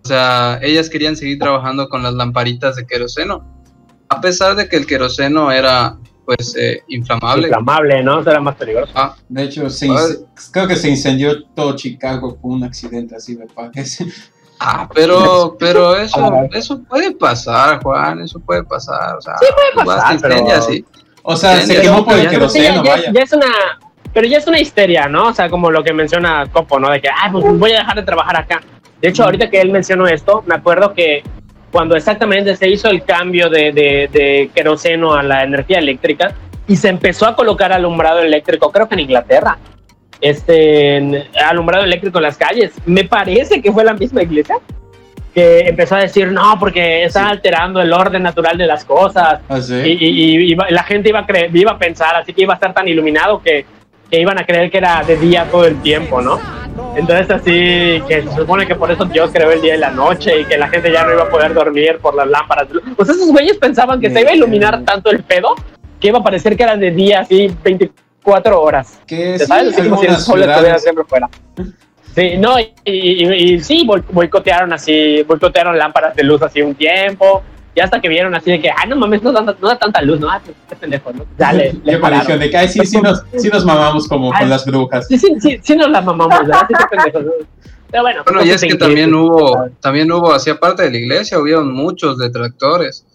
O 0.05 0.09
sea, 0.09 0.59
ellas 0.63 0.89
querían 0.89 1.17
seguir 1.17 1.39
trabajando 1.39 1.89
con 1.89 2.03
las 2.03 2.13
lamparitas 2.15 2.77
de 2.77 2.87
queroseno. 2.87 3.45
A 4.11 4.21
pesar 4.21 4.55
de 4.55 4.69
que 4.69 4.77
el 4.77 4.87
queroseno 4.87 5.51
era, 5.51 5.97
pues, 6.27 6.55
eh, 6.57 6.83
inflamable. 6.89 7.49
Inflamable, 7.49 8.03
¿no? 8.03 8.21
Era 8.21 8.41
más 8.41 8.55
peligroso. 8.57 8.93
Ah, 8.95 9.15
De 9.29 9.43
hecho, 9.45 9.69
se 9.71 9.89
creo 10.53 10.67
que 10.69 10.77
se 10.77 10.89
incendió 10.91 11.43
todo 11.55 11.75
Chicago 11.75 12.37
por 12.37 12.53
un 12.53 12.65
accidente 12.65 13.17
así, 13.17 13.37
me 13.37 13.47
parece. 13.47 14.07
ah, 14.61 14.89
pero, 14.95 15.57
pero 15.59 15.97
eso, 16.01 16.19
Ah. 16.21 16.47
eso 16.53 16.83
puede 16.85 17.13
pasar, 17.13 17.83
Juan, 17.83 18.21
eso 18.21 18.39
puede 18.41 18.63
pasar. 18.65 19.17
O 19.17 19.21
sea, 19.23 19.35
puede 19.75 19.87
pasar, 19.87 20.19
pero- 20.21 20.63
sí. 20.63 20.85
O 21.23 21.37
sea, 21.37 21.61
se 21.65 21.81
quemó 21.81 22.05
por 22.05 22.15
el 22.15 22.25
Ya- 22.25 22.31
queroseno, 22.31 22.83
ya- 22.85 22.91
vaya. 22.91 23.13
ya 23.13 23.21
es 23.23 23.33
una, 23.33 23.47
pero 24.19 24.27
ya 24.27 24.39
es 24.39 24.49
una 24.49 24.59
histeria, 24.59 25.07
¿no? 25.07 25.29
O 25.29 25.33
sea, 25.33 25.49
como 25.49 25.71
lo 25.71 25.85
que 25.85 25.93
menciona 25.93 26.45
Copo, 26.51 26.81
¿no? 26.81 26.91
De 26.91 27.01
que, 27.01 27.09
ay, 27.09 27.31
pues 27.31 27.45
voy 27.57 27.71
a 27.71 27.79
dejar 27.79 27.95
de 27.95 28.03
trabajar 28.03 28.37
acá. 28.37 28.61
De 29.01 29.11
hecho, 29.11 29.23
ahorita 29.23 29.49
que 29.49 29.61
él 29.61 29.71
mencionó 29.71 30.09
esto, 30.09 30.43
me 30.45 30.57
acuerdo 30.57 30.93
que 30.93 31.23
cuando 31.71 31.95
exactamente 31.95 32.57
se 32.57 32.69
hizo 32.69 32.89
el 32.91 33.05
cambio 33.05 33.49
de, 33.49 33.71
de, 33.71 34.09
de 34.13 34.51
queroseno 34.53 35.15
a 35.15 35.23
la 35.23 35.45
energía 35.45 35.79
eléctrica 35.79 36.35
y 36.67 36.75
se 36.75 36.89
empezó 36.89 37.27
a 37.29 37.37
colocar 37.37 37.73
alumbrado 37.73 38.19
eléctrico, 38.19 38.73
creo 38.73 38.89
que 38.89 38.95
en 38.97 39.01
Inglaterra, 39.03 39.57
este 40.21 41.29
alumbrado 41.49 41.85
eléctrico 41.85 42.19
en 42.19 42.25
las 42.25 42.37
calles, 42.37 42.73
me 42.87 43.05
parece 43.05 43.63
que 43.63 43.71
fue 43.71 43.85
la 43.85 43.95
misma 43.95 44.25
iglesia 44.25 44.57
que 45.33 45.61
empezó 45.61 45.95
a 45.95 46.01
decir, 46.01 46.33
no, 46.33 46.57
porque 46.59 47.05
está 47.05 47.21
Sí. 47.23 47.31
alterando 47.31 47.81
el 47.81 47.93
orden 47.93 48.25
natural 48.25 48.59
de 48.59 48.67
las 48.67 48.85
cosas, 48.85 49.39
Ah, 49.49 49.61
sí. 49.61 49.75
y, 49.75 49.91
y- 49.93 50.37
y 50.39 50.51
iba- 50.55 50.67
la 50.71 50.83
gente 50.83 51.11
iba 51.11 51.21
a, 51.21 51.27
iba 51.53 51.71
a 51.71 51.79
pensar, 51.79 52.17
así 52.17 52.33
que 52.33 52.43
iba 52.43 52.55
a 52.55 52.57
estar 52.57 52.75
tan 52.75 52.89
iluminado 52.89 53.41
que, 53.41 53.65
que 54.11 54.21
iban 54.21 54.39
a 54.39 54.45
creer 54.47 54.71
que 54.71 54.79
era 54.79 55.03
de 55.03 55.17
día 55.17 55.47
todo 55.51 55.65
el 55.65 55.81
tiempo, 55.83 56.21
¿no? 56.21 56.41
Entonces 56.97 57.31
así, 57.31 58.03
que 58.09 58.23
se 58.23 58.37
supone 58.37 58.67
que 58.67 58.75
por 58.75 58.91
eso 58.91 59.05
Dios 59.05 59.31
creó 59.33 59.51
el 59.51 59.61
día 59.61 59.75
y 59.77 59.79
la 59.79 59.91
noche 59.91 60.41
y 60.41 60.45
que 60.45 60.57
la 60.57 60.69
gente 60.69 60.91
ya 60.93 61.05
no 61.05 61.13
iba 61.13 61.25
a 61.25 61.29
poder 61.29 61.53
dormir 61.55 61.99
por 62.01 62.15
las 62.15 62.27
lámparas. 62.29 62.67
Pues 62.97 63.09
esos 63.09 63.29
güeyes 63.31 63.57
pensaban 63.59 64.01
que 64.01 64.11
se 64.11 64.21
iba 64.21 64.31
a 64.31 64.35
iluminar 64.35 64.83
tanto 64.85 65.11
el 65.11 65.23
pedo 65.23 65.55
que 66.01 66.09
iba 66.09 66.19
a 66.19 66.23
parecer 66.23 66.57
que 66.57 66.63
eran 66.63 66.81
de 66.81 66.91
día 66.93 67.21
así 67.21 67.53
24 67.63 68.61
horas. 68.61 69.01
Que 69.07 69.35
¿Te 69.35 69.39
sí, 69.41 69.47
sabes? 69.47 69.77
Así 69.79 69.89
como 69.89 70.01
si 70.01 70.07
el 70.07 70.17
sol 70.17 70.43
estuviera 70.43 70.79
siempre 70.79 71.05
fuera. 71.05 71.29
Sí, 72.15 72.37
no, 72.37 72.59
y, 72.59 72.73
y- 72.85 73.55
y- 73.55 73.61
sí, 73.61 73.87
boicotearon 73.87 74.73
así, 74.73 75.23
boicotearon 75.23 75.77
lámparas 75.79 76.17
de 76.17 76.25
luz 76.25 76.43
así 76.43 76.63
un 76.63 76.75
tiempo, 76.75 77.43
y 77.79 77.81
hasta 77.81 78.01
que 78.01 78.09
vieron 78.09 78.35
así 78.35 78.51
de 78.51 78.61
que, 78.61 78.71
ah, 78.71 78.85
no 78.87 78.97
mames, 78.97 79.23
no 79.23 79.31
da, 79.33 79.41
no 79.41 79.69
da 79.69 79.79
tanta 79.79 80.03
luz, 80.03 80.19
no, 80.19 80.29
ah, 80.29 80.41
pues, 80.45 80.57
qué 80.69 80.75
pendejo, 80.77 81.13
¿no? 81.13 81.25
Dale, 81.39 81.71
Qué 81.85 81.93
le 81.93 81.99
pareció 81.99 82.25
pararon. 82.25 82.41
de 82.41 82.51
que 82.51 82.57
ay, 82.57 82.69
sí, 82.69 82.81
sí 82.85 83.01
nos, 83.01 83.23
sí 83.37 83.49
nos 83.49 83.65
mamamos 83.65 84.09
como 84.09 84.33
Ay. 84.33 84.41
con 84.41 84.51
las 84.51 84.67
brujas. 84.67 85.07
Sí, 85.07 85.17
sí, 85.17 85.35
sí, 85.41 85.59
sí 85.63 85.77
nos 85.77 85.89
la 85.91 86.01
mamamos, 86.01 86.39
¿verdad? 86.41 86.67
Sí, 86.69 86.75
qué 86.77 86.85
pendejo. 86.97 87.21
¿no? 87.21 87.31
Pero 87.91 88.03
bueno, 88.03 88.23
Bueno, 88.25 88.45
y 88.45 88.51
es 88.51 88.61
que 88.61 88.75
también 88.75 89.15
hubo, 89.15 89.69
también 89.81 90.11
hubo, 90.13 90.35
hacia 90.35 90.59
parte 90.59 90.83
de 90.83 90.91
la 90.91 90.97
iglesia, 90.99 91.39
hubieron 91.39 91.73
muchos 91.73 92.19
detractores. 92.19 93.07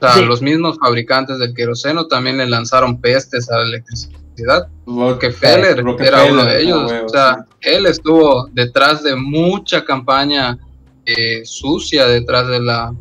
O 0.00 0.04
sea, 0.04 0.14
Sí. 0.14 0.24
los 0.24 0.42
mismos 0.42 0.78
fabricantes 0.80 1.38
del 1.38 1.54
queroseno 1.54 2.06
también 2.06 2.38
le 2.38 2.46
lanzaron 2.46 3.00
pestes 3.00 3.50
a 3.50 3.58
la 3.58 3.64
electricidad. 3.64 4.68
Rockefeller, 4.86 5.78
era 6.00 6.24
uno 6.24 6.44
de 6.44 6.62
ellos. 6.62 6.78
ah, 6.82 6.86
huevo, 6.86 7.06
o 7.06 7.08
sea, 7.08 7.36
él 7.60 7.86
estuvo 7.86 8.48
detrás 8.52 9.02
de 9.02 9.14
mucha 9.16 9.84
campaña 9.84 10.58
eh, 11.06 11.42
sucia 11.44 12.06
detrás 12.06 12.48
de 12.48 12.60
la, 12.60 12.92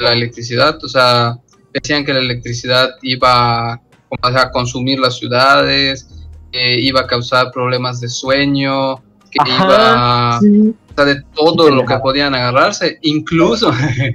la 0.00 0.12
electricidad. 0.12 0.82
O 0.82 0.88
sea, 0.88 1.36
decían 1.72 2.04
que 2.04 2.12
la 2.12 2.20
electricidad 2.20 2.90
iba 3.02 3.74
a, 3.74 4.50
consumir 4.52 4.98
las 4.98 5.18
ciudades, 5.18 6.08
eh, 6.52 6.78
iba 6.80 7.00
a 7.00 7.06
causar 7.06 7.52
problemas 7.52 8.00
de 8.00 8.08
sueño, 8.08 8.96
que 9.30 9.38
Ajá, 9.38 9.64
iba 9.64 10.36
a 10.36 10.40
sí. 10.40 10.74
o 10.90 10.94
sea, 10.94 11.04
de 11.04 11.22
todo 11.34 11.70
lo 11.70 11.84
que 11.84 11.96
podían 11.98 12.34
agarrarse. 12.34 12.98
Incluso 13.02 13.72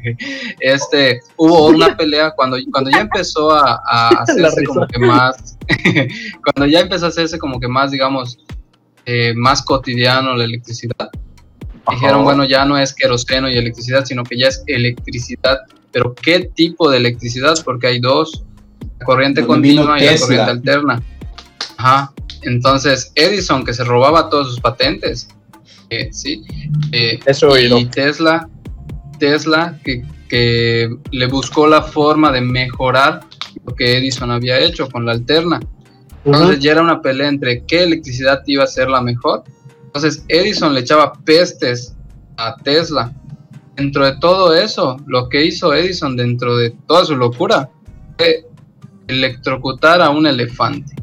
este 0.59 1.21
hubo 1.37 1.67
una 1.67 1.95
pelea 1.95 2.31
cuando, 2.31 2.57
cuando 2.71 2.91
ya 2.91 3.01
empezó 3.01 3.51
a, 3.51 3.81
a 3.85 4.09
hacerse 4.19 4.63
como 4.65 4.85
que 4.87 4.99
más, 4.99 5.57
cuando 6.43 6.65
ya 6.69 6.81
empezó 6.81 7.05
a 7.05 7.09
hacerse 7.09 7.39
como 7.39 7.59
que 7.59 7.69
más, 7.69 7.91
digamos, 7.91 8.37
eh, 9.05 9.33
más 9.35 9.61
cotidiano 9.63 10.35
la 10.35 10.45
electricidad. 10.45 11.09
Dijeron, 11.89 12.23
bueno, 12.23 12.45
ya 12.45 12.65
no 12.65 12.77
es 12.77 12.93
queroseno 12.93 13.49
y 13.49 13.57
electricidad, 13.57 14.05
sino 14.05 14.23
que 14.23 14.37
ya 14.37 14.47
es 14.47 14.63
electricidad. 14.67 15.59
Pero 15.91 16.15
¿qué 16.15 16.51
tipo 16.53 16.89
de 16.89 16.97
electricidad? 16.97 17.55
Porque 17.63 17.87
hay 17.87 17.99
dos, 17.99 18.43
la 18.99 19.05
corriente 19.05 19.45
continua 19.45 19.99
y 19.99 20.05
la 20.05 20.19
corriente 20.19 20.51
alterna. 20.51 21.03
Ajá. 21.77 22.11
Entonces, 22.41 23.11
Edison, 23.15 23.63
que 23.65 23.73
se 23.73 23.83
robaba 23.83 24.29
todas 24.29 24.47
sus 24.47 24.59
patentes, 24.59 25.27
eh, 25.89 26.09
sí, 26.11 26.43
eh, 26.91 27.19
Eso 27.25 27.57
y 27.57 27.85
Tesla, 27.85 28.49
Tesla 29.19 29.79
que, 29.83 30.03
que 30.27 30.89
le 31.11 31.27
buscó 31.27 31.67
la 31.67 31.81
forma 31.81 32.31
de 32.31 32.41
mejorar 32.41 33.21
lo 33.65 33.75
que 33.75 33.97
Edison 33.97 34.31
había 34.31 34.59
hecho 34.59 34.89
con 34.89 35.05
la 35.05 35.13
alterna. 35.13 35.59
Entonces 36.23 36.59
ya 36.59 36.71
era 36.71 36.81
una 36.81 37.01
pelea 37.01 37.29
entre 37.29 37.63
qué 37.65 37.83
electricidad 37.83 38.41
iba 38.47 38.63
a 38.63 38.67
ser 38.67 38.89
la 38.89 39.01
mejor. 39.01 39.43
Entonces 39.95 40.25
Edison 40.27 40.73
le 40.73 40.81
echaba 40.81 41.13
pestes 41.23 41.95
a 42.35 42.53
Tesla. 42.57 43.13
Dentro 43.77 44.05
de 44.05 44.17
todo 44.19 44.53
eso, 44.53 44.97
lo 45.07 45.29
que 45.29 45.45
hizo 45.45 45.73
Edison 45.73 46.17
dentro 46.17 46.57
de 46.57 46.71
toda 46.85 47.05
su 47.05 47.15
locura 47.15 47.69
fue 48.17 48.45
electrocutar 49.07 50.01
a 50.01 50.09
un 50.09 50.27
elefante. 50.27 50.93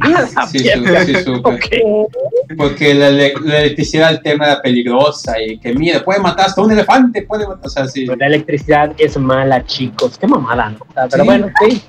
Ah, 0.00 0.46
Sí, 0.46 0.58
su- 0.60 0.84
sí, 1.06 1.14
supe. 1.24 1.40
Ok. 1.50 2.56
Porque 2.56 2.94
la, 2.94 3.08
ele- 3.08 3.34
la 3.44 3.60
electricidad 3.62 4.08
alterna 4.10 4.46
era 4.46 4.62
peligrosa 4.62 5.40
y 5.42 5.58
que 5.58 5.74
mira, 5.74 6.04
puede 6.04 6.20
matar 6.20 6.46
hasta 6.46 6.62
un 6.62 6.70
elefante, 6.70 7.22
puede 7.22 7.48
matar, 7.48 7.66
o 7.66 7.68
sea, 7.68 7.88
sí. 7.88 8.06
La 8.06 8.26
electricidad 8.26 8.92
es 8.98 9.16
mala, 9.18 9.64
chicos. 9.66 10.16
Qué 10.18 10.26
mamada, 10.28 10.70
¿no? 10.70 10.78
Pero 11.10 11.24
Sí. 11.24 11.28
bueno, 11.28 11.48
sí. 11.68 11.82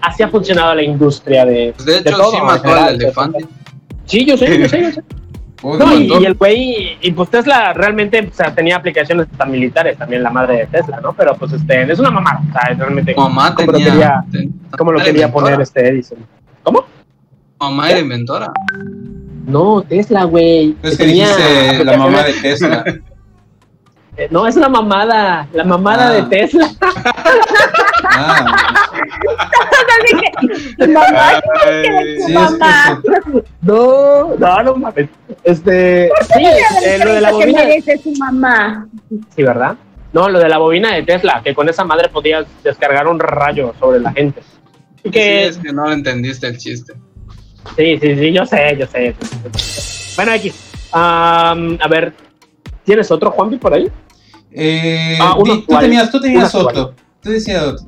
Así 0.00 0.22
ha 0.22 0.28
funcionado 0.28 0.74
la 0.74 0.82
industria 0.82 1.44
de. 1.44 1.72
Pues, 1.76 1.84
de 1.86 1.98
hecho, 1.98 2.16
todo, 2.16 2.30
sí 2.30 2.36
mató 2.42 2.62
general, 2.62 2.88
al 2.88 2.94
elefante. 2.94 3.46
Sí, 4.06 4.24
yo 4.24 4.36
sé, 4.38 4.58
yo 4.58 4.68
sé, 4.68 4.82
yo 4.82 4.92
sé. 4.92 5.02
No, 5.62 5.94
y, 5.94 6.24
el 6.24 6.34
güey, 6.34 6.96
y 7.00 7.12
pues 7.12 7.28
Tesla 7.28 7.72
realmente 7.74 8.26
o 8.30 8.34
sea, 8.34 8.54
tenía 8.54 8.76
aplicaciones 8.76 9.26
hasta 9.30 9.44
militares 9.44 9.98
también, 9.98 10.22
la 10.22 10.30
madre 10.30 10.56
de 10.58 10.66
Tesla, 10.66 11.00
¿no? 11.02 11.12
Pero 11.12 11.34
pues 11.36 11.52
este, 11.52 11.82
es 11.90 11.98
una 11.98 12.10
mamada, 12.10 12.40
o 12.48 12.52
sea, 12.52 12.74
realmente, 12.74 13.14
mamá 13.14 13.54
como 13.54 13.72
lo 13.72 13.78
tenía. 13.78 13.90
quería, 13.92 14.24
ten- 14.32 14.54
como 14.78 14.92
lo 14.92 14.98
quería 14.98 15.26
inventora. 15.26 15.44
poner 15.44 15.60
este 15.60 15.88
Edison. 15.88 16.18
¿Cómo? 16.62 16.84
Mamá 17.60 17.90
era 17.90 17.98
inventora. 18.00 18.50
No, 19.46 19.82
Tesla, 19.82 20.24
güey. 20.24 20.76
Es 20.82 20.96
que 20.96 21.04
dijiste 21.06 21.84
la 21.84 21.96
mamá 21.96 22.22
de 22.22 22.32
Tesla. 22.34 22.84
Eh, 24.16 24.26
No, 24.30 24.44
es 24.46 24.56
una 24.56 24.68
mamada, 24.68 25.46
la 25.52 25.64
mamada 25.64 26.08
Ah. 26.08 26.12
de 26.12 26.22
Tesla. 26.24 26.68
Ah, 28.04 28.46
mamá, 30.88 31.40
sí, 32.26 32.32
mamá. 32.32 33.02
que 33.02 33.42
No, 33.62 34.34
no, 34.36 34.62
no 34.62 34.76
mames. 34.76 35.08
Este, 35.44 36.10
sí, 36.34 36.44
eh, 36.84 36.98
lo 37.04 37.12
de 37.14 37.20
la 37.20 37.28
que 37.28 37.34
bobina. 37.34 37.64
merece 37.64 37.98
su 37.98 38.12
mamá. 38.12 38.86
Sí, 39.34 39.42
¿verdad? 39.42 39.76
No, 40.12 40.28
lo 40.28 40.38
de 40.38 40.48
la 40.48 40.58
bobina 40.58 40.94
de 40.94 41.02
Tesla, 41.04 41.40
que 41.44 41.54
con 41.54 41.68
esa 41.68 41.84
madre 41.84 42.08
podías 42.08 42.44
descargar 42.64 43.06
un 43.06 43.20
rayo 43.20 43.74
sobre 43.78 44.00
la 44.00 44.12
gente. 44.12 44.42
Y 45.02 45.08
Sí, 45.08 45.10
que, 45.10 45.46
es 45.46 45.58
que 45.58 45.72
no 45.72 45.86
le 45.86 45.94
entendiste 45.94 46.46
el 46.46 46.58
chiste. 46.58 46.94
sí, 47.76 47.98
sí, 48.00 48.16
sí, 48.16 48.32
yo 48.32 48.44
sé, 48.44 48.76
yo 48.78 48.86
sé. 48.86 49.14
Bueno, 50.16 50.32
X. 50.32 50.54
Am, 50.92 51.78
a 51.80 51.86
ver, 51.88 52.12
¿tienes 52.84 53.10
otro 53.10 53.30
Juanpi 53.30 53.56
por 53.56 53.72
ahí? 53.72 53.88
eh, 54.52 55.16
Ah, 55.20 55.36
uno 55.38 55.62
tú 55.62 55.78
tenías, 55.78 56.10
tú 56.10 56.20
tenías 56.20 56.52
Uno 56.54 56.66
otro. 56.68 56.94
Tú 57.22 57.30
decías 57.30 57.62
otro. 57.62 57.86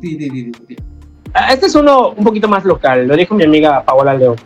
Ah, 1.34 1.52
Este 1.52 1.66
es 1.66 1.74
uno 1.74 2.10
un 2.10 2.24
poquito 2.24 2.48
más 2.48 2.64
local, 2.64 3.06
lo 3.06 3.16
dijo 3.16 3.34
mi 3.34 3.44
amiga 3.44 3.82
Paola 3.84 4.14
León. 4.14 4.36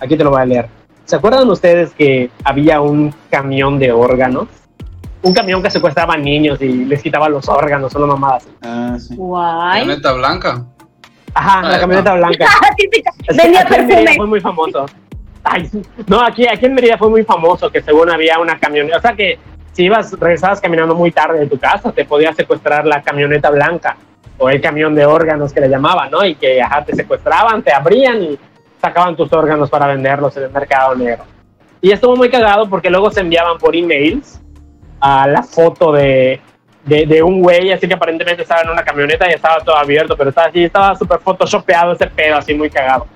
Aquí 0.00 0.16
te 0.16 0.22
lo 0.24 0.30
voy 0.30 0.42
a 0.42 0.46
leer. 0.46 0.68
¿Se 1.04 1.16
acuerdan 1.16 1.48
ustedes 1.48 1.92
que 1.92 2.30
había 2.44 2.80
un 2.80 3.14
camión 3.30 3.78
de 3.78 3.92
órganos? 3.92 4.48
Un 5.22 5.32
camión 5.34 5.62
que 5.62 5.70
secuestraba 5.70 6.16
niños 6.16 6.60
y 6.60 6.84
les 6.84 7.02
quitaba 7.02 7.28
los 7.28 7.48
órganos, 7.48 7.94
una 7.94 8.06
mamada 8.06 8.36
así. 8.36 8.48
Ah, 8.62 8.96
sí. 8.98 9.14
Guay. 9.16 9.84
Planeta 9.84 10.12
Blanca. 10.12 10.64
Ajá, 11.34 11.62
la 11.68 11.76
Ah, 11.76 11.80
camioneta 11.80 12.14
blanca. 12.14 12.46
Es 13.28 13.36
que 13.36 13.42
Vendía 13.42 13.62
en 13.62 13.68
Mérida 13.68 13.86
perfume. 13.96 14.16
fue 14.16 14.26
muy 14.26 14.40
famoso. 14.40 14.86
Ay, 15.44 15.66
sí. 15.66 15.82
no, 16.06 16.20
aquí, 16.20 16.46
aquí 16.48 16.66
en 16.66 16.74
Mérida 16.74 16.96
fue 16.98 17.10
muy 17.10 17.24
famoso 17.24 17.70
que 17.70 17.82
según 17.82 18.10
había 18.10 18.38
una 18.38 18.58
camioneta, 18.58 18.96
o 18.98 19.00
sea 19.00 19.12
que 19.14 19.38
si 19.72 19.84
ibas, 19.84 20.12
regresabas 20.12 20.60
caminando 20.60 20.94
muy 20.94 21.10
tarde 21.12 21.40
de 21.40 21.46
tu 21.46 21.58
casa, 21.58 21.92
te 21.92 22.04
podía 22.04 22.32
secuestrar 22.32 22.86
la 22.86 23.02
camioneta 23.02 23.50
blanca 23.50 23.96
o 24.38 24.50
el 24.50 24.60
camión 24.60 24.94
de 24.94 25.06
órganos 25.06 25.52
que 25.52 25.60
le 25.60 25.68
llamaban, 25.68 26.10
¿no? 26.10 26.24
Y 26.24 26.34
que 26.34 26.60
ajá, 26.60 26.84
te 26.84 26.94
secuestraban, 26.94 27.62
te 27.62 27.72
abrían 27.72 28.22
y 28.22 28.38
sacaban 28.80 29.16
tus 29.16 29.32
órganos 29.32 29.70
para 29.70 29.86
venderlos 29.86 30.36
en 30.36 30.44
el 30.44 30.50
mercado 30.50 30.94
negro. 30.94 31.24
Y 31.80 31.92
estuvo 31.92 32.16
muy 32.16 32.30
cagado 32.30 32.68
porque 32.68 32.90
luego 32.90 33.10
se 33.10 33.20
enviaban 33.20 33.58
por 33.58 33.74
emails 33.74 34.40
a 35.00 35.26
la 35.26 35.42
foto 35.42 35.92
de, 35.92 36.40
de, 36.84 37.06
de 37.06 37.22
un 37.22 37.42
güey, 37.42 37.72
así 37.72 37.86
que 37.86 37.94
aparentemente 37.94 38.42
estaba 38.42 38.62
en 38.62 38.70
una 38.70 38.82
camioneta 38.82 39.28
y 39.28 39.34
estaba 39.34 39.58
todo 39.60 39.76
abierto, 39.76 40.16
pero 40.16 40.30
estaba 40.30 40.48
así, 40.48 40.64
estaba 40.64 40.94
súper 40.94 41.18
photoshopeado 41.18 41.92
ese 41.92 42.06
pedo, 42.06 42.36
así 42.36 42.54
muy 42.54 42.70
cagado. 42.70 43.06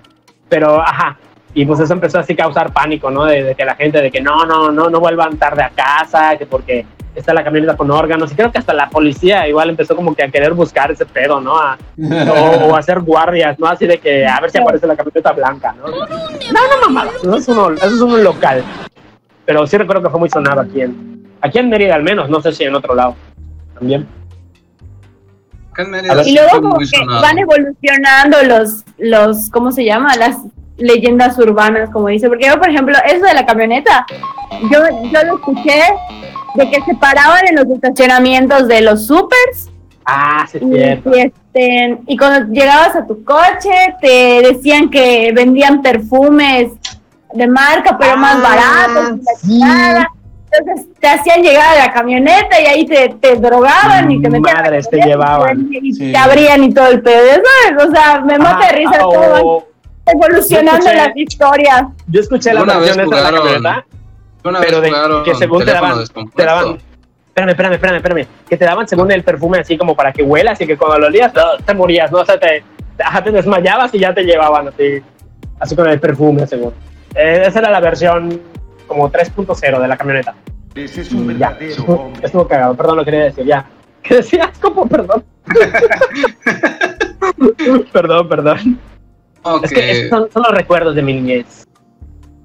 Pero, 0.48 0.80
ajá, 0.80 1.16
y 1.54 1.64
pues 1.64 1.80
eso 1.80 1.92
empezó 1.92 2.18
así 2.18 2.32
a 2.34 2.36
causar 2.36 2.72
pánico, 2.72 3.10
¿no? 3.10 3.24
De, 3.24 3.42
de 3.42 3.54
que 3.54 3.64
la 3.64 3.74
gente, 3.74 4.00
de 4.00 4.10
que 4.10 4.20
no, 4.20 4.44
no, 4.46 4.70
no, 4.70 4.88
no 4.88 5.00
vuelvan 5.00 5.36
tarde 5.36 5.62
a 5.62 5.70
casa, 5.70 6.36
que 6.36 6.46
porque 6.46 6.86
está 7.14 7.34
la 7.34 7.42
camioneta 7.42 7.76
con 7.76 7.90
órganos, 7.90 8.30
y 8.30 8.36
creo 8.36 8.52
que 8.52 8.58
hasta 8.58 8.72
la 8.72 8.88
policía 8.88 9.48
igual 9.48 9.68
empezó 9.70 9.96
como 9.96 10.14
que 10.14 10.22
a 10.22 10.28
querer 10.30 10.54
buscar 10.54 10.92
ese 10.92 11.04
pedo, 11.06 11.40
¿no? 11.40 11.58
A- 11.58 11.76
o, 11.98 12.66
o 12.70 12.76
hacer 12.76 13.00
guardias, 13.00 13.58
¿no? 13.58 13.66
Así 13.66 13.86
de 13.86 13.98
que 13.98 14.24
a 14.26 14.38
ver 14.40 14.50
si 14.50 14.58
aparece 14.58 14.86
la 14.86 14.94
camioneta 14.96 15.32
blanca, 15.32 15.74
¿no? 15.76 15.88
No, 15.88 15.96
no, 15.98 16.86
mamada, 16.86 17.10
no 17.24 17.36
es 17.36 17.48
uno, 17.48 17.72
eso 17.72 17.86
es 17.86 18.00
un 18.00 18.22
local. 18.22 18.62
Pero 19.44 19.66
sí 19.66 19.76
recuerdo 19.76 20.04
que 20.04 20.10
fue 20.10 20.20
muy 20.20 20.30
sonado 20.30 20.60
aquí 20.60 20.82
en, 20.82 21.28
aquí 21.40 21.58
en 21.58 21.68
Mérida 21.68 21.96
al 21.96 22.04
menos, 22.04 22.30
no 22.30 22.40
sé 22.40 22.52
si 22.52 22.62
en 22.62 22.76
otro 22.76 22.94
lado 22.94 23.16
también. 23.74 24.06
Y 26.26 26.34
luego 26.34 26.60
como 26.60 26.78
que 26.78 26.86
van 27.22 27.38
evolucionando 27.38 28.36
los, 28.44 28.84
los, 28.98 29.50
¿cómo 29.50 29.72
se 29.72 29.84
llama? 29.84 30.14
Las 30.16 30.36
leyendas 30.80 31.38
urbanas, 31.38 31.90
como 31.90 32.08
dice. 32.08 32.28
Porque 32.28 32.46
yo, 32.46 32.58
por 32.58 32.68
ejemplo, 32.70 32.96
eso 33.06 33.24
de 33.24 33.34
la 33.34 33.46
camioneta, 33.46 34.04
yo, 34.70 34.80
yo 35.12 35.22
lo 35.26 35.34
escuché 35.36 35.82
de 36.56 36.70
que 36.70 36.82
se 36.82 36.94
paraban 36.96 37.46
en 37.48 37.56
los 37.56 37.66
estacionamientos 37.70 38.66
de 38.66 38.80
los 38.80 39.06
supers 39.06 39.70
Ah, 40.04 40.44
sí, 40.50 40.58
es 40.58 40.62
y, 40.64 40.72
cierto. 40.74 41.16
y, 41.16 41.20
este, 41.20 41.98
y 42.08 42.16
cuando 42.16 42.52
llegabas 42.52 42.96
a 42.96 43.06
tu 43.06 43.22
coche 43.22 43.70
te 44.00 44.42
decían 44.42 44.90
que 44.90 45.30
vendían 45.32 45.82
perfumes 45.82 46.72
de 47.32 47.46
marca, 47.46 47.96
pero 47.96 48.16
más 48.16 48.36
Ah, 48.42 48.88
baratos. 48.88 49.20
sí. 49.40 49.60
Entonces 50.52 50.88
te 50.98 51.06
hacían 51.06 51.42
llegar 51.42 51.76
a 51.78 51.86
la 51.86 51.92
camioneta 51.92 52.60
y 52.60 52.66
ahí 52.66 52.84
te, 52.86 53.10
te 53.20 53.36
drogaban 53.36 54.10
y 54.10 54.20
te 54.20 54.28
metían. 54.30 54.56
Madres, 54.56 54.90
te 54.90 54.96
llevaban. 54.96 55.68
Y 55.70 55.92
Sí. 55.92 56.10
te 56.10 56.18
abrían 56.18 56.64
y 56.64 56.74
todo 56.74 56.88
el 56.88 57.02
pedo. 57.02 57.24
¿sabes? 57.68 57.86
O 57.86 57.90
sea, 57.94 58.20
me 58.22 58.36
mata 58.36 58.66
de 58.66 58.72
risa 58.72 59.06
o- 59.06 59.12
todo. 59.12 59.66
Evolucionando 60.12 60.84
Yo 60.86 60.90
escuché- 60.90 60.96
las 60.96 61.16
historias. 61.16 61.82
Yo 62.08 62.20
escuché 62.20 62.54
la 62.54 62.62
versión 62.64 63.00
esa 63.00 63.16
de 63.16 63.22
la 63.22 63.30
camioneta, 63.32 63.84
Una 64.44 64.60
pero 64.60 64.80
vez 64.80 64.92
de 64.92 65.22
que 65.24 65.34
según 65.34 65.64
te 65.64 65.72
daban, 65.72 66.04
te 66.34 66.44
daban, 66.44 66.78
espérame, 67.28 67.50
espérame, 67.50 67.74
espérame, 67.74 67.96
espérame, 67.96 68.26
que 68.48 68.56
te 68.56 68.64
daban 68.64 68.88
según 68.88 69.10
el 69.12 69.22
perfume 69.22 69.58
así 69.58 69.76
como 69.76 69.94
para 69.94 70.12
que 70.12 70.22
huelas 70.22 70.60
y 70.60 70.66
que 70.66 70.76
cuando 70.76 70.98
lo 70.98 71.06
olías 71.06 71.32
te 71.64 71.74
morías, 71.74 72.10
¿no? 72.10 72.18
O 72.20 72.24
sea, 72.24 72.38
te, 72.38 72.62
ajá, 73.02 73.22
te 73.22 73.30
desmayabas 73.30 73.94
y 73.94 73.98
ya 73.98 74.14
te 74.14 74.22
llevaban 74.24 74.68
así, 74.68 75.02
así 75.58 75.76
con 75.76 75.88
el 75.88 76.00
perfume 76.00 76.46
según. 76.46 76.72
Eh, 77.14 77.44
esa 77.46 77.58
era 77.58 77.70
la 77.70 77.80
versión 77.80 78.40
como 78.86 79.10
3.0 79.10 79.80
de 79.80 79.88
la 79.88 79.96
camioneta. 79.96 80.34
Ese 80.74 81.00
es 81.02 81.12
un 81.12 81.30
Y 81.30 81.38
ya, 81.38 81.48
verdadero 81.50 81.70
estuvo, 81.72 82.12
estuvo 82.22 82.48
cagado, 82.48 82.74
perdón, 82.74 82.96
lo 82.96 83.04
quería 83.04 83.24
decir, 83.24 83.44
ya. 83.44 83.64
¿Qué 84.02 84.16
decías? 84.16 84.50
¿Cómo? 84.60 84.86
Perdón. 84.88 85.24
perdón, 87.92 88.28
perdón. 88.28 88.78
No, 89.44 89.62
Es 89.62 89.70
que 89.72 89.90
esos 89.92 90.10
son, 90.10 90.30
son 90.32 90.42
los 90.42 90.52
recuerdos 90.52 90.94
de 90.94 91.02
mi 91.02 91.14
niñez. 91.14 91.66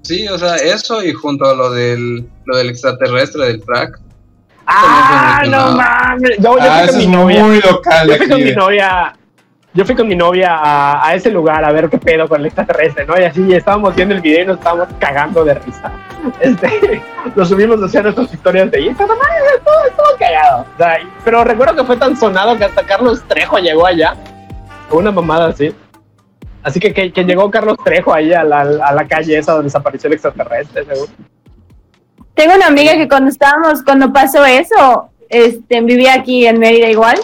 Sí, 0.03 0.27
o 0.27 0.37
sea, 0.37 0.55
eso 0.57 1.03
y 1.03 1.11
junto 1.13 1.45
a 1.45 1.53
lo 1.55 1.71
del, 1.71 2.27
lo 2.45 2.57
del 2.57 2.69
extraterrestre 2.69 3.47
del 3.47 3.63
frac. 3.63 3.99
¡Ah, 4.67 5.43
no 5.47 5.71
mames! 5.75 6.37
Yo, 6.39 6.57
yo 6.57 6.59
Ah, 6.61 6.85
fui 6.87 6.91
con 6.91 6.97
mi 6.99 7.07
novia. 7.07 7.43
muy 7.43 7.61
local 7.61 8.07
de 8.07 8.13
Yo 8.13 8.17
fui 8.19 8.29
con 8.29 8.43
mi 8.43 8.51
novia. 8.53 9.13
Yo 9.73 9.83
fui 9.85 9.93
con 9.95 10.07
mi 10.07 10.15
novia 10.15 10.55
a, 10.55 11.05
a 11.05 11.15
ese 11.15 11.29
lugar 11.29 11.65
a 11.65 11.71
ver 11.73 11.89
qué 11.89 11.97
pedo 11.97 12.29
con 12.29 12.39
el 12.39 12.45
extraterrestre, 12.45 13.05
¿no? 13.05 13.19
Y 13.19 13.25
así 13.25 13.53
estábamos 13.53 13.93
viendo 13.93 14.15
el 14.15 14.21
video 14.21 14.43
y 14.43 14.45
nos 14.47 14.57
estábamos 14.57 14.87
cagando 14.99 15.43
de 15.43 15.55
risa. 15.55 15.91
Este, 16.39 17.01
lo 17.35 17.45
subimos 17.45 17.81
hacia 17.83 18.01
nuestras 18.03 18.33
historias 18.33 18.71
de 18.71 18.81
Instagram, 18.83 19.17
¡ay, 19.21 19.43
estuvo, 19.57 19.85
estuvo 19.85 20.17
cagado. 20.17 20.65
O 20.73 20.77
sea, 20.77 21.01
y- 21.01 21.07
pero 21.25 21.43
recuerdo 21.43 21.75
que 21.75 21.83
fue 21.83 21.97
tan 21.97 22.15
sonado 22.15 22.57
que 22.57 22.63
hasta 22.63 22.83
Carlos 22.83 23.21
Trejo 23.27 23.57
llegó 23.59 23.85
allá. 23.85 24.15
Una 24.91 25.11
mamada 25.11 25.47
así. 25.47 25.75
Así 26.65 26.79
que, 26.79 26.91
que, 26.95 27.13
que 27.13 27.23
llegó 27.23 27.51
Carlos 27.51 27.77
Trejo 27.85 28.11
ahí 28.11 28.33
a 28.33 28.43
la, 28.43 28.61
a 28.61 28.91
la 28.91 29.07
calle 29.07 29.37
esa 29.37 29.51
donde 29.51 29.65
desapareció 29.65 30.07
el 30.07 30.13
extraterrestre, 30.13 30.83
seguro. 30.83 31.11
Tengo 32.33 32.55
una 32.55 32.65
amiga 32.65 32.93
que 32.93 33.07
cuando 33.07 33.29
estábamos, 33.29 33.83
cuando 33.83 34.11
pasó 34.11 34.43
eso, 34.43 35.09
este, 35.29 35.81
vivía 35.81 36.15
aquí 36.15 36.47
en 36.47 36.57
Mérida 36.57 36.89
igual, 36.89 37.19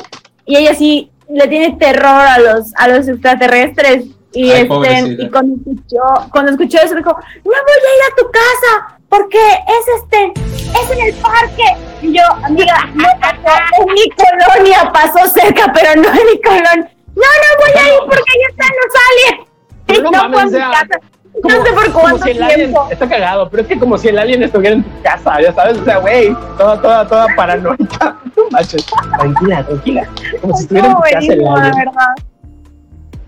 y 0.46 0.58
ella 0.58 0.76
sí 0.76 1.12
le 1.28 1.48
tiene 1.48 1.76
terror 1.78 2.06
a 2.06 2.38
los, 2.38 2.72
a 2.76 2.88
los 2.88 3.08
extraterrestres. 3.08 4.06
Y, 4.32 4.52
Ay, 4.52 4.62
este, 4.62 5.24
y 5.24 5.30
cuando 5.32 5.56
escuchó, 5.56 6.30
cuando 6.32 6.52
escuchó 6.52 6.78
eso 6.78 6.94
dijo, 6.94 7.12
no 7.12 7.52
voy 7.52 7.56
a 7.56 7.98
ir 7.98 8.12
a 8.12 8.16
tu 8.16 8.32
casa, 8.32 9.00
porque 9.10 9.39
es 9.39 10.04
este, 10.04 10.34
es 10.80 10.92
en 10.92 11.08
el 11.08 11.14
parque. 11.16 11.64
Y 12.04 12.14
yo, 12.14 12.24
amiga, 12.44 12.78
no 12.94 13.08
pasó, 13.20 13.58
en 13.80 13.86
mi 13.92 14.08
colonia 14.12 14.92
pasó 14.94 15.28
cerca, 15.28 15.74
pero 15.74 16.00
no 16.00 16.10
en 16.10 16.28
mi 16.28 16.42
colonia. 16.42 16.92
No, 17.16 17.22
no 17.22 17.59
voy 17.59 17.72
a 17.82 17.88
ir 17.93 17.99
porque 18.05 18.32
ahí 18.32 18.41
están 18.49 18.70
los 18.82 18.93
aliens. 19.36 19.49
Pero 19.88 19.99
Y 19.99 20.03
no 20.03 20.12
no 20.12 20.30
mames, 20.30 20.32
fue 20.34 20.41
a 20.41 20.43
o 20.43 20.45
mi 20.45 20.51
sea, 20.51 20.72
casa. 20.88 21.07
Como- 21.41 21.55
no 21.55 21.64
sé 21.66 21.72
por 21.74 21.91
cuánto 21.93 22.24
si 22.26 22.34
tiempo. 22.34 22.88
está 22.91 23.09
cagado, 23.09 23.49
pero 23.49 23.64
es 23.64 23.70
que 23.70 23.80
como 23.80 23.97
si 23.97 24.07
el 24.09 24.20
alien 24.20 24.43
estuviera 24.43 24.76
en 24.76 24.84
tu 24.84 25.01
casa, 25.01 25.41
ya 25.41 25.53
sabes, 25.53 25.78
o 25.78 25.86
sea, 25.86 25.97
güey, 25.99 26.36
toda, 26.57 26.82
toda, 26.82 27.07
toda 27.07 27.28
paranoica. 27.36 28.18
No 28.36 28.43
manches, 28.51 28.86
tranquila, 29.18 29.64
tranquila. 29.66 30.07
Como 30.41 30.55
si 30.57 30.64
estuviera 30.64 30.88
en 30.89 30.93
tu 30.95 31.01
casa 31.01 31.18
el 31.34 31.47
alien. 31.47 31.76
verdad. 31.78 32.07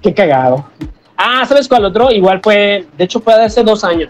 Qué 0.01 0.13
cagado. 0.13 0.65
Ah, 1.17 1.45
¿sabes 1.47 1.67
cuál 1.67 1.85
otro? 1.85 2.11
Igual 2.11 2.39
fue, 2.43 2.85
de 2.97 3.03
hecho 3.03 3.19
fue 3.21 3.35
de 3.35 3.43
hace 3.45 3.63
dos 3.63 3.83
años. 3.83 4.09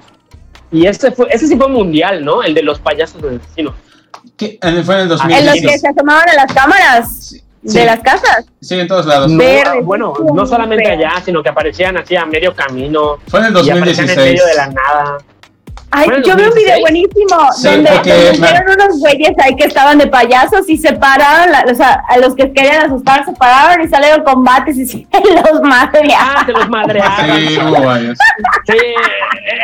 Y 0.72 0.88
ese 0.88 1.12
fue, 1.12 1.28
ese 1.30 1.48
sí 1.48 1.56
fue 1.56 1.68
mundial, 1.70 2.24
¿no? 2.26 2.42
El 2.42 2.54
de 2.56 2.64
los 2.64 2.80
payasos 2.80 3.22
del 3.22 3.38
destino. 3.40 3.74
¿Qué? 4.38 4.58
En- 4.62 4.84
Fue 4.84 4.96
en 4.96 5.02
el 5.02 5.04
En 5.04 5.10
los 5.10 5.20
2016. 5.20 5.72
que 5.72 5.78
se 5.80 5.88
asomaban 5.88 6.30
a 6.30 6.34
las 6.34 6.54
cámaras 6.54 7.26
Sí. 7.28 7.44
De 7.64 7.72
Sí. 7.72 7.86
las 7.86 8.00
casas. 8.02 8.46
Sí, 8.62 8.80
en 8.80 8.88
todos 8.88 9.06
lados. 9.06 9.32
No, 9.32 9.38
Verde, 9.38 9.64
ah, 9.66 9.82
bueno, 9.84 10.14
no 10.34 10.46
solamente 10.46 10.90
allá, 10.92 11.14
sino 11.24 11.42
que 11.42 11.50
aparecían 11.50 11.98
así 11.98 12.16
a 12.16 12.26
medio 12.26 12.54
camino. 12.54 13.18
Fue 13.28 13.40
en 13.40 13.48
el 13.48 13.52
Y 13.66 13.70
aparecían 13.70 13.78
en 14.10 14.16
2016. 14.16 14.18
medio 14.32 14.46
de 14.46 14.56
la 14.56 14.68
nada. 14.68 15.18
Ay, 15.96 16.06
¿Fue 16.06 16.16
en 16.16 16.20
el 16.24 16.28
yo 16.28 16.36
vi 16.36 16.42
un 16.44 16.50
2016? 16.50 16.66
video 16.66 16.82
buenísimo 16.82 17.52
Sí, 17.54 17.68
donde, 17.68 18.32
hicieron 18.34 18.64
unos 18.74 19.00
güeyes 19.00 19.32
ahí 19.44 19.56
que 19.56 19.66
estaban 19.66 19.98
de 20.00 20.08
payasos 20.08 20.68
y 20.68 20.78
se 20.78 20.94
pararon, 20.94 21.52
la- 21.52 21.66
o 21.72 21.76
sea, 21.76 22.02
a 22.10 22.18
los 22.18 22.36
que 22.36 22.52
querían 22.52 22.86
asustar 22.88 23.24
se 23.26 23.32
pararon 23.34 23.86
y 23.86 23.88
salieron 23.88 24.24
combates 24.24 24.78
y 24.78 24.86
se 24.88 25.08
los 25.52 25.62
madrearon. 25.62 26.18
Ah, 26.20 26.44
se 26.46 26.52
los 26.52 26.70
madreaban. 26.70 28.16
Sí, 28.66 28.78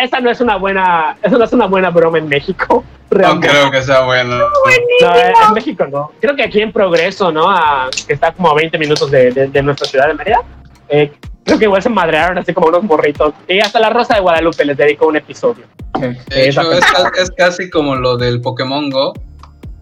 esa 0.04 0.20
no 0.20 0.30
es 0.30 0.40
una 0.42 0.58
buena, 0.58 1.16
esa 1.22 1.38
no 1.38 1.44
es 1.44 1.54
una 1.54 1.66
buena 1.68 1.90
broma 1.90 2.18
en 2.18 2.28
México. 2.28 2.84
No 3.12 3.40
creo 3.40 3.72
que 3.72 3.82
sea 3.82 4.02
bueno. 4.02 4.38
No, 4.38 5.16
en 5.48 5.54
México 5.56 5.86
no. 5.92 6.12
Creo 6.22 6.36
que 6.36 6.44
aquí 6.44 6.62
en 6.62 6.72
Progreso, 6.72 7.32
¿no? 7.32 7.50
A- 7.50 7.90
que 8.06 8.14
está 8.14 8.32
como 8.32 8.52
a 8.52 8.54
20 8.54 8.78
minutos 8.78 9.10
de, 9.10 9.32
de- 9.32 9.48
de 9.48 9.64
nuestra 9.64 9.88
ciudad 9.88 10.08
de 10.08 10.14
Mérida. 10.14 10.42
Eh, 10.90 11.12
creo 11.46 11.58
que 11.60 11.66
igual 11.66 11.82
se 11.82 11.90
madrearon 11.90 12.38
así 12.38 12.54
como 12.54 12.68
unos 12.68 12.84
morritos. 12.84 13.34
Y 13.48 13.60
hasta 13.60 13.80
la 13.80 13.90
Rosa 13.90 14.16
de 14.16 14.22
Guadalupe 14.22 14.66
les 14.66 14.78
dedicó 14.78 15.08
un 15.08 15.18
episodio. 15.18 15.66
De 16.00 16.50
hecho, 16.50 16.72
es, 16.72 16.84
es 17.22 17.32
casi 17.32 17.70
como 17.70 17.96
lo 17.96 18.18
del 18.18 18.42
Pokémon 18.42 18.90
Go. 18.90 19.14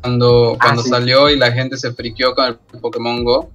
Cuando, 0.01 0.53
Ah, 0.53 0.57
cuando 0.63 0.83
sí. 0.83 0.89
salió 0.89 1.29
y 1.29 1.37
la 1.37 1.51
gente 1.51 1.75
se 1.77 1.91
friqueó 1.91 2.33
con 2.35 2.57
el 2.73 2.79
Pokémon 2.79 3.23
Go. 3.23 3.49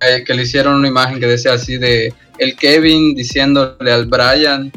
eh, 0.00 0.22
que 0.24 0.34
le 0.34 0.42
hicieron 0.42 0.74
una 0.74 0.88
imagen 0.88 1.18
que 1.18 1.26
decía 1.26 1.54
así 1.54 1.76
de 1.78 2.12
el 2.38 2.54
Kevin 2.56 3.14
diciéndole 3.14 3.90
al 3.90 4.06
Brian 4.06 4.70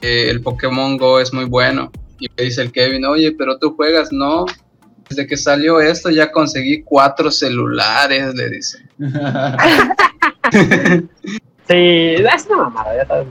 que 0.00 0.28
el 0.30 0.40
Pokémon 0.42 0.96
Go 0.96 1.20
es 1.20 1.32
muy 1.32 1.44
bueno. 1.46 1.90
Y 2.20 2.28
le 2.36 2.44
dice 2.44 2.62
el 2.62 2.72
Kevin, 2.72 3.04
oye, 3.06 3.32
pero 3.32 3.58
tú 3.58 3.74
juegas, 3.76 4.12
no. 4.12 4.44
Desde 5.08 5.26
que 5.26 5.36
salió 5.36 5.80
esto 5.80 6.10
ya 6.10 6.30
conseguí 6.30 6.82
cuatro 6.82 7.30
celulares, 7.30 8.34
le 8.34 8.50
dice. 8.50 8.78
Sí, 11.68 11.74
es 11.74 12.46
una 12.46 12.64
mamada, 12.64 12.96
ya 12.96 13.06
sabes. 13.06 13.26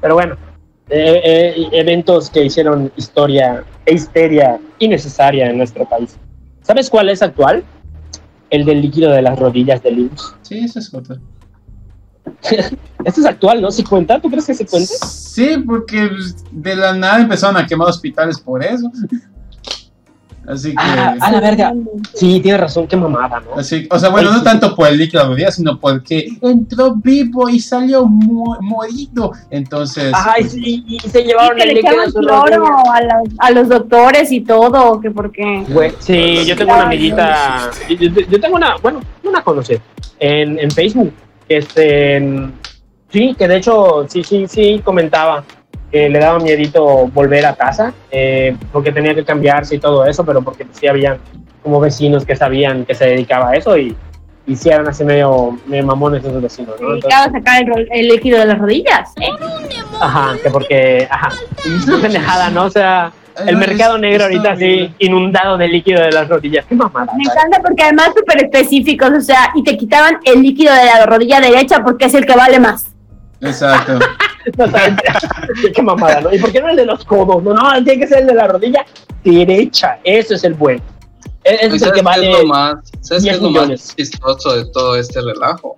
Pero 0.00 0.14
bueno, 0.14 0.36
eh, 0.88 1.20
eh, 1.24 1.68
eventos 1.72 2.30
que 2.30 2.44
hicieron 2.44 2.90
historia 2.96 3.64
e 3.84 3.94
histeria 3.94 4.58
innecesaria 4.78 5.50
en 5.50 5.58
nuestro 5.58 5.84
país. 5.84 6.16
¿Sabes 6.62 6.88
cuál 6.88 7.10
es 7.10 7.22
actual? 7.22 7.62
El 8.50 8.64
del 8.64 8.80
líquido 8.80 9.10
de 9.10 9.22
las 9.22 9.38
rodillas 9.38 9.82
de 9.82 9.90
Linux. 9.90 10.34
Sí, 10.42 10.58
eso 10.60 10.78
es 10.78 10.92
otro. 10.94 11.16
Este 13.04 13.20
es 13.20 13.26
actual, 13.26 13.62
¿no? 13.62 13.70
¿Sí 13.70 13.84
cuenta? 13.84 14.20
¿Tú 14.20 14.28
crees 14.28 14.46
que 14.46 14.54
se 14.54 14.66
cuenta? 14.66 14.92
Sí, 15.06 15.62
porque 15.64 16.10
de 16.50 16.74
la 16.74 16.92
nada 16.92 17.20
empezaron 17.20 17.56
a 17.56 17.64
quemar 17.64 17.88
hospitales 17.88 18.40
por 18.40 18.64
eso. 18.64 18.90
Así 20.48 20.70
que. 20.70 20.76
Ah, 20.78 21.14
a 21.20 21.30
la 21.32 21.40
verga. 21.40 21.74
Sí, 22.14 22.40
tienes 22.40 22.60
razón, 22.60 22.86
qué 22.86 22.96
mamada, 22.96 23.40
¿no? 23.40 23.58
Así, 23.60 23.86
o 23.90 23.98
sea, 23.98 24.08
bueno, 24.10 24.28
Ay, 24.28 24.34
no 24.34 24.38
sí. 24.40 24.44
tanto 24.44 24.74
por 24.76 24.88
el 24.88 24.98
líquido 24.98 25.28
de 25.28 25.42
la 25.44 25.50
sino 25.50 25.78
porque 25.78 26.28
entró 26.40 26.94
vivo 26.94 27.48
y 27.48 27.60
salió 27.60 28.06
mu- 28.06 28.56
morido. 28.60 29.32
Entonces, 29.50 30.12
Ay, 30.14 30.44
sí, 30.44 30.84
y 30.86 31.00
se 31.00 31.22
llevaron 31.24 31.56
que 31.56 31.64
el 31.64 31.74
líquido 31.74 31.90
de 31.90 31.94
echaban 32.06 32.12
su 32.12 32.18
cloro 32.20 32.66
a, 32.92 33.00
los- 33.02 33.34
a 33.38 33.50
los 33.50 33.68
doctores 33.68 34.30
y 34.32 34.40
todo, 34.42 35.00
que 35.00 35.10
porque... 35.10 35.64
Güey, 35.68 35.92
sí, 35.98 36.44
yo 36.44 36.56
tengo 36.56 36.74
una 36.74 36.84
amiguita, 36.84 37.70
yo, 37.88 38.08
yo- 38.28 38.40
tengo 38.40 38.56
una, 38.56 38.76
bueno, 38.82 39.00
una 39.24 39.42
conocida 39.42 39.80
en, 40.18 40.58
en 40.58 40.70
Facebook, 40.70 41.12
este, 41.48 42.16
en- 42.16 42.52
sí, 43.10 43.34
que 43.38 43.48
de 43.48 43.56
hecho, 43.56 44.06
sí, 44.08 44.22
sí, 44.22 44.46
sí, 44.48 44.80
comentaba 44.84 45.42
que 45.96 46.10
le 46.10 46.18
daba 46.18 46.38
miedito 46.38 47.08
volver 47.08 47.46
a 47.46 47.54
casa, 47.54 47.94
eh, 48.10 48.54
porque 48.70 48.92
tenía 48.92 49.14
que 49.14 49.24
cambiarse 49.24 49.76
y 49.76 49.78
todo 49.78 50.04
eso, 50.04 50.24
pero 50.26 50.42
porque 50.42 50.66
sí 50.72 50.86
habían 50.86 51.18
como 51.62 51.80
vecinos 51.80 52.26
que 52.26 52.36
sabían 52.36 52.84
que 52.84 52.94
se 52.94 53.06
dedicaba 53.06 53.50
a 53.50 53.56
eso 53.56 53.78
y, 53.78 53.96
y 54.46 54.56
sí 54.56 54.68
eran 54.68 54.86
así 54.88 55.04
medio, 55.04 55.58
medio 55.66 55.86
mamones 55.86 56.22
esos 56.22 56.42
vecinos, 56.42 56.78
¿no? 56.80 56.94
Entonces, 56.94 57.18
a 57.18 57.30
sacar 57.30 57.62
el, 57.62 57.88
el 57.90 58.08
líquido 58.08 58.38
de 58.38 58.44
las 58.44 58.58
rodillas. 58.58 59.12
¿eh? 59.20 59.30
ajá, 59.98 60.34
que 60.42 60.50
porque, 60.50 61.08
ajá, 61.10 61.28
es 61.64 61.84
una 61.88 62.02
pendejada, 62.02 62.50
¿no? 62.50 62.64
O 62.64 62.70
sea, 62.70 63.10
el 63.46 63.56
mercado 63.56 63.96
negro 63.96 64.24
ahorita 64.24 64.52
así 64.52 64.94
inundado 64.98 65.56
de 65.56 65.68
líquido 65.68 66.02
de 66.02 66.12
las 66.12 66.28
rodillas, 66.28 66.66
qué 66.66 66.74
mamada. 66.74 67.10
Me 67.16 67.24
¿sabes? 67.24 67.38
encanta 67.38 67.66
porque 67.66 67.82
además 67.84 68.10
súper 68.14 68.44
específicos, 68.44 69.10
o 69.16 69.20
sea, 69.22 69.50
y 69.54 69.64
te 69.64 69.78
quitaban 69.78 70.18
el 70.24 70.42
líquido 70.42 70.74
de 70.74 70.84
la 70.84 71.06
rodilla 71.06 71.40
derecha 71.40 71.82
porque 71.82 72.04
es 72.04 72.12
el 72.12 72.26
que 72.26 72.36
vale 72.36 72.60
más. 72.60 72.86
Exacto. 73.40 73.98
No 74.56 74.70
sabes, 74.70 74.94
qué 75.74 75.82
mamada, 75.82 76.20
¿no? 76.20 76.32
¿Y 76.32 76.38
por 76.38 76.52
qué 76.52 76.60
no 76.60 76.68
el 76.68 76.76
de 76.76 76.86
los 76.86 77.04
codos? 77.04 77.42
No, 77.42 77.52
no, 77.54 77.84
tiene 77.84 78.00
que 78.00 78.06
ser 78.06 78.20
el 78.20 78.26
de 78.28 78.34
la 78.34 78.46
rodilla 78.48 78.84
derecha. 79.24 79.98
Eso 80.04 80.34
es 80.34 80.44
el 80.44 80.54
bueno. 80.54 80.82
E- 81.44 81.54
Ese 81.54 81.64
¿Y 81.64 81.66
es 81.66 81.72
el 81.72 81.78
¿Sabes 81.80 81.92
que 81.94 82.00
qué 82.00 82.04
vale. 82.04 82.30
es 82.32 82.38
lo 82.38 82.46
más, 82.46 82.74
¿sabes 83.00 83.22
qué 83.24 83.30
10 83.30 83.36
es 83.36 83.42
lo 83.42 83.48
millones. 83.48 83.80
más 83.86 83.96
chistoso 83.96 84.56
de 84.56 84.64
todo 84.72 84.96
este 84.96 85.20
relajo? 85.20 85.76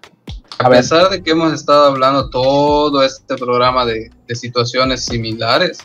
A, 0.58 0.66
A 0.66 0.68
ver. 0.68 0.80
pesar 0.80 1.08
de 1.10 1.22
que 1.22 1.30
hemos 1.30 1.52
estado 1.52 1.86
hablando 1.86 2.28
todo 2.30 3.02
este 3.02 3.36
programa 3.36 3.84
de, 3.86 4.10
de 4.26 4.34
situaciones 4.34 5.04
similares, 5.04 5.78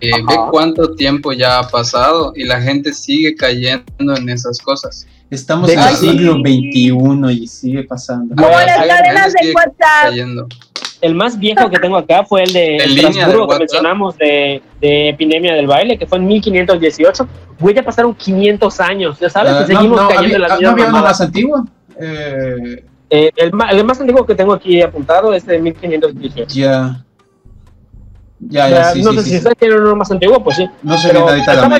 eh, 0.00 0.10
ve 0.26 0.34
cuánto 0.50 0.94
tiempo 0.94 1.32
ya 1.32 1.58
ha 1.58 1.68
pasado 1.68 2.32
y 2.34 2.44
la 2.44 2.60
gente 2.60 2.92
sigue 2.92 3.34
cayendo 3.36 4.16
en 4.16 4.28
esas 4.30 4.58
cosas. 4.58 5.06
Estamos 5.30 5.68
De 5.68 5.74
en 5.74 5.80
el 5.80 5.96
siglo. 5.96 6.32
XXI 6.40 7.42
y 7.42 7.46
sigue 7.46 7.84
pasando. 7.84 8.34
Como 8.34 8.50
las 8.50 8.86
cadenas 8.86 9.32
de 9.34 9.52
WhatsApp. 9.52 10.02
Cayendo. 10.02 10.48
El 11.00 11.14
más 11.14 11.38
viejo 11.38 11.70
que 11.70 11.78
tengo 11.78 11.96
acá 11.96 12.24
fue 12.24 12.42
el 12.42 12.52
de 12.52 12.76
Estrasburgo 12.76 13.48
que 13.48 13.58
mencionamos 13.58 14.16
de, 14.18 14.62
de 14.80 15.08
epidemia 15.10 15.54
del 15.54 15.66
baile, 15.66 15.96
que 15.98 16.06
fue 16.06 16.18
en 16.18 16.26
1518. 16.26 17.28
Güey, 17.58 17.74
ya 17.74 17.82
pasaron 17.82 18.14
500 18.14 18.80
años, 18.80 19.18
ya 19.18 19.30
sabes, 19.30 19.52
Ah, 19.52 19.58
que 19.60 19.74
seguimos 19.74 19.96
no, 19.96 20.02
no, 20.04 20.08
cayendo 20.08 20.24
había, 20.24 20.36
en 20.36 20.42
la 20.42 20.46
ah, 20.46 20.50
¿no 20.50 20.56
misma 20.56 20.72
había 20.72 20.88
uno 20.88 21.02
más 21.02 21.20
antiguo? 21.20 21.64
Eh, 22.00 22.84
Eh, 23.12 23.30
el, 23.36 23.50
el 23.72 23.84
más 23.84 24.00
antiguo 24.00 24.24
que 24.24 24.34
tengo 24.34 24.52
aquí 24.52 24.80
apuntado 24.82 25.32
es 25.34 25.44
de 25.46 25.58
1518. 25.58 26.44
ya. 26.54 27.04
Ya, 28.42 28.66
O 28.66 28.68
ya, 28.70 28.76
sea, 28.84 28.92
sí, 28.94 29.02
no 29.02 29.10
sí, 29.10 29.16
sé 29.18 29.22
sí, 29.22 29.24
si 29.24 29.30
sí. 29.32 29.36
ustedes 29.38 29.58
tienen 29.58 29.80
uno 29.80 29.96
más 29.96 30.10
antiguo, 30.10 30.42
pues 30.42 30.56
sí. 30.56 30.66
No 30.82 30.96
sé 30.96 31.08
Pero 31.08 31.26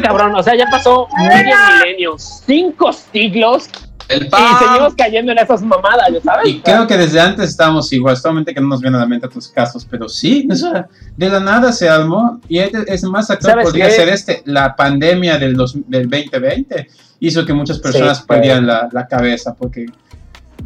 cabrón, 0.03 0.35
o 0.35 0.43
sea, 0.43 0.55
ya 0.55 0.67
pasó 0.71 1.09
medio 1.17 1.57
milenio, 1.83 2.15
cinco 2.19 2.93
siglos 2.93 3.71
El 4.11 4.27
y 4.27 4.65
seguimos 4.65 4.95
cayendo 4.97 5.33
en 5.33 5.39
esas 5.39 5.63
mamadas, 5.63 6.09
¿ya 6.13 6.21
sabes? 6.21 6.49
Y 6.49 6.61
creo 6.61 6.87
que 6.87 6.97
desde 6.97 7.21
antes 7.21 7.49
estábamos 7.51 7.93
igual, 7.93 8.17
solamente 8.17 8.53
que 8.53 8.61
no 8.61 8.67
nos 8.69 8.81
vienen 8.81 8.97
a 8.99 9.05
la 9.05 9.09
mente 9.09 9.27
otros 9.27 9.49
casos, 9.49 9.87
pero 9.89 10.09
sí, 10.09 10.49
o 10.51 10.55
sea, 10.55 10.89
de 11.17 11.29
la 11.29 11.39
nada 11.41 11.73
se 11.73 11.89
armó, 11.89 12.41
y 12.49 12.59
es 12.59 13.05
más 13.05 13.31
actual 13.31 13.53
¿Sabes 13.53 13.67
podría 13.67 13.87
qué? 13.87 13.93
ser 13.93 14.09
este, 14.09 14.43
la 14.47 14.75
pandemia 14.75 15.39
del, 15.39 15.55
dos- 15.55 15.77
del 15.87 16.11
2020 16.11 16.89
hizo 17.21 17.45
que 17.47 17.53
muchas 17.53 17.79
personas 17.79 18.19
Sí, 18.19 18.25
perdieran 18.27 18.67
la, 18.67 18.89
la 18.91 19.07
cabeza, 19.07 19.55
porque 19.55 19.87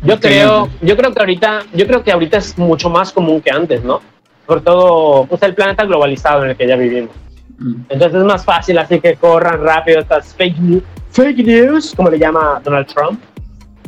Yo 0.03 0.19
creo, 0.19 0.69
yo 0.81 0.97
creo 0.97 1.13
que 1.13 1.21
ahorita, 1.21 1.61
yo 1.75 1.87
creo 1.87 2.03
que 2.03 2.13
ahorita 2.13 2.39
es 2.39 2.57
mucho 2.59 2.89
más 2.89 3.13
común 3.13 3.41
que 3.43 3.51
antes, 3.51 3.85
¿no? 3.85 4.01
Por 4.47 4.63
todo, 4.63 5.27
pues 5.27 5.43
el 5.43 5.55
planeta 5.55 5.85
globalizado 5.85 6.45
en 6.45 6.51
el 6.51 6.57
que 6.57 6.67
ya 6.67 6.77
vivimos. 6.77 7.11
mm, 7.59 7.75
Entonces 7.91 8.19
es 8.21 8.25
más 8.25 8.45
fácil 8.45 8.79
así 8.79 9.01
que 9.01 9.17
corran 9.17 9.61
rápido 9.63 10.01
estas 10.01 10.35
fake 10.35 10.59
news, 10.59 10.83
fake 11.11 11.39
news, 11.47 11.93
como 11.97 12.11
le 12.11 12.19
llama 12.19 12.61
Donald 12.65 12.87
Trump. 12.87 13.21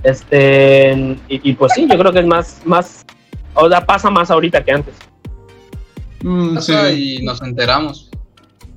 Este, 0.07 0.93
y, 1.29 1.51
y 1.51 1.55
pues 1.55 1.73
sí, 1.75 1.85
yo 1.91 1.99
creo 1.99 2.13
que 2.13 2.21
es 2.21 2.27
más, 2.27 2.61
más, 2.65 3.05
o 3.55 3.69
sea, 3.69 3.85
pasa 3.85 4.09
más 4.09 4.31
ahorita 4.31 4.63
que 4.65 4.71
antes. 4.71 4.95
mm, 6.23 6.59
sí, 6.59 6.73
y 7.19 7.25
nos 7.25 7.43
enteramos. 7.43 8.09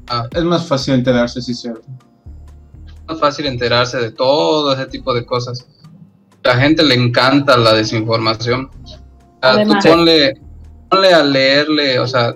Ah, 0.08 0.28
es 0.34 0.44
más 0.44 0.66
fácil 0.66 0.96
enterarse, 0.96 1.40
sí, 1.40 1.54
cierto. 1.54 1.84
es 2.88 3.08
más 3.08 3.20
fácil 3.20 3.46
enterarse 3.46 3.98
de 3.98 4.10
todo 4.12 4.74
ese 4.74 4.88
tipo 4.88 5.14
de 5.14 5.24
cosas. 5.24 5.68
A 6.44 6.48
la 6.48 6.56
gente 6.56 6.82
le 6.82 6.96
encanta 6.96 7.56
la 7.58 7.74
desinformación. 7.74 8.72
Ah, 9.44 9.52
tú 9.54 9.58
Además. 9.60 9.86
ponle, 9.86 10.42
ponle 10.90 11.14
a 11.14 11.24
leerle, 11.24 12.00
o 12.00 12.08
sea, 12.08 12.36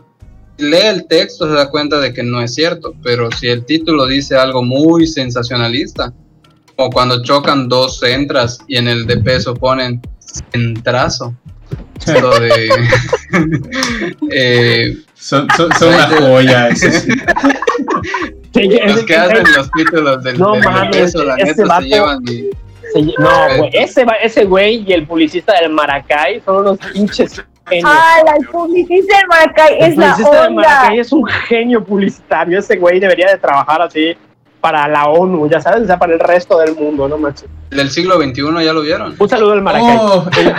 lee 0.57 0.77
el 0.85 1.07
texto, 1.07 1.47
se 1.47 1.53
da 1.53 1.67
cuenta 1.71 1.99
de 1.99 2.13
que 2.13 2.21
no 2.21 2.39
es 2.41 2.53
cierto, 2.53 2.93
pero 3.01 3.31
si 3.31 3.47
el 3.47 3.65
título 3.65 4.05
dice 4.05 4.37
algo 4.37 4.61
muy 4.61 5.07
sensacionalista, 5.07 6.13
como 6.75 6.89
cuando 6.89 7.21
chocan 7.23 7.67
dos 7.69 7.99
centras 7.99 8.59
y 8.67 8.77
en 8.77 8.87
el 8.87 9.05
de 9.05 9.17
peso 9.17 9.53
ponen 9.53 10.01
centrazo, 10.51 11.33
lo 12.21 12.39
de... 12.39 12.69
eh, 14.31 14.97
Son, 15.15 15.47
son, 15.55 15.71
son 15.73 15.93
una 15.93 16.07
joya, 16.07 16.67
eso 16.69 16.89
sí. 16.91 17.11
Sí, 18.53 18.69
los 18.85 19.03
que 19.05 19.15
hacen 19.15 19.43
los 19.55 19.71
títulos 19.71 20.23
del, 20.23 20.37
No 20.37 20.51
del 20.53 20.63
mames, 20.63 20.97
peso, 20.97 21.23
la 21.23 21.35
neta 21.37 21.63
vato- 21.63 21.81
se 21.83 21.87
llevan 21.89 22.23
y... 22.23 22.49
se- 22.93 23.01
no, 23.17 23.57
güey, 23.57 23.69
ese, 23.73 24.05
ese 24.21 24.43
güey 24.45 24.83
y 24.87 24.93
el 24.93 25.07
publicista 25.07 25.53
del 25.59 25.71
Maracay 25.71 26.41
son 26.45 26.57
unos 26.57 26.77
pinches 26.91 27.41
genios. 27.67 27.89
Ah, 27.91 28.17
la 28.25 28.51
publicista 28.51 29.17
de 29.17 29.25
Maracay 29.27 29.77
El 29.79 29.91
es 29.93 29.97
la 29.97 30.11
publicista 30.11 30.41
del 30.41 30.49
onda. 30.49 30.61
Maracay 30.67 30.99
es 30.99 31.11
un 31.13 31.25
genio 31.25 31.83
publicitario. 31.83 32.59
Ese 32.59 32.75
güey 32.75 32.99
debería 32.99 33.27
de 33.31 33.37
trabajar 33.37 33.81
así 33.81 34.15
para 34.63 34.87
la 34.87 35.07
ONU, 35.09 35.49
ya 35.49 35.59
sabes, 35.59 35.81
o 35.83 35.85
sea, 35.85 35.99
para 35.99 36.13
el 36.13 36.21
resto 36.21 36.57
del 36.57 36.73
mundo, 36.73 37.09
¿no, 37.09 37.17
macho? 37.17 37.47
del 37.69 37.89
siglo 37.89 38.15
XXI 38.15 38.63
ya 38.63 38.71
lo 38.71 38.79
vieron. 38.81 39.13
Un 39.19 39.27
saludo 39.27 39.51
al 39.51 39.61
Maracay. 39.61 39.97
Oh, 39.99 40.25
el, 40.39 40.55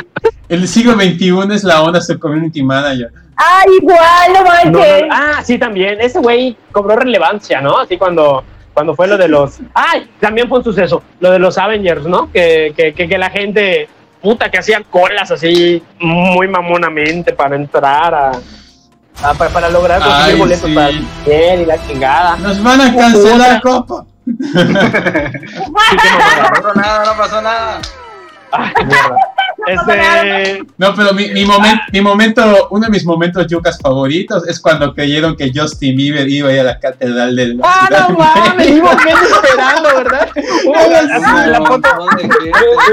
el 0.50 0.68
siglo 0.68 0.92
XXI 0.92 1.54
es 1.54 1.64
la 1.64 1.80
onda 1.82 2.02
su 2.02 2.18
community 2.18 2.62
manager. 2.62 3.10
Ah, 3.36 3.62
igual, 3.80 3.98
no 4.34 4.44
No, 4.44 4.70
no, 4.72 4.78
manches. 4.80 5.08
ah, 5.10 5.40
sí, 5.42 5.56
también. 5.58 5.98
Ese 6.02 6.18
güey 6.18 6.54
cobró 6.70 6.96
relevancia, 6.96 7.62
¿no? 7.62 7.78
Así 7.78 7.96
cuando, 7.96 8.44
cuando 8.74 8.94
fue 8.94 9.08
lo 9.08 9.16
de 9.16 9.28
los. 9.28 9.58
¡Ay! 9.72 10.06
También 10.20 10.48
fue 10.50 10.58
un 10.58 10.64
suceso. 10.64 11.02
Lo 11.20 11.30
de 11.30 11.38
los 11.38 11.56
Avengers, 11.56 12.04
¿no? 12.04 12.30
Que, 12.30 12.74
que, 12.76 12.92
que, 12.92 13.08
que 13.08 13.16
la 13.16 13.30
gente, 13.30 13.88
puta, 14.20 14.50
que 14.50 14.58
hacía 14.58 14.82
colas 14.90 15.30
así 15.30 15.82
muy 15.98 16.46
mamonamente 16.48 17.32
para 17.32 17.56
entrar 17.56 18.14
a. 18.14 18.32
a- 19.22 19.34
para, 19.34 19.50
para 19.50 19.68
lograr 19.70 20.00
conseguir 20.00 20.34
Ay, 20.34 20.38
boletos 20.38 20.68
sí. 20.68 20.74
para 20.74 20.88
el 20.88 21.06
y 21.62 21.66
la 21.66 21.86
chingada. 21.86 22.36
Nos 22.36 22.62
van 22.62 22.80
a 22.80 22.96
cancelar 22.96 23.60
Copa. 23.62 24.04
Sí, 24.26 24.32
No 25.62 26.50
pasó 26.50 26.74
nada, 26.74 27.04
no 27.04 27.16
pasó 27.18 27.42
nada. 27.42 27.80
Ay, 28.52 28.72
qué 28.76 28.84
mierda. 28.84 29.16
Este. 29.66 30.62
No, 30.78 30.94
pero 30.94 31.12
mi, 31.12 31.28
mi, 31.28 31.44
momen- 31.44 31.80
mi 31.92 32.00
momento, 32.00 32.68
uno 32.70 32.86
de 32.86 32.90
mis 32.90 33.04
momentos 33.04 33.46
yucas 33.46 33.78
favoritos 33.80 34.46
es 34.48 34.60
cuando 34.60 34.94
creyeron 34.94 35.36
que 35.36 35.50
Justin 35.54 35.96
Bieber 35.96 36.28
iba 36.28 36.48
a 36.48 36.52
ir 36.52 36.60
a 36.60 36.64
la 36.64 36.78
catedral 36.78 37.34
de 37.36 37.46
la 37.54 37.64
¡Ah, 37.64 37.86
ciudad. 37.86 38.08
no 38.08 38.18
mames! 38.18 38.68
Íbamos 38.70 39.04
bien 39.04 39.16
esperando, 39.16 39.88
¿verdad? 39.96 40.28
La, 41.48 41.60
foto, 41.64 41.88
de 42.16 42.28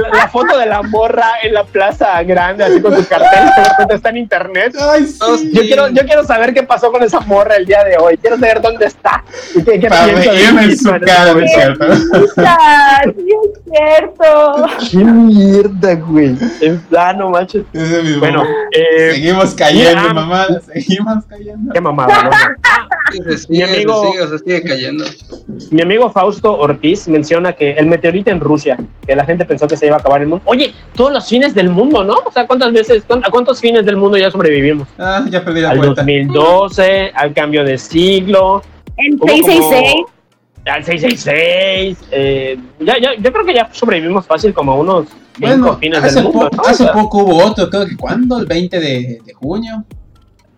la, 0.01 0.09
la 0.17 0.28
foto 0.30 0.57
de 0.57 0.65
la 0.65 0.82
morra 0.84 1.28
en 1.43 1.53
la 1.53 1.63
plaza 1.63 2.22
grande, 2.24 2.63
así 2.63 2.82
con 2.82 2.95
su 2.95 3.07
cartel, 3.07 3.49
que 3.55 3.61
de 3.61 3.67
repente 3.69 3.95
está 3.95 4.09
en 4.09 4.17
internet. 4.17 4.76
Ay, 4.80 5.05
sí. 5.07 5.51
Yo 5.53 5.61
quiero, 5.61 5.88
yo 5.89 6.03
quiero 6.05 6.24
saber 6.26 6.53
qué 6.53 6.63
pasó 6.63 6.91
con 6.91 7.03
esa 7.03 7.19
morra 7.22 7.55
el 7.55 7.65
día 7.65 7.84
de 7.84 7.97
hoy. 7.97 8.17
Quiero 8.17 8.38
saber 8.38 8.61
dónde 8.61 8.86
está. 8.86 9.24
Y 9.55 9.63
qué, 9.63 9.80
piensa 9.80 10.63
en 10.63 10.78
su 10.78 10.89
cara, 11.05 11.34
¿no 11.34 11.39
es 11.39 11.51
cierto? 11.53 11.95
Sí 11.95 12.01
es 12.11 13.61
cierto. 13.65 14.67
¡Qué 14.91 14.97
mierda, 14.97 15.95
güey! 15.95 16.38
En 16.62 16.80
plano, 16.82 17.30
macho. 17.30 17.64
Ese 17.74 18.18
Bueno, 18.20 18.43
eh, 18.72 19.12
seguimos 19.14 19.53
cayendo, 19.55 20.01
mira, 20.01 20.14
mamá, 20.14 20.45
seguimos 20.74 21.26
cayendo. 21.26 21.74
qué 21.74 21.82
mamada, 21.82 22.24
¿no? 22.24 22.30
Sí, 23.12 23.20
se 23.24 23.38
sigue, 23.39 23.57
Mi 23.68 23.74
amigo- 23.74 24.01
se 24.03 24.12
sigue, 24.12 24.28
se 24.28 24.38
sigue 24.39 24.64
cayendo. 24.64 25.05
Mi 25.72 25.82
amigo 25.82 26.09
Fausto 26.12 26.57
Ortiz 26.57 27.07
menciona 27.07 27.53
que 27.53 27.72
el 27.72 27.88
meteorito 27.88 28.32
en 28.32 28.39
Rusia, 28.39 28.78
que 29.05 29.16
la 29.16 29.26
gente 29.26 29.45
pensó 29.45 29.68
que 29.68 29.76
se 29.78 29.88
iba 29.88 29.95
a 29.97 29.99
acabar 29.99 30.22
el 30.22 30.28
mundo. 30.28 30.43
Oye, 30.45 30.74
todos 30.95 31.12
los 31.12 31.28
fines 31.28 31.53
del 31.53 31.70
mundo, 31.70 32.03
¿no? 32.03 32.16
O 32.26 32.32
sea, 32.32 32.47
¿cuántas 32.47 32.72
veces, 32.72 33.03
a 33.09 33.30
cuántos 33.32 33.59
fines 33.59 33.86
del 33.86 33.97
mundo 33.97 34.18
ya 34.18 34.30
sobrevivimos? 34.32 34.88
Ah, 34.97 35.26
ya 35.30 35.43
perdí 35.43 35.62
la 35.62 35.72
Al 35.72 35.78
cuenta. 35.80 36.01
2012, 36.03 37.12
al 37.16 37.34
cambio 37.34 37.64
de 37.64 37.78
siglo, 37.78 38.62
En 38.97 39.16
Hubo 39.16 39.28
666. 39.28 39.93
como- 39.93 40.22
al 40.66 40.84
666. 40.84 41.97
eh, 42.12 42.57
ya, 42.80 42.95
ya, 43.01 43.16
yo 43.18 43.34
creo 43.34 43.45
que 43.45 43.53
ya 43.55 43.68
sobrevivimos 43.72 44.28
fácil 44.28 44.53
como 44.53 44.76
unos 44.80 45.07
Bueno, 45.39 45.77
fines 45.77 46.03
hace, 46.03 46.15
del 46.15 46.23
mundo. 46.25 46.49
po- 46.49 46.55
¿no? 46.57 46.63
hace 46.63 46.86
poco 46.88 47.17
hubo 47.23 47.43
otro, 47.45 47.69
creo 47.69 47.86
que 47.88 47.95
¿cuándo? 47.97 48.39
El 48.39 48.45
20 48.45 48.79
de, 48.79 49.21
de 49.25 49.34
junio. 49.34 49.84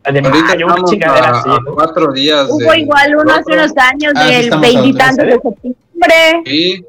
de 0.03 0.19
Ahorita 0.19 0.29
mayo, 0.29 0.65
una 0.65 0.83
chingadera 0.85 1.27
a, 1.27 1.39
así, 1.39 1.49
a 1.49 1.53
¿no? 1.59 1.73
cuatro 1.73 2.11
días. 2.11 2.47
Hubo 2.49 2.71
de- 2.71 2.79
igual 2.81 3.15
uno 3.15 3.33
hace 3.33 3.53
unos 3.53 3.71
años 3.77 4.13
Ah, 4.15 4.27
sí, 4.27 4.49
del 4.49 4.59
veintitantos 4.59 5.19
¿en 5.23 5.29
de 5.29 5.39
septiembre. 5.41 6.41
Y 6.45 6.85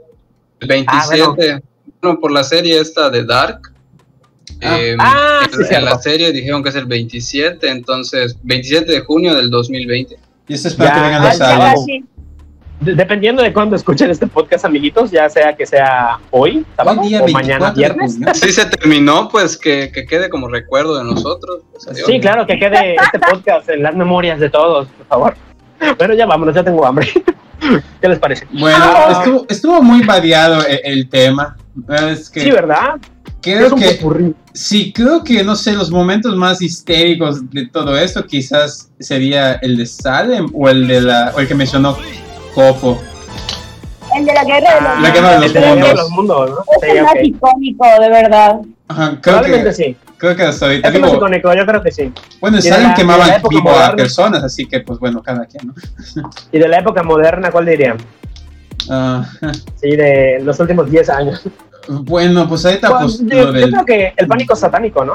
el 0.61 0.68
27, 0.68 1.62
bueno. 2.03 2.20
por 2.20 2.32
la 2.32 2.43
serie 2.45 2.80
esta 2.80 3.11
de 3.11 3.24
Dark. 3.24 3.72
Ah. 4.62 4.78
eh, 4.80 4.97
Ah, 4.99 5.41
en, 5.53 5.66
sí, 5.66 5.74
en 5.74 5.85
la 5.85 5.99
serie 5.99 6.32
dijeron 6.32 6.62
que 6.62 6.70
es 6.70 6.74
el 6.76 6.87
27, 6.87 7.68
entonces 7.68 8.37
27 8.43 8.91
de 8.93 9.01
junio 9.01 9.35
del 9.35 9.51
2020. 9.51 10.16
Y 10.49 10.55
esto 10.55 10.68
es 10.68 10.74
para 10.74 10.91
Ya, 10.91 10.95
que 10.97 11.01
vengan 11.03 11.22
ah, 11.22 11.28
los 11.28 11.41
aliens. 11.41 12.05
Dependiendo 12.85 13.43
de 13.43 13.53
cuándo 13.53 13.76
escuchen 13.76 14.11
este 14.11 14.26
podcast, 14.26 14.64
amiguitos, 14.64 15.11
ya 15.11 15.28
sea 15.28 15.55
que 15.57 15.66
sea 15.66 16.18
hoy, 16.30 16.64
sábado, 16.76 17.01
Hoy 17.01 17.09
día 17.09 17.22
o 17.22 17.24
24 17.24 17.32
mañana, 17.59 17.70
viernes. 17.72 18.18
Si 18.35 18.53
se 18.53 18.66
terminó, 18.66 19.28
pues 19.28 19.57
que, 19.57 19.91
que 19.93 20.05
quede 20.07 20.28
como 20.30 20.49
recuerdo 20.49 20.97
de 20.99 21.05
nosotros. 21.05 21.62
pues, 21.72 21.87
adiós. 21.89 22.07
Sí, 22.07 22.20
claro, 22.20 22.47
que 22.47 22.59
quede 22.59 22.97
este 22.97 23.18
podcast 23.18 23.68
en 23.70 23.82
las 23.82 23.95
memorias 23.95 24.39
de 24.41 24.51
todos, 24.51 24.89
por 24.89 25.07
favor. 25.07 25.35
Bueno, 25.99 26.14
ya 26.14 26.26
vámonos, 26.26 26.55
ya 26.55 26.62
tengo 26.64 26.87
hambre. 26.87 27.09
¿Qué 28.01 28.09
les 28.09 28.18
parece? 28.18 28.47
Bueno, 28.53 28.76
Ah. 28.80 29.16
estuvo, 29.18 29.47
estuvo 29.49 29.82
muy 29.82 30.03
variado 30.05 30.64
el, 30.66 30.80
el 30.85 31.09
tema. 31.09 31.57
Es 32.12 32.28
que 32.30 32.41
Sí, 32.41 32.51
¿verdad? 32.51 32.95
creo 33.41 33.74
que 33.74 33.91
popurrí. 33.97 34.35
sí, 34.55 34.93
creo 34.93 35.22
que 35.24 35.43
no 35.45 35.55
sé, 35.57 35.72
los 35.72 35.91
momentos 35.91 36.35
más 36.37 36.62
histéricos 36.62 37.51
de 37.51 37.66
todo 37.66 37.97
esto 37.99 38.24
quizás 38.26 38.91
sería 38.99 39.55
el 39.55 39.76
de 39.76 39.85
Salem 39.87 40.47
o 40.55 40.68
el 40.68 40.87
de 40.87 41.01
la 41.03 41.32
o 41.37 41.41
el 41.41 41.49
que 41.49 41.55
mencionó 41.55 41.97
Copo. 42.55 43.01
El 44.17 44.25
de 44.27 44.33
la 44.33 44.45
guerra 44.45 44.75
de 44.75 44.81
los 44.81 44.91
Ah, 44.91 44.99
La 45.01 45.11
guerra 45.11 45.29
de 45.31 45.37
los 45.37 45.47
el 45.47 45.53
de 45.55 45.61
la 45.61 45.67
guerra 45.75 45.75
de 45.75 45.81
mundos. 45.95 45.99
los 46.03 46.11
mundos, 46.11 46.51
¿no? 46.51 46.57
Es 46.59 46.81
Sí, 46.83 46.97
el 46.97 47.03
más 47.03 47.13
ok. 47.15 47.19
icónico, 47.23 47.87
de 48.01 48.09
verdad. 48.09 48.57
Ajá, 48.87 49.09
creo 49.09 49.21
Probablemente 49.23 49.69
que, 49.71 49.75
sí. 49.75 49.97
creo 50.19 50.37
que 50.37 50.43
hasta 50.45 50.67
ahorita 50.67 50.89
Es 50.89 50.95
más 51.01 51.11
digo, 51.11 51.17
icónico, 51.17 51.55
yo 51.55 51.67
creo 51.67 51.83
que 51.83 51.91
sí. 51.91 52.13
bueno, 52.41 52.59
la- 52.59 52.95
quemaban 52.95 53.31
vivo 53.49 53.71
a 53.71 53.73
moderna. 53.73 53.97
personas, 53.97 54.45
así 54.45 54.67
que 54.67 54.81
pues 54.81 54.99
bueno, 55.01 55.23
cada 55.23 55.47
quien, 55.47 55.67
¿no? 55.69 55.75
Y 56.53 56.59
de 56.59 56.69
la 56.69 56.79
época 56.79 57.03
moderna, 57.03 57.51
¿cuál 57.51 57.67
dirían? 57.67 57.97
Ah, 58.89 59.25
Sí, 59.81 59.97
de 59.97 60.39
los 60.43 60.61
últimos 60.61 60.89
10 60.91 61.09
años. 61.11 61.43
bueno, 61.89 62.49
pues 62.49 62.65
ahorita 62.67 62.89
pues 62.99 63.17
Pues, 63.17 63.21
yo, 63.21 63.27
lo 63.27 63.45
yo 63.47 63.53
del 63.53 63.71
creo 63.71 63.85
que 63.85 64.13
el 64.17 64.27
pánico 64.29 64.55
satánico, 64.55 65.05
¿no? 65.05 65.15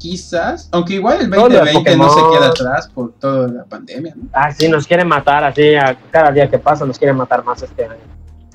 Quizás, 0.00 0.68
aunque 0.72 0.94
igual 0.94 1.20
el 1.20 1.30
Todo 1.30 1.48
lo 1.48 1.64
de 1.64 1.72
2020 1.72 1.96
no 1.96 2.08
se 2.10 2.36
queda 2.36 2.48
atrás 2.48 2.88
por 2.88 3.12
toda 3.12 3.46
la 3.48 3.64
pandemia, 3.64 4.14
¿no? 4.16 4.24
Ah, 4.32 4.50
sí, 4.50 4.66
nos 4.68 4.86
quieren 4.86 5.06
matar 5.06 5.44
así, 5.44 5.74
a 5.76 5.96
cada 6.10 6.32
día 6.32 6.48
que 6.50 6.58
pasa 6.58 6.84
nos 6.86 6.98
quieren 6.98 7.16
matar 7.16 7.44
más 7.44 7.62
este 7.62 7.84
año. 7.84 8.00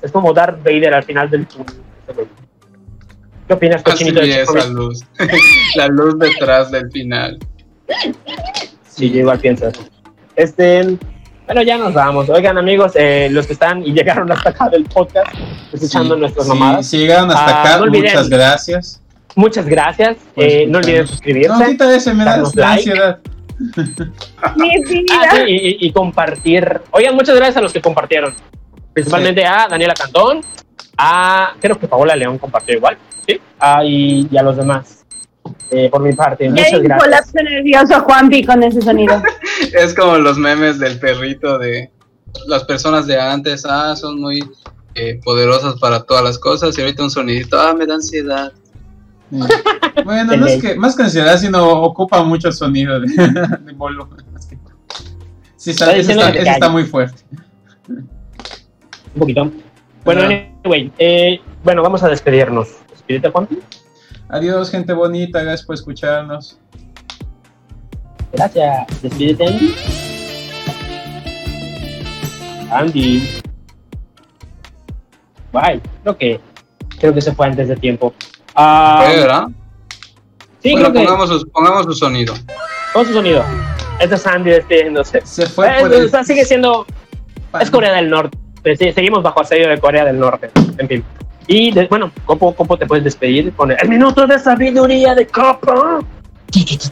Es 0.02 0.12
como 0.12 0.32
Darth 0.34 0.58
Vader 0.62 0.92
al 0.94 1.04
final 1.04 1.30
del 1.30 1.46
túnel. 1.46 1.76
¿Qué 3.46 3.54
opinas, 3.54 3.76
Así 3.76 3.84
cochinito 3.84 4.20
de 4.20 4.42
esa 4.42 4.52
Chicomis? 4.52 4.68
luz. 4.74 5.04
la 5.76 5.86
luz 5.86 6.18
detrás 6.18 6.70
del 6.72 6.90
final. 6.90 7.38
Sí, 8.88 9.10
yo 9.10 9.20
igual 9.20 9.38
pienso 9.38 9.68
eso. 9.68 9.82
Este, 10.34 10.98
bueno, 11.46 11.62
ya 11.62 11.78
nos 11.78 11.94
vamos. 11.94 12.28
Oigan, 12.28 12.58
amigos, 12.58 12.92
eh, 12.96 13.28
los 13.30 13.46
que 13.46 13.52
están 13.52 13.82
y 13.86 13.92
llegaron 13.94 14.30
hasta 14.32 14.50
acá 14.50 14.68
del 14.68 14.84
podcast, 14.84 15.32
escuchando 15.72 16.14
Sí, 16.16 16.20
nuestras 16.20 16.46
sí, 16.46 16.52
mamadas, 16.52 16.86
Si 16.86 16.98
llegaron 16.98 17.30
hasta 17.30 17.46
Ah, 17.46 17.60
acá, 17.76 17.84
no 17.86 17.92
muchas 17.92 18.28
gracias. 18.28 19.00
Muchas 19.36 19.66
gracias. 19.66 20.16
Pues, 20.34 20.52
Eh, 20.52 20.66
no 20.66 20.78
olviden 20.78 21.02
No, 21.02 21.06
suscribirse. 21.06 21.52
ahorita 21.52 21.94
ese 21.94 22.12
me 22.14 22.24
da 22.24 22.38
like. 22.38 22.60
ansiedad. 22.64 23.18
Ah, 24.42 24.54
sí, 24.56 25.76
y, 25.80 25.92
compartir. 25.92 26.80
Oigan, 26.90 27.14
muchas 27.14 27.36
gracias 27.36 27.56
a 27.56 27.60
los 27.60 27.72
que 27.72 27.80
compartieron. 27.80 28.34
Principalmente 28.92 29.44
a 29.46 29.66
Daniela 29.68 29.94
Cantón, 29.94 30.40
a 30.98 31.54
creo 31.60 31.78
que 31.78 31.86
Paola 31.86 32.16
León 32.16 32.38
compartió 32.38 32.74
igual, 32.74 32.98
¿sí? 33.26 33.40
Ah, 33.60 33.82
y, 33.84 34.26
y 34.30 34.36
a 34.36 34.42
los 34.42 34.56
demás. 34.56 35.04
Eh, 35.70 35.88
por 35.90 36.00
mi 36.02 36.12
parte, 36.12 36.48
muchas 36.50 36.80
gracias. 36.82 37.02
colapso 37.02 37.32
nervioso 37.42 38.00
Juanpi 38.00 38.44
con 38.44 38.62
ese 38.62 38.82
sonido. 38.82 39.22
Es 39.72 39.94
como 39.94 40.16
los 40.18 40.38
memes 40.38 40.78
del 40.78 40.98
perrito 40.98 41.58
de 41.58 41.90
las 42.46 42.64
personas 42.64 43.06
de 43.06 43.20
antes. 43.20 43.64
Ah, 43.68 43.94
son 43.96 44.20
muy 44.20 44.44
eh, 44.94 45.20
poderosas 45.24 45.76
para 45.78 46.02
todas 46.02 46.24
las 46.24 46.38
cosas. 46.38 46.76
Y 46.76 46.80
ahorita 46.82 47.02
un 47.04 47.10
sonidito. 47.10 47.60
Ah, 47.60 47.74
me 47.74 47.86
da 47.86 47.94
ansiedad. 47.94 48.52
Bueno, 50.04 50.36
no 50.36 50.46
es 50.46 50.62
que, 50.62 50.74
más 50.76 50.94
que 50.94 51.04
ansiedad, 51.04 51.36
sino 51.38 51.82
ocupa 51.82 52.22
mucho 52.22 52.52
sonido 52.52 53.00
de, 53.00 53.08
de 53.60 53.72
volumen. 53.72 54.24
Sí, 55.56 55.70
Está 55.70 55.90
ese 55.96 56.12
diciendo 56.12 56.26
está, 56.26 56.68
muy 56.68 56.84
fuerte. 56.84 57.22
Un 57.88 59.18
poquito. 59.18 59.50
Bueno, 60.04 60.22
anyway, 60.22 60.92
eh, 60.98 61.40
bueno, 61.64 61.82
vamos 61.82 62.02
a 62.04 62.08
despedirnos. 62.08 62.68
Despídete, 62.90 63.30
Juan. 63.30 63.48
Adiós, 64.28 64.70
gente 64.70 64.92
bonita, 64.92 65.42
gracias 65.42 65.66
por 65.66 65.74
escucharnos. 65.74 66.60
Gracias. 68.32 69.02
Despídete, 69.02 69.46
Andy. 69.46 69.74
Andy. 72.70 73.40
Bye. 75.52 75.80
Creo 76.02 76.16
que, 76.16 76.40
creo 77.00 77.14
que 77.14 77.20
se 77.20 77.32
fue 77.32 77.46
antes 77.46 77.66
de 77.66 77.76
tiempo. 77.76 78.14
Ah, 78.56 79.04
¿verdad? 79.08 79.46
sí, 80.62 80.72
bueno, 80.72 80.90
creo 80.90 80.92
que 80.92 80.98
pongamos, 81.08 81.28
su, 81.28 81.48
pongamos 81.50 81.84
su 81.84 81.94
sonido. 81.94 82.34
con 82.92 83.06
su 83.06 83.12
sonido. 83.12 83.44
Este 84.00 84.14
es 84.14 84.26
Andy 84.26 84.50
despidiéndose. 84.50 85.20
Se 85.24 85.46
fue 85.46 85.68
Eh, 85.68 85.80
por 85.80 85.94
el 85.94 86.06
o 86.06 86.08
sea, 86.08 86.24
sigue 86.24 86.44
siendo 86.44 86.86
Es 87.60 87.70
Corea 87.70 87.92
del 87.92 88.10
Norte. 88.10 88.36
Sí, 88.78 88.92
seguimos 88.92 89.22
bajo 89.22 89.40
asedio 89.42 89.68
de 89.68 89.78
Corea 89.78 90.04
del 90.04 90.18
Norte. 90.18 90.50
En 90.78 90.88
fin. 90.88 91.04
Y 91.46 91.70
de- 91.70 91.86
bueno, 91.86 92.10
Copo, 92.24 92.54
Copo, 92.54 92.76
te 92.76 92.86
puedes 92.86 93.04
despedir 93.04 93.52
con 93.52 93.70
el, 93.70 93.76
el 93.80 93.88
minuto 93.88 94.26
de 94.26 94.38
sabiduría 94.38 95.14
de 95.14 95.26
Copo. 95.26 96.00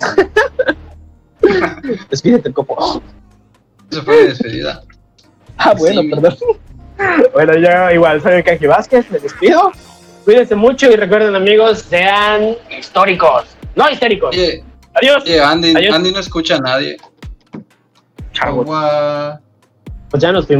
Despídete, 2.10 2.52
Copo. 2.52 3.02
Eso 3.90 4.02
fue 4.02 4.22
mi 4.22 4.28
despedida. 4.28 4.82
Ah, 5.56 5.74
bueno, 5.76 6.02
Sí. 6.02 6.08
perdón. 6.10 6.36
Bueno, 7.32 7.56
yo 7.56 7.90
igual 7.92 8.20
soy 8.22 8.42
Kaki 8.42 8.66
Vázquez, 8.66 9.10
me 9.10 9.18
despido. 9.18 9.72
Cuídense 10.24 10.54
mucho 10.54 10.90
y 10.90 10.96
recuerden, 10.96 11.34
amigos, 11.34 11.80
sean 11.88 12.56
históricos, 12.76 13.44
no 13.74 13.90
histéricos. 13.90 14.36
Adiós. 14.94 15.24
Andy, 15.44 15.74
Adiós. 15.74 15.94
Andy 15.94 16.12
no 16.12 16.20
escucha 16.20 16.56
a 16.56 16.60
nadie. 16.60 16.96
Chao. 18.32 18.60
Agua. 18.60 19.40
Pues 20.10 20.22
ya 20.22 20.32
nos 20.32 20.46
fuimos. 20.46 20.58